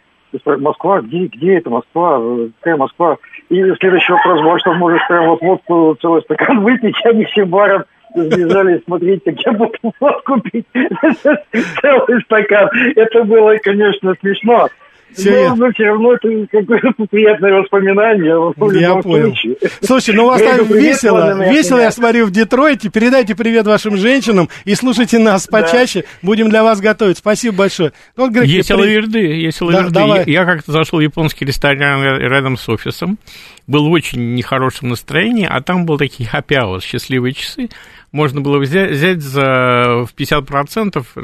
Москва, 0.45 1.01
где, 1.01 1.27
где 1.27 1.59
это 1.59 1.71
Москва? 1.71 2.21
Какая 2.61 2.77
Москва? 2.77 3.17
И 3.49 3.63
следующий 3.81 4.13
вопрос 4.13 4.43
был, 4.43 4.59
что 4.59 4.75
можешь 4.75 5.07
прям 5.09 5.27
вот 5.27 5.41
водку 5.41 5.97
целый 6.01 6.23
стакан 6.23 6.61
выпить, 6.65 6.95
они 7.05 7.25
все 7.25 7.45
баром 7.45 7.85
сбежали 8.15 8.83
смотреть, 8.85 9.25
как 9.25 9.41
я 9.41 9.53
буду 9.53 9.73
водку 10.01 10.41
пить 10.41 10.67
целый 10.73 12.23
стакан. 12.23 12.69
Это 12.97 13.25
было, 13.25 13.57
конечно, 13.63 14.15
смешно. 14.21 14.69
Всё 15.17 15.31
но, 15.31 15.37
ясно. 15.39 15.67
но 15.67 15.73
все 15.73 15.85
равно 15.85 16.13
это 16.15 16.47
какое-то 16.51 17.07
приятное 17.11 17.53
воспоминание. 17.61 18.35
в 18.39 18.73
Я 18.75 18.97
понял. 18.97 19.27
случае. 19.35 19.57
Слушай, 19.83 20.15
ну 20.15 20.25
у 20.25 20.29
вас 20.29 20.41
там 20.43 20.65
весело, 20.67 21.51
весело, 21.51 21.79
я 21.81 21.91
смотрю, 21.91 22.27
в 22.27 22.31
Детройте. 22.31 22.89
Передайте 22.91 23.35
привет 23.35 23.67
вашим 23.67 23.97
женщинам 23.97 24.49
и 24.65 24.75
слушайте 24.75 25.19
нас 25.19 25.47
почаще. 25.47 26.05
Будем 26.23 26.51
для 26.51 26.63
вас 26.63 26.81
готовить. 26.81 27.19
Спасибо 27.19 27.57
большое. 27.57 27.93
Ну, 28.17 28.25
вот, 28.25 28.33
Грег, 28.33 28.45
Есть 28.47 28.69
при- 28.69 28.77
лаверды, 28.77 29.19
есть 29.19 29.61
Да, 29.61 29.67
лаверды. 29.67 30.31
Я, 30.31 30.41
я 30.41 30.45
как-то 30.45 30.73
зашел 30.73 30.99
в 30.99 31.03
японский 31.03 31.45
ресторан 31.45 31.79
ря- 32.03 32.19
рядом 32.19 32.57
с 32.57 32.69
офисом, 32.69 33.19
был 33.67 33.89
в 33.89 33.93
очень 33.93 34.35
нехорошем 34.35 34.89
настроении, 34.91 35.47
а 35.51 35.61
там 35.61 35.85
был 35.87 35.99
такие 35.99 36.29
happy 36.29 36.57
hours, 36.59 36.83
счастливые 36.83 37.33
часы. 37.35 37.69
Можно 38.13 38.41
было 38.41 38.59
взять, 38.59 38.91
взять 38.93 39.21
за 39.21 40.07
в 40.07 40.15
50% 40.17 41.05
э, 41.17 41.21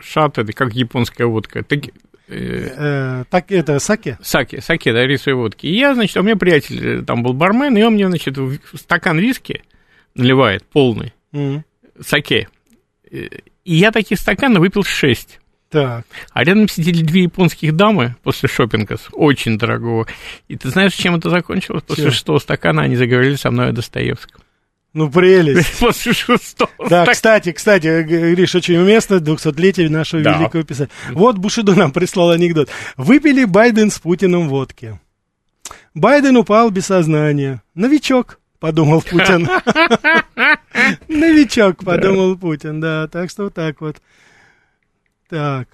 шат, 0.00 0.38
это 0.38 0.52
как 0.52 0.72
японская 0.72 1.26
водка. 1.26 1.62
Э, 2.28 2.68
Э, 2.76 3.24
так, 3.30 3.50
это, 3.52 3.78
саке? 3.78 4.18
Саки, 4.22 4.60
саки, 4.60 4.92
да, 4.92 5.06
рисовой 5.06 5.42
водки. 5.42 5.66
И 5.66 5.76
я, 5.76 5.94
значит, 5.94 6.16
у 6.16 6.22
меня 6.22 6.36
приятель, 6.36 7.00
э, 7.00 7.02
там 7.02 7.22
был 7.22 7.32
бармен, 7.32 7.76
и 7.76 7.82
он 7.82 7.94
мне, 7.94 8.08
значит, 8.08 8.36
в 8.38 8.58
стакан 8.74 9.18
виски 9.18 9.62
наливает 10.14 10.64
полный, 10.64 11.12
саке. 12.00 12.48
И 13.10 13.30
я 13.64 13.92
таких 13.92 14.18
стаканов 14.18 14.60
выпил 14.60 14.84
шесть. 14.84 15.40
Так. 15.74 16.06
А 16.32 16.44
рядом 16.44 16.68
сидели 16.68 17.02
две 17.02 17.24
японских 17.24 17.74
дамы 17.74 18.14
после 18.22 18.48
шопинга, 18.48 18.96
очень 19.10 19.58
дорогого. 19.58 20.06
И 20.46 20.56
ты 20.56 20.68
знаешь, 20.68 20.92
чем 20.94 21.16
это 21.16 21.30
закончилось? 21.30 21.82
После 21.84 22.12
шестого 22.12 22.38
стакана 22.38 22.82
они 22.82 22.94
заговорили 22.94 23.34
со 23.34 23.50
мной 23.50 23.70
о 23.70 23.72
Достоевском. 23.72 24.43
Ну, 24.94 25.10
прелесть. 25.10 25.78
После 25.80 26.12
шестого 26.12 26.70
Да, 26.88 27.04
кстати, 27.06 27.50
кстати, 27.52 27.86
э, 27.88 28.02
Гриш, 28.04 28.54
очень 28.54 28.76
уместно, 28.76 29.16
200-летие 29.16 29.88
нашего 29.88 30.22
Да. 30.22 30.38
великого 30.38 30.62
писателя. 30.62 30.94
Вот 31.10 31.36
Бушидо 31.36 31.74
нам 31.74 31.90
прислал 31.92 32.30
анекдот. 32.30 32.70
Выпили 32.96 33.44
Байден 33.44 33.90
с 33.90 33.98
Путиным 33.98 34.48
водки. 34.48 34.98
Байден 35.94 36.36
упал 36.36 36.70
без 36.70 36.86
сознания. 36.86 37.60
Новичок, 37.74 38.38
подумал 38.60 39.02
Путин. 39.02 39.48
Новичок, 41.08 41.84
подумал 41.84 42.36
Путин, 42.38 42.80
да. 42.80 43.08
Так 43.08 43.30
что 43.30 43.44
вот 43.44 43.54
так 43.54 43.80
вот. 43.80 43.96
Так. 45.28 45.68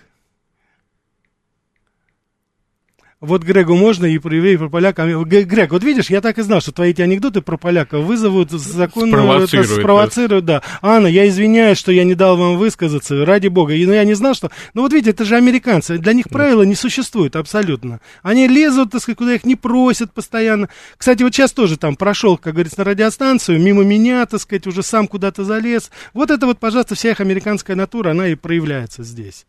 Вот 3.20 3.42
Грегу 3.42 3.76
можно 3.76 4.06
и 4.06 4.16
про 4.16 4.34
евреев, 4.34 4.56
и 4.56 4.64
про 4.64 4.70
поляка. 4.70 5.04
Г- 5.04 5.42
Грег, 5.42 5.72
вот 5.72 5.84
видишь, 5.84 6.08
я 6.08 6.22
так 6.22 6.38
и 6.38 6.42
знал, 6.42 6.62
что 6.62 6.72
твои 6.72 6.92
эти 6.92 7.02
анекдоты 7.02 7.42
про 7.42 7.58
поляков 7.58 8.06
вызовут 8.06 8.50
законную... 8.50 9.22
Спровоцируют, 9.22 9.70
это 9.70 9.80
спровоцируют, 9.80 10.44
да. 10.46 10.62
Анна, 10.80 11.06
я 11.06 11.28
извиняюсь, 11.28 11.76
что 11.76 11.92
я 11.92 12.04
не 12.04 12.14
дал 12.14 12.38
вам 12.38 12.56
высказаться, 12.56 13.26
ради 13.26 13.48
бога. 13.48 13.74
И, 13.74 13.84
ну, 13.84 13.92
я 13.92 14.04
не 14.04 14.14
знал, 14.14 14.32
что... 14.32 14.50
Ну, 14.72 14.80
вот 14.80 14.94
видите, 14.94 15.10
это 15.10 15.26
же 15.26 15.36
американцы, 15.36 15.98
для 15.98 16.14
них 16.14 16.30
правила 16.30 16.62
не 16.62 16.74
существует 16.74 17.36
абсолютно. 17.36 18.00
Они 18.22 18.48
лезут, 18.48 18.92
так 18.92 19.02
сказать, 19.02 19.18
куда 19.18 19.34
их 19.34 19.44
не 19.44 19.54
просят 19.54 20.14
постоянно. 20.14 20.70
Кстати, 20.96 21.22
вот 21.22 21.34
сейчас 21.34 21.52
тоже 21.52 21.76
там 21.76 21.96
прошел, 21.96 22.38
как 22.38 22.54
говорится, 22.54 22.78
на 22.78 22.84
радиостанцию, 22.84 23.60
мимо 23.60 23.84
меня, 23.84 24.24
так 24.24 24.40
сказать, 24.40 24.66
уже 24.66 24.82
сам 24.82 25.06
куда-то 25.06 25.44
залез. 25.44 25.90
Вот 26.14 26.30
это 26.30 26.46
вот, 26.46 26.58
пожалуйста, 26.58 26.94
вся 26.94 27.10
их 27.10 27.20
американская 27.20 27.76
натура, 27.76 28.12
она 28.12 28.28
и 28.28 28.34
проявляется 28.34 29.02
здесь. 29.02 29.44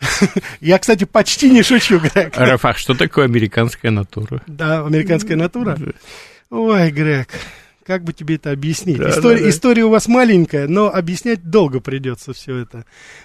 Я, 0.60 0.78
кстати, 0.78 1.04
почти 1.04 1.50
не 1.50 1.62
шучу, 1.62 1.98
Грег. 1.98 2.34
Рафах, 2.34 2.78
что 2.78 2.94
такое 3.10 3.24
американская 3.24 3.90
натура? 3.90 4.40
Да, 4.46 4.86
американская 4.86 5.36
натура. 5.36 5.76
Ой, 6.50 6.90
Грег, 6.90 7.28
как 7.84 8.04
бы 8.04 8.12
тебе 8.12 8.36
это 8.36 8.52
объяснить? 8.52 8.98
Да, 8.98 9.10
история, 9.10 9.38
да, 9.38 9.44
да. 9.44 9.50
история 9.50 9.84
у 9.84 9.90
вас 9.90 10.06
маленькая, 10.06 10.68
но 10.68 10.88
объяснять 10.92 11.48
долго 11.50 11.80
придется 11.80 12.32
все 12.32 12.56
это. 12.58 12.84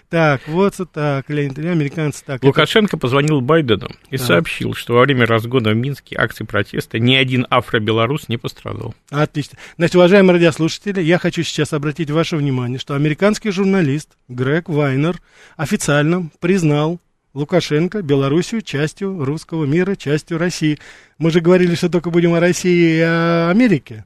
Так, 0.09 0.41
вот 0.47 0.75
так, 0.93 1.29
Леонид, 1.29 1.57
Илья, 1.59 1.71
американцы 1.71 2.23
так. 2.25 2.37
это- 2.37 2.47
Лукашенко 2.47 2.97
позвонил 2.97 3.41
Байдену 3.41 3.89
и 4.09 4.17
Да. 4.17 4.23
сообщил, 4.23 4.73
что 4.73 4.93
во 4.95 5.01
время 5.01 5.25
разгона 5.27 5.69
в 5.71 5.75
Минске 5.75 6.15
акции 6.17 6.43
протеста 6.45 6.97
ни 6.99 7.13
один 7.15 7.45
афро-белорус 7.49 8.27
не 8.27 8.37
пострадал. 8.37 8.95
Отлично. 9.11 9.57
Значит, 9.77 9.95
уважаемые 9.95 10.33
радиослушатели, 10.35 11.01
я 11.01 11.19
хочу 11.19 11.43
сейчас 11.43 11.73
обратить 11.73 12.09
ваше 12.09 12.35
внимание, 12.37 12.79
что 12.79 12.95
американский 12.95 13.51
журналист 13.51 14.09
Грег 14.29 14.67
Вайнер 14.69 15.19
официально 15.57 16.29
признал 16.39 16.99
Лукашенко 17.35 18.01
Белоруссию 18.01 18.61
частью 18.63 19.23
русского 19.23 19.65
мира, 19.65 19.95
частью 19.95 20.37
России. 20.39 20.79
Мы 21.19 21.29
же 21.31 21.41
говорили, 21.41 21.75
что 21.75 21.89
только 21.89 22.09
будем 22.09 22.33
о 22.33 22.39
России 22.39 22.95
и 22.97 23.01
о 23.01 23.49
Америке. 23.51 24.05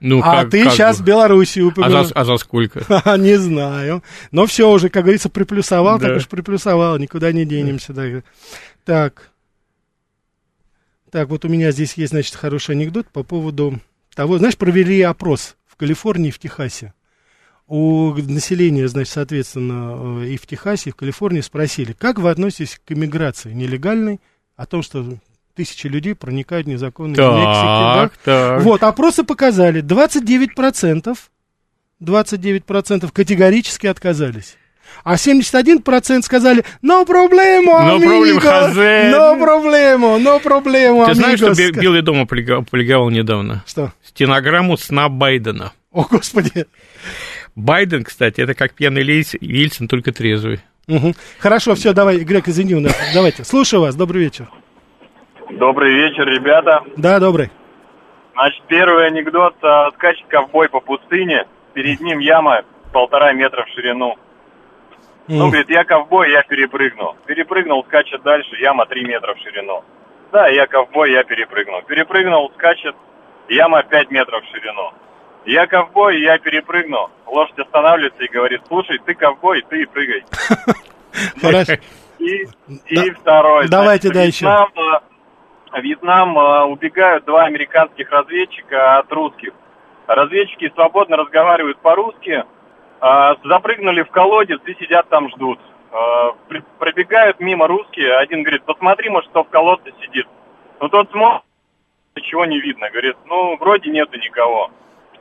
Ну, 0.00 0.20
а 0.24 0.42
как- 0.42 0.50
ты 0.50 0.64
как 0.64 0.72
сейчас 0.72 0.98
бы. 0.98 1.04
Белоруссию 1.06 1.66
А 1.66 1.68
упомянул. 1.68 2.04
за, 2.06 2.14
а 2.14 2.24
за 2.24 2.36
сколько? 2.38 2.82
Ха-ха, 2.82 3.16
Не 3.18 3.36
знаю. 3.38 4.02
Но 4.32 4.46
все 4.46 4.68
уже, 4.68 4.88
как 4.88 5.04
говорится, 5.04 5.28
приплюсовал, 5.28 6.00
Да. 6.00 6.08
так 6.08 6.16
уж 6.16 6.26
приплюсовал, 6.28 6.98
никуда 6.98 7.30
не 7.30 7.44
денемся. 7.44 7.92
да. 7.92 8.22
Так. 8.84 9.30
Так, 11.10 11.28
вот 11.28 11.44
у 11.44 11.48
меня 11.48 11.70
здесь 11.72 11.94
есть, 11.94 12.10
значит, 12.12 12.34
хороший 12.34 12.74
анекдот 12.74 13.06
по 13.08 13.22
поводу 13.22 13.78
того, 14.14 14.38
знаешь, 14.38 14.56
провели 14.56 15.00
опрос 15.02 15.56
в 15.66 15.76
Калифорнии 15.76 16.30
в 16.30 16.38
Техасе. 16.38 16.94
У 17.74 18.12
населения, 18.14 18.86
значит, 18.86 19.14
соответственно, 19.14 20.20
э, 20.24 20.26
и 20.26 20.36
в 20.36 20.46
Техасе, 20.46 20.90
и 20.90 20.92
в 20.92 20.96
Калифорнии 20.96 21.40
спросили, 21.40 21.94
как 21.98 22.18
вы 22.18 22.28
относитесь 22.28 22.78
к 22.84 22.92
иммиграции 22.92 23.50
нелегальной, 23.54 24.20
о 24.56 24.66
том, 24.66 24.82
что 24.82 25.02
тысячи 25.56 25.86
людей 25.86 26.14
проникают 26.14 26.66
незаконно 26.66 27.14
из 27.14 27.18
Мексики. 27.18 27.94
Так, 27.96 28.12
так. 28.26 28.60
Вот, 28.60 28.82
опросы 28.82 29.24
показали, 29.24 29.80
29%, 29.82 31.16
29% 32.02 33.10
категорически 33.10 33.86
отказались. 33.86 34.58
А 35.02 35.14
71% 35.14 36.20
сказали, 36.20 36.66
no 36.82 37.06
problemo, 37.06 37.72
No 37.80 37.98
problem, 37.98 38.36
amigo, 38.36 38.40
Jose». 38.42 39.10
no 39.10 39.38
problemo, 39.40 40.18
no 40.18 40.42
problemo, 40.42 41.06
Ты 41.06 41.14
знаешь, 41.14 41.38
что 41.38 41.52
amigos». 41.52 41.72
Бе- 41.72 41.80
Белый 41.80 42.02
дом 42.02 42.20
опубликовал 42.20 43.08
недавно? 43.08 43.64
Что? 43.66 43.94
Стенограмму 44.04 44.76
сна 44.76 45.08
Байдена. 45.08 45.72
О, 45.90 46.04
Господи. 46.04 46.66
Байден, 47.56 48.04
кстати, 48.04 48.40
это 48.40 48.54
как 48.54 48.72
пьяный 48.74 49.02
Лейс- 49.04 49.36
Ельцин, 49.40 49.88
только 49.88 50.12
трезвый. 50.12 50.60
Мгм. 50.88 51.14
Хорошо, 51.38 51.74
все, 51.74 51.92
давай, 51.92 52.18
Грег, 52.18 52.48
извини, 52.48 52.74
у 52.74 52.80
нас, 52.80 52.94
давайте, 53.14 53.44
слушаю 53.44 53.82
вас, 53.82 53.94
добрый 53.94 54.22
вечер. 54.24 54.46
Добрый 55.50 55.92
вечер, 55.94 56.26
ребята. 56.26 56.82
Да, 56.96 57.20
добрый. 57.20 57.50
Значит, 58.32 58.62
первый 58.68 59.06
анекдот. 59.06 59.54
а, 59.62 59.90
Скачет 59.92 60.26
ковбой 60.28 60.68
по 60.70 60.80
пустыне. 60.80 61.44
Перед 61.74 62.00
ним 62.00 62.18
яма 62.18 62.62
полтора 62.92 63.32
метра 63.32 63.64
в 63.64 63.68
ширину. 63.74 64.16
Ну, 65.28 65.48
говорит, 65.48 65.68
я 65.70 65.84
ковбой, 65.84 66.30
я 66.32 66.42
перепрыгнул. 66.42 67.14
Перепрыгнул, 67.26 67.84
скачет 67.84 68.22
дальше, 68.22 68.56
яма 68.56 68.86
три 68.86 69.04
метра 69.04 69.34
в 69.34 69.38
ширину. 69.38 69.84
Да, 70.32 70.48
я 70.48 70.66
ковбой, 70.66 71.12
я 71.12 71.22
перепрыгнул. 71.22 71.82
Перепрыгнул, 71.82 72.50
скачет, 72.54 72.96
яма 73.48 73.82
пять 73.84 74.10
метров 74.10 74.42
в 74.44 74.50
ширину. 74.50 74.90
Я 75.44 75.66
ковбой, 75.66 76.20
я 76.20 76.38
перепрыгнул. 76.38 77.10
Лошадь 77.26 77.58
останавливается 77.58 78.22
и 78.22 78.28
говорит, 78.28 78.62
слушай, 78.68 78.98
ты 79.04 79.14
ковбой, 79.14 79.64
ты 79.68 79.82
и 79.82 79.86
прыгай. 79.86 80.24
Хорошо. 81.40 81.74
И, 82.18 82.46
и 82.86 83.10
второй. 83.10 83.68
Давайте, 83.68 84.08
Значит, 84.08 84.14
да, 84.14 84.22
еще. 84.22 85.02
Вьетнам, 85.80 86.38
э, 86.38 86.42
э, 86.42 86.64
убегают 86.64 87.24
два 87.24 87.44
американских 87.44 88.10
разведчика 88.10 88.98
от 88.98 89.10
русских. 89.12 89.52
Разведчики 90.06 90.70
свободно 90.74 91.16
разговаривают 91.16 91.78
по-русски, 91.78 92.44
э, 93.00 93.34
запрыгнули 93.44 94.02
в 94.02 94.10
колодец 94.10 94.60
и 94.66 94.74
сидят 94.74 95.08
там 95.08 95.30
ждут. 95.30 95.58
Пробегают 96.78 97.38
мимо 97.38 97.66
русские, 97.66 98.16
один 98.16 98.42
говорит, 98.42 98.64
посмотри, 98.64 99.10
может, 99.10 99.28
кто 99.28 99.44
в 99.44 99.50
колодце 99.50 99.92
сидит. 100.00 100.26
Ну, 100.80 100.88
тот 100.88 101.10
смотрит, 101.10 101.42
ничего 102.16 102.46
не 102.46 102.58
видно. 102.60 102.88
Говорит, 102.88 103.16
ну, 103.26 103.58
вроде 103.58 103.90
нету 103.90 104.18
никого. 104.18 104.70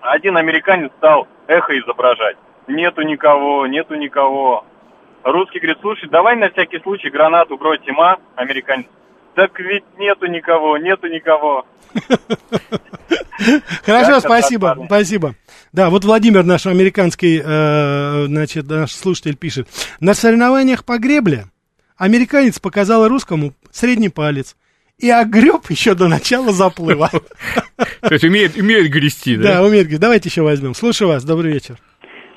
Один 0.01 0.37
американец 0.37 0.91
стал 0.97 1.27
эхо 1.47 1.77
изображать. 1.79 2.37
Нету 2.67 3.01
никого, 3.03 3.67
нету 3.67 3.95
никого. 3.95 4.65
Русский 5.23 5.59
говорит, 5.59 5.77
слушай, 5.81 6.09
давай 6.09 6.35
на 6.35 6.49
всякий 6.49 6.79
случай 6.79 7.09
гранату 7.09 7.57
бросим, 7.57 7.99
а? 7.99 8.17
Американец. 8.35 8.87
Так 9.35 9.57
ведь 9.59 9.83
нету 9.97 10.25
никого, 10.25 10.77
нету 10.77 11.07
никого. 11.07 11.65
Хорошо, 13.85 14.19
спасибо, 14.19 14.77
спасибо. 14.85 15.35
Да, 15.71 15.89
вот 15.89 16.03
Владимир, 16.03 16.43
наш 16.43 16.65
американский, 16.65 17.41
э, 17.43 18.25
значит, 18.25 18.67
наш 18.67 18.91
слушатель 18.91 19.37
пишет. 19.37 19.67
На 19.99 20.13
соревнованиях 20.13 20.83
по 20.83 20.97
гребле 20.97 21.45
американец 21.97 22.59
показал 22.59 23.07
русскому 23.07 23.53
средний 23.71 24.09
палец 24.09 24.57
и 25.01 25.09
огреб 25.09 25.69
еще 25.69 25.95
до 25.95 26.07
начала 26.07 26.51
заплыва. 26.51 27.09
То 28.01 28.13
есть 28.13 28.23
умеет, 28.23 28.55
умеет 28.55 28.89
грести, 28.89 29.35
да? 29.35 29.55
Да, 29.55 29.63
умеет 29.63 29.87
грести. 29.87 30.01
Давайте 30.01 30.29
еще 30.29 30.41
возьмем. 30.41 30.73
Слушаю 30.73 31.09
вас, 31.09 31.23
добрый 31.23 31.51
вечер. 31.53 31.77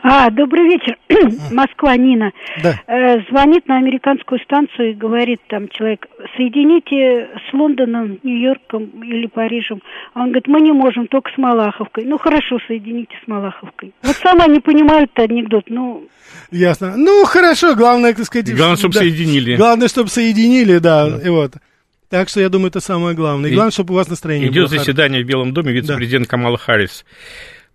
А, 0.06 0.28
добрый 0.28 0.64
вечер, 0.64 0.98
Москва, 1.50 1.96
Нина. 1.96 2.30
Да. 2.62 2.78
Э, 2.86 3.22
звонит 3.30 3.66
на 3.68 3.78
американскую 3.78 4.38
станцию 4.40 4.90
и 4.90 4.92
говорит 4.92 5.40
там 5.48 5.66
человек, 5.70 6.06
соедините 6.36 7.30
с 7.48 7.54
Лондоном, 7.54 8.18
Нью-Йорком 8.22 9.02
или 9.02 9.26
Парижем. 9.28 9.80
А 10.12 10.20
он 10.20 10.26
говорит, 10.26 10.46
мы 10.46 10.60
не 10.60 10.72
можем, 10.72 11.06
только 11.06 11.30
с 11.34 11.38
Малаховкой. 11.38 12.04
Ну, 12.04 12.18
хорошо, 12.18 12.58
соедините 12.66 13.14
с 13.24 13.26
Малаховкой. 13.26 13.94
Вот 14.02 14.16
сама 14.16 14.46
не 14.46 14.60
понимаю 14.60 15.04
этот 15.04 15.30
анекдот, 15.30 15.64
ну... 15.68 16.06
Ясно. 16.50 16.98
Ну, 16.98 17.24
хорошо, 17.24 17.74
главное, 17.74 18.12
так 18.12 18.26
сказать... 18.26 18.54
Главное, 18.54 18.76
чтобы 18.76 18.92
да. 18.92 19.00
соединили. 19.00 19.56
Главное, 19.56 19.88
чтобы 19.88 20.10
соединили, 20.10 20.78
да, 20.80 21.08
и 21.24 21.30
вот. 21.30 21.54
Так 22.14 22.28
что 22.28 22.40
я 22.40 22.48
думаю, 22.48 22.68
это 22.68 22.78
самое 22.78 23.16
главное. 23.16 23.50
И 23.50 23.52
И- 23.52 23.56
главное, 23.56 23.72
чтобы 23.72 23.92
у 23.92 23.96
вас 23.96 24.06
настроение 24.06 24.46
Идет 24.46 24.54
было 24.54 24.68
хорошее. 24.68 24.78
заседание 24.84 25.24
в 25.24 25.26
Белом 25.26 25.52
доме 25.52 25.72
вице-президент 25.72 26.28
Камала 26.28 26.56
Харрис. 26.56 27.04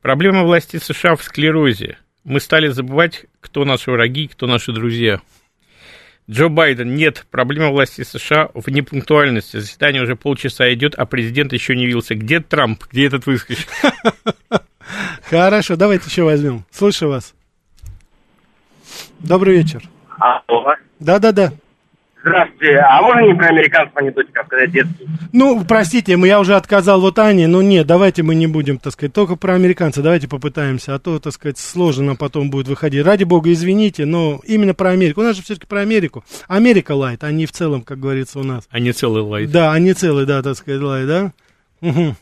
Проблема 0.01 0.43
власти 0.43 0.77
США 0.77 1.17
в 1.17 1.23
склерозе. 1.23 1.97
Мы 2.23 2.39
стали 2.39 2.69
забывать, 2.69 3.25
кто 3.41 3.65
наши 3.65 3.91
враги, 3.91 4.29
кто 4.29 4.47
наши 4.47 4.71
друзья. 4.71 5.19
Джо 6.31 6.47
Байден, 6.47 6.95
нет, 6.95 7.25
проблема 7.29 7.71
власти 7.71 8.03
США 8.03 8.49
в 8.53 8.69
непунктуальности. 8.69 9.57
Заседание 9.57 10.03
уже 10.03 10.15
полчаса 10.15 10.73
идет, 10.73 10.95
а 10.95 11.05
президент 11.05 11.51
еще 11.51 11.75
не 11.75 11.83
явился. 11.83 12.15
Где 12.15 12.39
Трамп? 12.39 12.85
Где 12.89 13.07
этот 13.07 13.25
выскочек? 13.25 13.67
Хорошо, 15.29 15.75
давайте 15.75 16.05
еще 16.07 16.23
возьмем. 16.23 16.63
Слушаю 16.71 17.11
вас. 17.11 17.33
Добрый 19.19 19.57
вечер. 19.57 19.83
Алло. 20.17 20.75
Да-да-да. 21.01 21.51
Здравствуйте. 22.21 22.75
А 22.79 23.01
можно 23.01 23.21
не 23.27 23.33
про 23.33 23.47
американцев 23.47 23.95
анекдотик 23.95 24.37
сказать 24.45 24.71
детский? 24.71 25.07
Ну, 25.31 25.63
простите, 25.65 26.17
мы- 26.17 26.27
я 26.27 26.39
уже 26.39 26.55
отказал 26.55 26.99
вот 26.99 27.17
Ане, 27.17 27.47
но 27.47 27.61
нет, 27.61 27.87
давайте 27.87 28.23
мы 28.23 28.35
не 28.35 28.47
будем, 28.47 28.77
так 28.77 28.91
сказать, 28.93 29.13
только 29.13 29.37
про 29.37 29.53
американца, 29.53 30.01
давайте 30.01 30.27
попытаемся, 30.27 30.95
а 30.95 30.99
то, 30.99 31.19
так 31.19 31.31
сказать, 31.33 31.57
сложно 31.57 32.03
нам 32.07 32.17
потом 32.17 32.49
будет 32.49 32.67
выходить. 32.67 33.05
Ради 33.05 33.23
бога, 33.23 33.51
извините, 33.53 34.05
но 34.05 34.41
именно 34.43 34.73
про 34.73 34.89
Америку. 34.89 35.21
У 35.21 35.23
нас 35.23 35.35
же 35.37 35.43
все-таки 35.43 35.65
про 35.67 35.79
Америку. 35.81 36.23
Америка 36.47 36.91
Light, 36.91 37.23
а 37.23 37.31
не 37.31 37.45
в 37.45 37.51
целом, 37.53 37.81
как 37.83 37.99
говорится 37.99 38.39
у 38.39 38.43
нас. 38.43 38.67
А 38.69 38.79
не 38.79 38.91
целый 38.91 39.21
light. 39.23 39.51
Да, 39.51 39.71
а 39.71 39.79
не 39.79 39.93
целый, 39.93 40.25
да, 40.25 40.41
так 40.41 40.57
сказать, 40.57 40.81
light, 40.81 41.07
да? 41.07 41.31
Угу. 41.81 42.15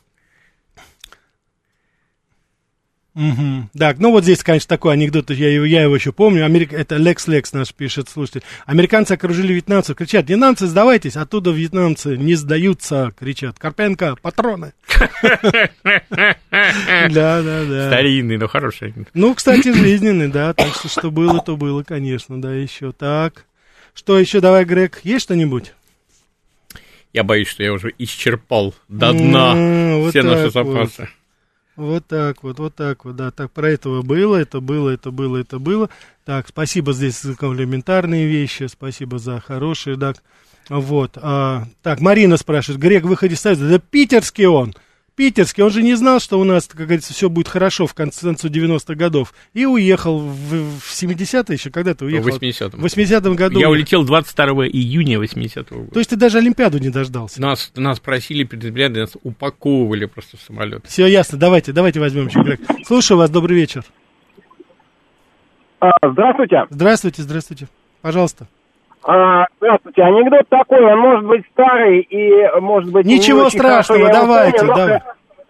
Мгм. 3.17 3.71
Так, 3.75 3.97
ну 3.97 4.11
вот 4.11 4.23
здесь, 4.23 4.43
конечно, 4.43 4.69
такой 4.69 4.93
анекдот, 4.93 5.31
я 5.31 5.51
его, 5.51 5.65
я 5.65 5.81
его 5.81 5.95
еще 5.95 6.11
помню. 6.11 6.45
Америка, 6.45 6.75
это 6.75 6.97
Лекс 6.97 7.27
Лекс 7.27 7.51
наш 7.51 7.73
пишет, 7.73 8.09
слушайте. 8.13 8.43
Американцы 8.67 9.13
окружили 9.13 9.53
вьетнамцев, 9.53 9.97
кричат, 9.97 10.29
вьетнамцы, 10.29 10.67
сдавайтесь, 10.67 11.17
оттуда 11.17 11.49
вьетнамцы 11.49 12.15
не 12.15 12.35
сдаются, 12.35 13.11
кричат. 13.19 13.57
Карпенко, 13.57 14.17
патроны. 14.21 14.73
Да, 17.09 17.41
да, 17.41 17.65
да. 17.65 17.87
Старинный, 17.87 18.37
но 18.37 18.47
хороший. 18.47 18.93
Ну, 19.13 19.33
кстати, 19.33 19.71
жизненный, 19.73 20.27
да, 20.27 20.53
так 20.53 20.73
что 20.73 20.87
что 20.87 21.11
было, 21.11 21.39
то 21.39 21.57
было, 21.57 21.83
конечно, 21.83 22.41
да, 22.41 22.53
еще 22.53 22.91
так. 22.91 23.45
Что 23.93 24.19
еще, 24.19 24.41
давай, 24.41 24.63
Грег, 24.65 25.01
есть 25.03 25.23
что-нибудь? 25.23 25.73
Я 27.13 27.23
боюсь, 27.23 27.47
что 27.47 27.63
я 27.63 27.73
уже 27.73 27.93
исчерпал 27.97 28.75
до 28.87 29.11
дна 29.13 29.53
все 30.09 30.21
наши 30.21 30.51
запасы. 30.51 31.09
Вот 31.77 32.07
так 32.07 32.41
вот, 32.41 32.57
вот 32.57 32.73
так 32.73 33.05
вот, 33.05 33.15
да, 33.15 33.29
так 33.29 33.51
про 33.51 33.69
этого 33.69 34.01
было, 34.01 34.35
это 34.35 34.61
было, 34.61 34.89
это 34.89 35.11
было, 35.11 35.37
это 35.37 35.59
было. 35.59 35.91
Так, 36.25 36.47
спасибо 36.47 36.91
здесь 36.91 37.21
за 37.21 37.35
комплементарные 37.35 38.25
вещи, 38.25 38.67
спасибо 38.67 39.19
за 39.19 39.39
хорошие, 39.39 39.95
так, 39.95 40.23
вот. 40.69 41.19
а, 41.21 41.65
так, 41.83 42.01
Марина 42.01 42.37
спрашивает, 42.37 42.81
Грек 42.81 43.03
в 43.03 43.07
выходе 43.07 43.35
Союза, 43.35 43.69
да 43.69 43.77
питерский 43.77 44.47
он, 44.47 44.73
питерский, 45.17 45.63
он 45.63 45.71
же 45.71 45.83
не 45.83 45.95
знал, 45.95 46.21
что 46.21 46.39
у 46.39 46.45
нас, 46.45 46.67
как 46.67 46.81
говорится, 46.81 47.13
все 47.13 47.27
будет 47.27 47.49
хорошо 47.49 47.87
в 47.87 47.93
конце, 47.93 48.21
концу 48.21 48.47
90-х 48.47 48.95
годов, 48.95 49.33
и 49.53 49.65
уехал 49.65 50.19
в, 50.19 50.79
в 50.79 50.93
70-е 50.93 51.55
еще, 51.55 51.71
когда 51.71 51.93
ты 51.93 52.05
уехал? 52.05 52.29
В 52.29 52.41
80-м. 52.41 52.79
В 52.79 52.85
80-м 52.85 53.35
году. 53.35 53.59
Я 53.59 53.69
улетел 53.69 54.05
22 54.05 54.67
июня 54.67 55.17
80-го 55.17 55.79
года. 55.79 55.91
То 55.91 55.99
есть 55.99 56.11
ты 56.11 56.15
даже 56.15 56.37
Олимпиаду 56.37 56.77
не 56.77 56.89
дождался? 56.89 57.41
Нас, 57.41 57.71
нас 57.75 57.99
просили 57.99 58.43
перед 58.43 58.63
Олимпиадой, 58.63 59.01
нас 59.01 59.17
упаковывали 59.23 60.05
просто 60.05 60.37
в 60.37 60.41
самолет. 60.41 60.85
Все 60.87 61.07
ясно, 61.07 61.37
давайте, 61.37 61.73
давайте 61.73 61.99
возьмем 61.99 62.27
еще, 62.27 62.41
Грег. 62.43 62.61
Слушаю 62.85 63.17
вас, 63.17 63.29
добрый 63.29 63.57
вечер. 63.57 63.83
А, 65.79 65.89
здравствуйте. 66.11 66.65
Здравствуйте, 66.69 67.21
здравствуйте. 67.23 67.67
Пожалуйста. 68.01 68.47
А, 69.07 69.45
здравствуйте. 69.61 70.03
Анекдот 70.03 70.49
такой, 70.49 70.83
он 70.83 70.99
может 70.99 71.25
быть 71.25 71.45
старый 71.53 72.01
и 72.01 72.59
может 72.59 72.91
быть... 72.91 73.05
не 73.05 73.15
Ничего 73.15 73.45
очень 73.45 73.57
страшного, 73.57 74.01
хорошо, 74.01 74.21
давайте, 74.21 74.57
помню, 74.59 74.73
но 74.73 74.75
давай. 74.75 75.01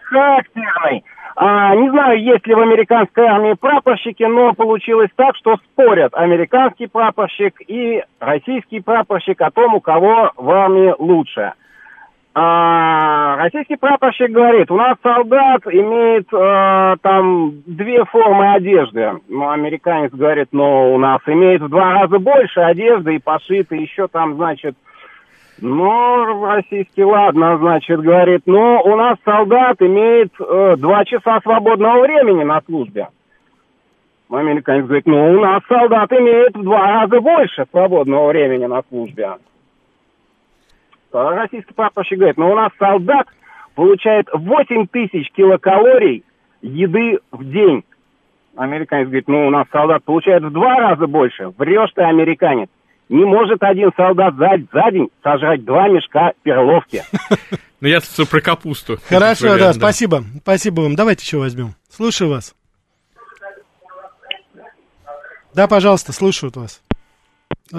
Характерный. 0.04 1.04
А, 1.36 1.76
не 1.76 1.90
знаю, 1.90 2.22
есть 2.22 2.46
ли 2.46 2.54
в 2.54 2.60
американской 2.60 3.26
армии 3.26 3.54
прапорщики, 3.54 4.24
но 4.24 4.54
получилось 4.54 5.10
так, 5.16 5.36
что 5.38 5.58
спорят 5.58 6.14
американский 6.14 6.86
прапорщик 6.86 7.56
и 7.68 8.04
российский 8.20 8.80
прапорщик 8.80 9.42
о 9.42 9.50
том, 9.50 9.74
у 9.74 9.82
кого 9.82 10.32
в 10.36 10.50
армии 10.52 10.94
лучше. 11.00 11.54
А, 12.40 13.36
российский 13.38 13.78
прапорщик 13.78 14.30
говорит, 14.30 14.70
у 14.70 14.76
нас 14.76 14.96
солдат 15.02 15.66
имеет 15.66 16.32
э, 16.32 16.96
там 17.02 17.64
две 17.66 18.06
формы 18.06 18.54
одежды. 18.54 19.14
Ну, 19.28 19.50
американец 19.50 20.12
говорит, 20.12 20.50
ну, 20.52 20.94
у 20.94 21.00
нас 21.00 21.20
имеет 21.26 21.64
в 21.64 21.70
два 21.70 21.94
раза 21.94 22.20
больше 22.20 22.60
одежды 22.60 23.16
и 23.16 23.20
пошиты 23.20 23.78
еще 23.78 24.08
там, 24.08 24.36
значит, 24.36 24.76
ну, 25.62 26.46
российский, 26.46 27.04
ладно, 27.04 27.58
значит, 27.58 28.02
говорит, 28.02 28.44
ну, 28.46 28.84
у 28.84 28.96
нас 28.96 29.18
солдат 29.26 29.82
имеет 29.82 30.32
э, 30.40 30.76
два 30.78 31.06
часа 31.06 31.40
свободного 31.42 32.02
времени 32.02 32.44
на 32.44 32.62
службе. 32.68 33.08
Американец 34.30 34.86
говорит, 34.86 35.08
ну, 35.08 35.40
у 35.40 35.42
нас 35.42 35.64
солдат 35.68 36.12
имеет 36.12 36.56
в 36.56 36.62
два 36.62 36.86
раза 36.86 37.20
больше 37.20 37.66
свободного 37.72 38.28
времени 38.28 38.68
на 38.68 38.84
службе. 38.90 39.38
А 41.12 41.32
российский 41.32 41.74
прапорщик 41.74 42.18
говорит, 42.18 42.38
ну, 42.38 42.52
у 42.52 42.56
нас 42.56 42.72
солдат 42.78 43.28
получает 43.76 44.28
8 44.34 44.88
тысяч 44.88 45.32
килокалорий 45.32 46.24
еды 46.62 47.20
в 47.32 47.44
день. 47.50 47.84
Американец 48.56 49.06
говорит, 49.06 49.28
ну, 49.28 49.48
у 49.48 49.50
нас 49.50 49.68
солдат 49.72 50.04
получает 50.04 50.44
в 50.44 50.52
два 50.52 50.76
раза 50.76 51.06
больше. 51.08 51.50
Врешь 51.58 51.92
ты, 51.96 52.02
американец. 52.02 52.70
Не 53.10 53.24
может 53.24 53.64
один 53.64 53.92
солдат 53.96 54.36
за, 54.36 54.58
за 54.74 54.92
день 54.92 55.10
сожрать 55.24 55.64
два 55.64 55.88
мешка 55.88 56.34
перловки. 56.44 57.04
Ну, 57.80 57.88
я 57.88 58.02
слышал 58.02 58.26
про 58.26 58.42
капусту. 58.42 58.98
Хорошо, 59.08 59.56
да, 59.56 59.72
спасибо. 59.72 60.24
Спасибо 60.42 60.82
вам. 60.82 60.96
Давайте 60.96 61.24
еще 61.24 61.38
возьмем. 61.38 61.76
Слушаю 61.92 62.32
вас. 62.32 62.56
Да, 65.54 65.68
пожалуйста, 65.68 66.12
слушают 66.12 66.56
вас. 66.56 66.82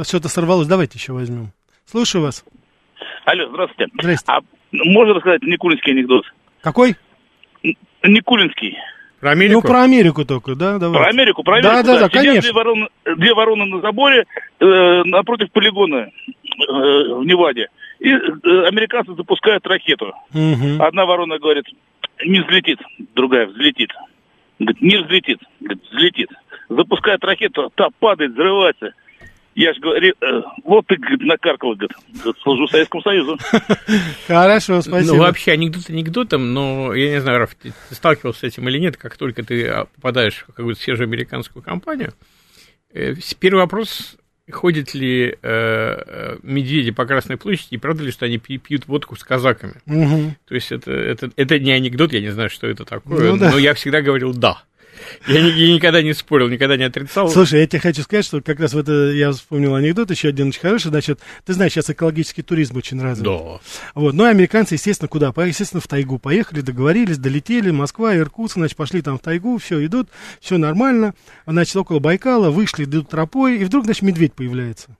Что-то 0.04 0.28
сорвалось, 0.28 0.68
давайте 0.68 0.98
еще 0.98 1.14
возьмем. 1.14 1.52
Слушаю 1.84 2.22
вас. 2.22 2.44
Алло, 3.28 3.46
здравствуйте. 3.50 3.92
Здрасте. 3.98 4.32
А 4.32 4.40
можно 4.72 5.12
рассказать 5.12 5.42
Никулинский 5.42 5.92
анекдот? 5.92 6.24
Какой? 6.62 6.96
Никулинский. 8.02 8.78
Про 9.20 9.34
Ну, 9.34 9.60
про 9.60 9.82
Америку 9.82 10.24
только, 10.24 10.54
да? 10.54 10.78
Давайте. 10.78 11.02
Про 11.02 11.10
Америку, 11.10 11.42
про 11.42 11.60
Да, 11.60 11.72
Америку. 11.72 11.86
да, 11.86 11.92
да, 11.92 12.08
Сидят 12.08 12.12
конечно. 12.12 12.40
Две 12.40 12.52
вороны, 12.52 12.88
две 13.16 13.34
вороны 13.34 13.64
на 13.66 13.80
заборе 13.80 14.24
э, 14.60 15.02
напротив 15.04 15.50
полигона 15.52 16.06
э, 16.06 16.10
в 16.68 17.24
Неваде. 17.26 17.68
И 17.98 18.08
э, 18.08 18.16
американцы 18.66 19.14
запускают 19.14 19.66
ракету. 19.66 20.14
Мгм. 20.32 20.80
Одна 20.80 21.04
ворона 21.04 21.38
говорит, 21.38 21.66
не 22.24 22.40
взлетит, 22.40 22.78
другая 23.14 23.46
взлетит. 23.46 23.90
Говорит, 24.58 24.80
не 24.80 24.96
взлетит, 24.96 25.40
говорит, 25.60 25.82
взлетит. 25.90 26.30
Запускает 26.70 27.22
ракету, 27.24 27.70
та 27.74 27.88
падает, 27.98 28.32
взрывается. 28.32 28.94
Я 29.58 29.74
же 29.74 29.80
говорю, 29.80 30.14
э, 30.20 30.42
вот 30.62 30.86
ты, 30.86 30.94
говорит, 30.94 31.20
накаркал, 31.22 31.74
говорит, 31.74 31.90
служу 32.44 32.68
Советскому 32.68 33.02
Союзу. 33.02 33.36
Хорошо, 34.28 34.80
спасибо. 34.82 35.16
Ну, 35.16 35.18
вообще, 35.18 35.50
анекдот 35.50 35.90
анекдотом, 35.90 36.54
но 36.54 36.94
я 36.94 37.10
не 37.10 37.20
знаю, 37.20 37.40
Раф, 37.40 37.56
ты, 37.56 37.72
сталкивался 37.90 38.38
с 38.38 38.42
этим 38.44 38.68
или 38.68 38.78
нет, 38.78 38.96
как 38.96 39.16
только 39.16 39.42
ты 39.42 39.66
а, 39.66 39.86
попадаешь 39.86 40.44
в 40.46 40.54
какую-то 40.54 40.80
свежую 40.80 41.08
американскую 41.08 41.60
компанию, 41.60 42.14
э, 42.94 43.14
первый 43.40 43.58
вопрос, 43.58 44.16
ходят 44.48 44.94
ли 44.94 45.36
э, 45.42 46.36
медведи 46.44 46.92
по 46.92 47.04
Красной 47.04 47.36
площади, 47.36 47.74
и 47.74 47.78
правда 47.78 48.04
ли, 48.04 48.12
что 48.12 48.26
они 48.26 48.38
пьют 48.38 48.86
водку 48.86 49.16
с 49.16 49.24
казаками? 49.24 49.74
То 50.46 50.54
есть 50.54 50.70
это, 50.70 50.92
это, 50.92 51.32
это 51.34 51.58
не 51.58 51.72
анекдот, 51.72 52.12
я 52.12 52.20
не 52.20 52.30
знаю, 52.30 52.48
что 52.48 52.68
это 52.68 52.84
такое, 52.84 53.32
Ну 53.32 53.36
да. 53.36 53.50
но 53.50 53.58
я 53.58 53.74
всегда 53.74 54.02
говорил 54.02 54.32
«да». 54.32 54.62
Я, 55.26 55.40
я 55.40 55.74
никогда 55.74 56.02
не 56.02 56.14
спорил, 56.14 56.48
никогда 56.48 56.76
не 56.76 56.84
отрицал. 56.84 57.30
Слушай, 57.30 57.60
я 57.60 57.66
тебе 57.66 57.80
хочу 57.80 58.02
сказать, 58.02 58.24
что 58.24 58.40
как 58.40 58.60
раз 58.60 58.72
вот 58.74 58.88
это, 58.88 59.12
я 59.12 59.32
вспомнил 59.32 59.74
анекдот 59.74 60.10
еще 60.10 60.28
один 60.28 60.48
очень 60.48 60.60
хороший, 60.60 60.88
значит, 60.88 61.20
ты 61.44 61.52
знаешь, 61.52 61.72
сейчас 61.72 61.90
экологический 61.90 62.42
туризм 62.42 62.76
очень 62.76 63.00
развит. 63.00 63.24
Да. 63.24 63.60
Вот, 63.94 64.14
ну, 64.14 64.24
американцы, 64.24 64.74
естественно, 64.74 65.08
куда? 65.08 65.32
Естественно, 65.44 65.80
в 65.80 65.86
тайгу 65.86 66.18
поехали, 66.18 66.60
договорились, 66.60 67.18
долетели, 67.18 67.70
Москва, 67.70 68.16
Иркутск, 68.16 68.54
значит, 68.54 68.76
пошли 68.76 69.02
там 69.02 69.18
в 69.18 69.22
тайгу, 69.22 69.58
все, 69.58 69.84
идут, 69.84 70.08
все 70.40 70.58
нормально, 70.58 71.14
значит, 71.46 71.76
около 71.76 71.98
Байкала, 71.98 72.50
вышли, 72.50 72.84
идут 72.84 73.10
тропой, 73.10 73.58
и 73.58 73.64
вдруг, 73.64 73.84
значит, 73.84 74.02
медведь 74.02 74.34
появляется. 74.34 74.96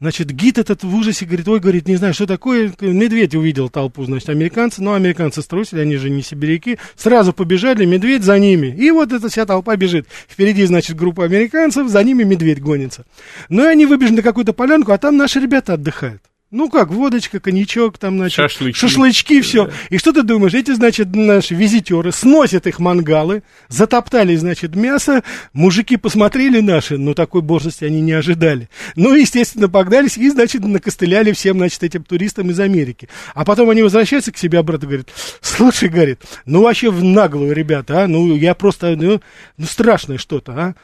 Значит, 0.00 0.30
гид 0.30 0.58
этот 0.58 0.84
в 0.84 0.94
ужасе 0.94 1.24
говорит, 1.26 1.48
ой, 1.48 1.58
говорит, 1.58 1.88
не 1.88 1.96
знаю, 1.96 2.14
что 2.14 2.26
такое. 2.26 2.72
Медведь 2.80 3.34
увидел 3.34 3.68
толпу, 3.68 4.04
значит, 4.04 4.28
американцы. 4.28 4.80
Но 4.80 4.94
американцы 4.94 5.42
струсили, 5.42 5.80
они 5.80 5.96
же 5.96 6.08
не 6.08 6.22
сибиряки. 6.22 6.78
Сразу 6.94 7.32
побежали, 7.32 7.84
медведь 7.84 8.22
за 8.22 8.38
ними. 8.38 8.68
И 8.68 8.92
вот 8.92 9.12
эта 9.12 9.28
вся 9.28 9.44
толпа 9.44 9.74
бежит. 9.74 10.06
Впереди, 10.28 10.64
значит, 10.66 10.96
группа 10.96 11.24
американцев, 11.24 11.88
за 11.88 12.04
ними 12.04 12.22
медведь 12.22 12.60
гонится. 12.60 13.06
Ну 13.48 13.64
и 13.64 13.66
они 13.66 13.86
выбежали 13.86 14.16
на 14.16 14.22
какую-то 14.22 14.52
полянку, 14.52 14.92
а 14.92 14.98
там 14.98 15.16
наши 15.16 15.40
ребята 15.40 15.74
отдыхают. 15.74 16.22
Ну 16.50 16.70
как, 16.70 16.88
водочка, 16.88 17.40
коньячок, 17.40 17.98
там, 17.98 18.16
значит, 18.16 18.36
Шашлыки. 18.36 18.74
шашлычки, 18.74 19.42
все. 19.42 19.70
И 19.90 19.98
что 19.98 20.14
ты 20.14 20.22
думаешь, 20.22 20.54
эти, 20.54 20.72
значит, 20.72 21.14
наши 21.14 21.54
визитеры 21.54 22.10
сносят 22.10 22.66
их 22.66 22.78
мангалы, 22.78 23.42
затоптали, 23.68 24.34
значит, 24.34 24.74
мясо, 24.74 25.22
мужики 25.52 25.98
посмотрели 25.98 26.60
наши, 26.60 26.96
но 26.96 27.12
такой 27.12 27.42
борзости 27.42 27.84
они 27.84 28.00
не 28.00 28.12
ожидали. 28.12 28.70
Ну, 28.96 29.14
естественно, 29.14 29.68
погнались 29.68 30.16
и, 30.16 30.30
значит, 30.30 30.64
накостыляли 30.64 31.32
всем, 31.32 31.58
значит, 31.58 31.82
этим 31.82 32.02
туристам 32.02 32.48
из 32.48 32.58
Америки. 32.60 33.10
А 33.34 33.44
потом 33.44 33.68
они 33.68 33.82
возвращаются 33.82 34.32
к 34.32 34.38
себе 34.38 34.58
обратно, 34.58 34.86
говорят, 34.86 35.08
слушай, 35.42 35.90
говорит, 35.90 36.22
ну 36.46 36.62
вообще 36.62 36.90
в 36.90 37.04
наглую, 37.04 37.54
ребята, 37.54 38.04
а, 38.04 38.08
ну 38.08 38.34
я 38.34 38.54
просто, 38.54 38.96
ну, 38.96 39.20
ну 39.58 39.66
страшное 39.66 40.16
что-то, 40.16 40.52
а. 40.52 40.74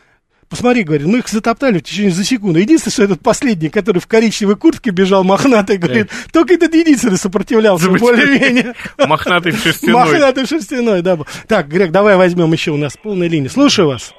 Посмотри, 0.55 0.85
говорит, 0.85 1.05
мы 1.09 1.19
их 1.19 1.27
затоптали 1.27 1.79
в 1.79 1.83
течение 1.83 2.13
за 2.13 2.23
секунду. 2.23 2.61
Единственное, 2.61 2.93
что 2.93 3.03
этот 3.03 3.21
последний, 3.21 3.71
который 3.71 3.99
в 3.99 4.07
коричневой 4.07 4.55
куртке 4.55 4.91
бежал, 4.91 5.25
мохнатый, 5.25 5.79
говорит, 5.79 6.11
только 6.33 6.55
этот 6.55 6.73
единственный 6.73 7.17
сопротивлялся, 7.17 7.91
более-менее. 7.91 8.75
Мохнатый 9.09 9.51
в 9.51 9.59
шерстяной. 9.59 9.95
Мохнатый 9.95 10.45
в 10.45 10.49
шерстяной, 10.49 11.03
да. 11.03 11.19
Так, 11.49 11.67
Грег, 11.67 11.91
давай 11.91 12.17
возьмем 12.17 12.53
еще 12.53 12.71
у 12.71 12.77
нас 12.77 12.97
полная 12.97 13.29
линия. 13.29 13.49
Слушаю 13.49 13.89
вас. 13.89 14.15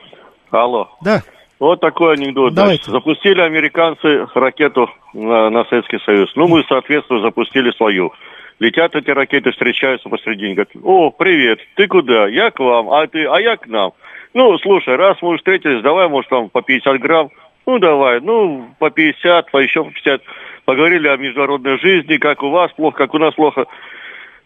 Алло. 0.52 0.90
Да. 1.02 1.24
Вот 1.58 1.80
такой 1.80 2.16
анекдот. 2.16 2.54
Давайте. 2.54 2.84
Значит, 2.84 2.92
запустили 2.92 3.40
американцы 3.40 4.28
ракету 4.36 4.90
на, 5.14 5.50
на 5.50 5.64
Советский 5.70 6.00
Союз. 6.06 6.30
Ну, 6.36 6.50
мы, 6.50 6.66
соответственно, 6.68 7.22
запустили 7.22 7.72
свою. 7.78 8.12
Летят 8.60 8.94
эти 8.94 9.10
ракеты, 9.10 9.52
встречаются 9.52 10.10
посредине. 10.10 10.56
Говорят, 10.56 10.72
о, 10.84 11.12
привет, 11.12 11.60
ты 11.76 11.88
куда? 11.88 12.28
Я 12.28 12.52
к 12.52 12.60
вам, 12.60 12.90
а 12.90 13.08
ты, 13.08 13.24
а 13.26 13.40
я 13.40 13.56
к 13.56 13.68
нам. 13.68 13.94
Ну, 14.36 14.58
слушай, 14.60 14.98
раз 14.98 15.16
мы 15.22 15.38
встретились, 15.38 15.82
давай, 15.82 16.10
может, 16.10 16.30
там 16.30 16.50
по 16.50 16.62
50 16.62 17.00
грамм. 17.00 17.30
Ну, 17.66 17.80
давай, 17.80 18.20
ну, 18.20 18.70
по 18.80 18.92
50, 18.92 19.50
по 19.50 19.60
еще 19.60 19.86
по 19.86 19.92
50. 19.92 20.22
Поговорили 20.66 21.08
о 21.08 21.16
международной 21.16 21.80
жизни, 21.80 22.18
как 22.18 22.44
у 22.44 22.50
вас 22.50 22.70
плохо, 22.74 22.98
как 22.98 23.14
у 23.14 23.18
нас 23.18 23.34
плохо. 23.34 23.66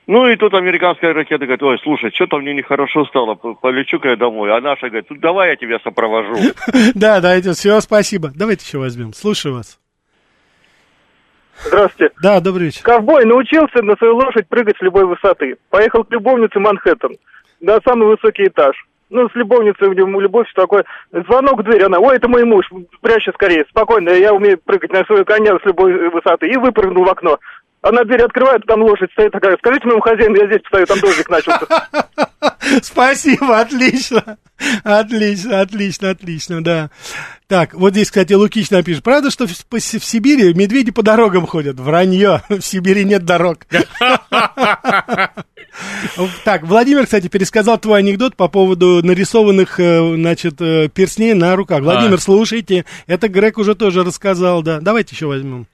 Ну, 0.06 0.28
и 0.28 0.36
тут 0.36 0.54
американская 0.54 1.12
ракета 1.12 1.46
говорит, 1.46 1.64
ой, 1.64 1.80
слушай, 1.82 2.12
что-то 2.14 2.38
мне 2.38 2.54
нехорошо 2.54 3.06
стало, 3.06 3.34
полечу-ка 3.34 4.10
я 4.10 4.16
домой. 4.16 4.56
А 4.56 4.62
наша 4.62 4.90
говорит, 4.90 5.08
ну, 5.10 5.18
давай 5.18 5.50
я 5.50 5.56
тебя 5.56 5.80
сопровожу. 5.84 6.36
Да, 6.94 7.20
давайте, 7.20 7.54
все, 7.54 7.82
спасибо. 7.82 8.30
Давайте 8.36 8.66
еще 8.68 8.78
возьмем. 8.78 9.14
Слушаю 9.14 9.56
вас. 9.56 9.80
Здравствуйте. 11.66 12.14
Да, 12.22 12.40
добрый 12.42 12.66
вечер. 12.66 12.84
Ковбой 12.84 13.26
научился 13.26 13.82
на 13.82 13.96
свою 13.96 14.18
лошадь 14.18 14.48
прыгать 14.48 14.78
с 14.78 14.82
любой 14.82 15.06
высоты. 15.06 15.58
Поехал 15.72 16.04
к 16.04 16.12
любовнице 16.12 16.60
Манхэттен. 16.60 17.18
На 17.60 17.80
самый 17.82 18.08
высокий 18.08 18.46
этаж. 18.46 18.76
Ну, 19.10 19.28
с 19.28 19.36
любовницей 19.36 19.88
у 19.88 19.93
него 19.93 20.22
любовь, 20.22 20.47
все 20.47 20.62
такое. 20.62 20.86
Звонок 21.12 21.60
в 21.60 21.64
дверь, 21.64 21.84
она, 21.84 21.99
ой, 21.99 22.18
это 22.18 22.28
мой 22.28 22.43
муж, 22.43 22.70
прячься 23.01 23.32
скорее, 23.34 23.66
спокойно, 23.70 24.10
я 24.10 24.34
умею 24.34 24.60
прыгать 24.64 24.93
на 24.93 25.03
свою 25.05 25.26
коня 25.26 25.57
с 25.57 25.66
любой 25.66 26.10
высоты. 26.10 26.47
И 26.47 26.57
выпрыгнул 26.57 27.05
в 27.05 27.10
окно. 27.10 27.39
Она 27.82 28.04
дверь 28.04 28.24
открывает, 28.24 28.66
там 28.68 28.82
лошадь 28.82 29.12
стоит 29.14 29.32
такая, 29.32 29.56
скажите 29.58 29.86
моему 29.88 30.02
хозяину, 30.02 30.36
я 30.36 30.48
здесь 30.48 30.62
стою, 30.68 30.86
там 30.86 31.00
дождик 31.00 31.30
начался. 31.30 31.88
Спасибо, 32.82 33.60
отлично. 33.60 34.38
Отлично, 34.84 35.62
отлично, 35.62 36.10
отлично, 36.10 36.64
да. 36.64 36.90
Так, 37.48 37.74
вот 37.74 37.94
здесь, 37.94 38.10
кстати, 38.10 38.34
Лукич 38.34 38.70
напишет. 38.70 39.04
Правда, 39.04 39.32
что 39.32 39.48
в, 39.48 39.52
в 39.52 39.80
Сибири 39.82 40.54
медведи 40.54 40.92
по 40.92 41.04
дорогам 41.04 41.48
ходят? 41.48 41.80
Вранье. 41.80 42.42
В 42.50 42.62
Сибири 42.62 43.06
нет 43.06 43.24
дорог. 43.26 43.60
Так, 46.44 46.64
Владимир, 46.64 47.06
кстати, 47.06 47.28
пересказал 47.28 47.78
твой 47.78 48.00
анекдот 48.00 48.36
по 48.36 48.48
поводу 48.50 49.02
нарисованных, 49.04 49.80
э, 49.80 50.16
значит, 50.16 50.60
э, 50.60 50.90
перстней 50.90 51.34
на 51.34 51.56
руках. 51.56 51.82
Владимир, 51.82 52.16
А. 52.16 52.18
слушайте. 52.18 52.86
Это 53.08 53.30
Грег 53.30 53.58
уже 53.58 53.76
тоже 53.76 54.04
рассказал, 54.04 54.62
да. 54.62 54.80
Давайте 54.82 55.16
еще 55.16 55.28
возьмем. 55.28 55.68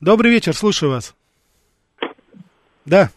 Добрый 0.00 0.32
вечер, 0.32 0.54
слушаю 0.56 0.90
вас. 0.90 1.14
Да. 2.86 3.10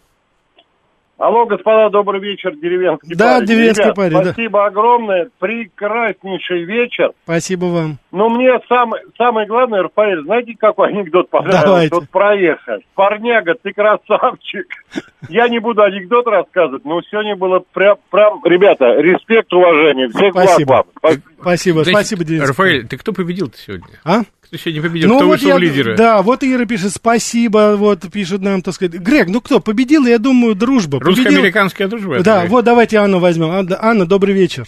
Алло, 1.19 1.45
господа, 1.45 1.89
добрый 1.89 2.21
вечер, 2.21 2.55
деревенский 2.55 3.13
Да, 3.13 3.35
парень. 3.35 3.47
деревенский 3.47 3.83
Ребят, 3.83 3.95
парень, 3.97 4.17
да. 4.23 4.23
Спасибо 4.31 4.65
огромное, 4.65 5.29
прекраснейший 5.37 6.63
вечер. 6.63 7.11
Спасибо 7.25 7.65
вам. 7.65 7.97
Но 8.13 8.29
мне 8.29 8.51
самое, 8.69 9.03
самое 9.17 9.45
главное, 9.45 9.83
Рафаэль, 9.83 10.23
знаете, 10.23 10.55
какой 10.57 10.87
анекдот 10.89 11.29
понравился? 11.29 11.65
Давайте. 11.65 11.95
Вот 11.95 12.09
проехать. 12.09 12.85
Парняга, 12.95 13.55
ты 13.61 13.73
красавчик. 13.73 14.67
Я 15.29 15.49
не 15.49 15.59
буду 15.59 15.83
анекдот 15.83 16.25
рассказывать, 16.27 16.85
но 16.85 17.01
сегодня 17.01 17.35
было 17.35 17.61
прям, 17.73 17.97
прям 18.09 18.39
ребята, 18.45 18.85
респект, 19.01 19.51
уважение. 19.51 20.07
Всех 20.07 20.31
благ 20.31 20.45
Спасибо. 20.47 20.71
вам. 20.71 20.85
Спасибо. 20.97 21.83
Спасибо, 21.83 21.83
спасибо. 22.23 22.45
Рафаэль, 22.47 22.87
ты 22.87 22.97
кто 22.97 23.11
победил-то 23.11 23.57
сегодня? 23.57 23.87
А? 24.05 24.21
Кто 24.49 24.57
сегодня 24.57 24.81
победил? 24.81 25.15
кто 25.15 25.27
вышел 25.27 25.49
я- 25.49 25.55
в 25.55 25.59
лидеры? 25.59 25.95
Да, 25.95 26.23
вот 26.23 26.43
Ира 26.43 26.65
пишет, 26.65 26.91
спасибо, 26.91 27.75
вот 27.77 28.11
пишет 28.11 28.41
нам, 28.41 28.63
так 28.63 28.73
сказать. 28.73 28.95
Грег, 28.95 29.27
ну 29.27 29.41
кто, 29.41 29.59
победил, 29.59 30.07
я 30.07 30.17
думаю, 30.17 30.55
дружба. 30.55 30.99
Русско-американская 30.99 31.87
дружба? 31.87 32.23
Да, 32.23 32.45
вот 32.47 32.65
давайте 32.65 32.97
Анну 32.97 33.19
возьмем. 33.19 33.67
Анна, 33.79 34.07
добрый 34.07 34.33
вечер. 34.33 34.67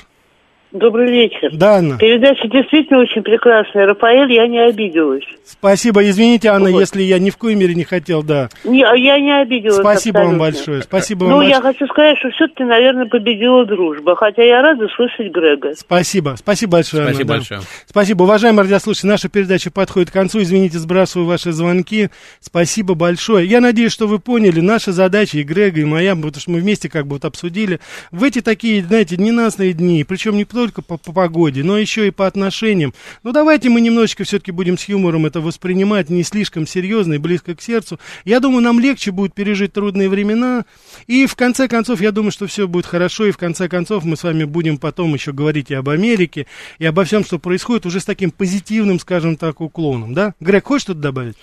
Добрый 0.72 1.12
вечер. 1.12 1.50
Да, 1.52 1.76
Анна. 1.78 1.98
Передача 1.98 2.48
действительно 2.48 3.00
очень 3.02 3.24
прекрасная. 3.24 3.86
Рафаэль, 3.88 4.32
я 4.32 4.48
не 4.48 4.60
обиделась. 4.60 5.26
Спасибо, 5.46 6.08
извините, 6.10 6.48
Анна, 6.48 6.68
если 6.70 7.02
я 7.02 7.20
ни 7.20 7.30
в 7.30 7.36
коей 7.36 7.56
мере 7.56 7.76
не 7.76 7.84
хотел, 7.84 8.24
да. 8.24 8.48
Не, 8.64 8.80
я 8.80 9.20
не 9.20 9.42
обиделась 9.42 9.80
Спасибо 9.80 10.20
вам 10.20 10.24
абсолютно. 10.28 10.40
большое, 10.46 10.82
спасибо 10.84 11.26
Ну, 11.26 11.36
вам 11.38 11.42
я 11.42 11.60
большое. 11.60 11.74
хочу 11.74 11.88
сказать, 11.92 12.18
что 12.20 12.30
все-таки, 12.30 12.64
наверное, 12.64 13.06
победила 13.06 13.66
дружба. 13.66 14.16
Хотя 14.16 14.44
я 14.44 14.62
рада 14.62 14.88
слышать 14.96 15.32
Грега. 15.34 15.74
Спасибо, 15.76 16.36
спасибо 16.38 16.72
большое, 16.74 17.04
Анна, 17.04 17.14
Спасибо 17.16 17.28
да. 17.28 17.36
большое. 17.36 17.62
Спасибо, 17.86 18.24
уважаемые 18.24 18.64
радиослушатели, 18.64 19.10
наша 19.10 19.28
передача 19.28 19.72
подходит 19.72 20.10
к 20.10 20.14
концу. 20.14 20.42
Извините, 20.42 20.78
сбрасываю 20.78 21.28
ваши 21.28 21.52
звонки. 21.52 22.10
Спасибо 22.40 22.96
большое. 22.96 23.46
Я 23.46 23.60
надеюсь, 23.60 23.92
что 23.92 24.08
вы 24.08 24.20
поняли, 24.20 24.62
наша 24.62 24.94
задача 24.94 25.38
и 25.38 25.44
Грега, 25.44 25.82
и 25.82 25.86
моя, 25.86 26.16
потому 26.16 26.34
что 26.36 26.52
мы 26.52 26.60
вместе 26.62 26.88
как 26.90 27.08
бы 27.08 27.16
вот 27.16 27.26
обсудили. 27.26 27.82
В 28.12 28.24
эти 28.24 28.40
такие, 28.42 28.82
знаете, 28.84 29.18
ненастные 29.18 29.74
дни, 29.74 30.06
причем 30.06 30.38
не 30.38 30.46
только 30.62 30.84
по, 30.84 30.98
по 30.98 31.12
погоде, 31.12 31.64
но 31.64 31.76
еще 31.76 32.06
и 32.08 32.12
по 32.12 32.28
отношениям. 32.28 32.94
Ну, 33.24 33.32
давайте 33.32 33.70
мы 33.70 33.82
немножечко 33.82 34.24
все-таки 34.26 34.52
будем 34.52 34.78
с 34.78 34.84
юмором 34.84 35.26
это 35.26 35.42
воспринимать, 35.42 36.12
не 36.12 36.22
слишком 36.22 36.68
серьезно 36.68 37.16
и 37.16 37.18
близко 37.18 37.56
к 37.56 37.64
сердцу. 37.64 38.00
Я 38.26 38.40
думаю, 38.40 38.62
нам 38.62 38.80
легче 38.80 39.10
будет 39.10 39.34
пережить 39.34 39.74
трудные 39.74 40.08
времена. 40.08 40.66
И 41.08 41.26
в 41.26 41.36
конце 41.36 41.68
концов, 41.68 42.00
я 42.00 42.12
думаю, 42.12 42.32
что 42.32 42.46
все 42.46 42.68
будет 42.68 42.86
хорошо. 42.86 43.26
И 43.26 43.32
в 43.32 43.38
конце 43.38 43.68
концов, 43.68 44.04
мы 44.04 44.16
с 44.16 44.24
вами 44.24 44.44
будем 44.44 44.78
потом 44.78 45.16
еще 45.16 45.32
говорить 45.32 45.72
и 45.72 45.74
об 45.74 45.90
Америке, 45.90 46.46
и 46.78 46.86
обо 46.86 47.06
всем, 47.06 47.26
что 47.26 47.40
происходит, 47.40 47.88
уже 47.88 48.00
с 48.00 48.06
таким 48.06 48.30
позитивным, 48.30 49.00
скажем 49.00 49.38
так, 49.38 49.62
уклоном. 49.62 50.14
Да? 50.14 50.36
Грег, 50.40 50.68
хочешь 50.68 50.84
что-то 50.84 51.00
добавить? 51.00 51.38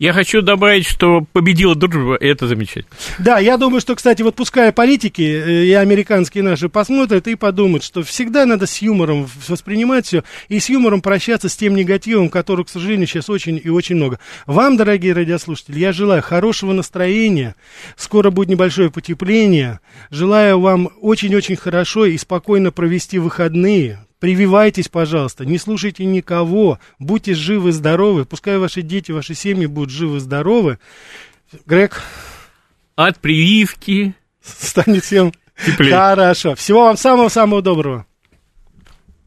Я 0.00 0.12
хочу 0.12 0.42
добавить, 0.42 0.86
что 0.86 1.24
победила 1.32 1.76
дружба, 1.76 2.16
и 2.16 2.26
это 2.26 2.48
замечательно. 2.48 2.92
Да, 3.20 3.38
я 3.38 3.56
думаю, 3.56 3.80
что, 3.80 3.94
кстати, 3.94 4.22
вот 4.22 4.34
пускай 4.34 4.72
политики 4.72 5.22
э, 5.22 5.64
и 5.66 5.72
американские 5.72 6.42
наши 6.42 6.68
посмотрят 6.68 7.28
и 7.28 7.36
подумают, 7.36 7.84
что 7.84 8.02
всегда 8.02 8.44
надо 8.44 8.66
с 8.66 8.78
юмором 8.82 9.28
воспринимать 9.46 10.06
все 10.06 10.24
и 10.48 10.58
с 10.58 10.68
юмором 10.68 11.00
прощаться 11.00 11.48
с 11.48 11.56
тем 11.56 11.76
негативом, 11.76 12.28
который, 12.28 12.64
к 12.64 12.70
сожалению, 12.70 13.06
сейчас 13.06 13.30
очень 13.30 13.60
и 13.62 13.68
очень 13.68 13.94
много. 13.94 14.18
Вам, 14.46 14.76
дорогие 14.76 15.12
радиослушатели, 15.12 15.78
я 15.78 15.92
желаю 15.92 16.22
хорошего 16.22 16.72
настроения, 16.72 17.54
скоро 17.96 18.30
будет 18.30 18.48
небольшое 18.48 18.90
потепление, 18.90 19.78
желаю 20.10 20.58
вам 20.58 20.90
очень-очень 21.00 21.54
хорошо 21.54 22.06
и 22.06 22.18
спокойно 22.18 22.72
провести 22.72 23.20
выходные, 23.20 24.04
Прививайтесь, 24.24 24.88
пожалуйста, 24.88 25.44
не 25.44 25.58
слушайте 25.58 26.02
никого, 26.06 26.78
будьте 26.98 27.34
живы, 27.34 27.72
здоровы, 27.72 28.24
пускай 28.24 28.56
ваши 28.56 28.80
дети, 28.80 29.12
ваши 29.12 29.34
семьи 29.34 29.66
будут 29.66 29.90
живы, 29.90 30.18
здоровы. 30.18 30.78
Грег, 31.66 32.00
От 32.96 33.18
прививки 33.18 34.14
станет 34.42 35.04
всем 35.04 35.34
Теплее. 35.66 35.92
хорошо. 35.94 36.54
Всего 36.54 36.84
вам 36.84 36.96
самого-самого 36.96 37.60
доброго. 37.60 38.06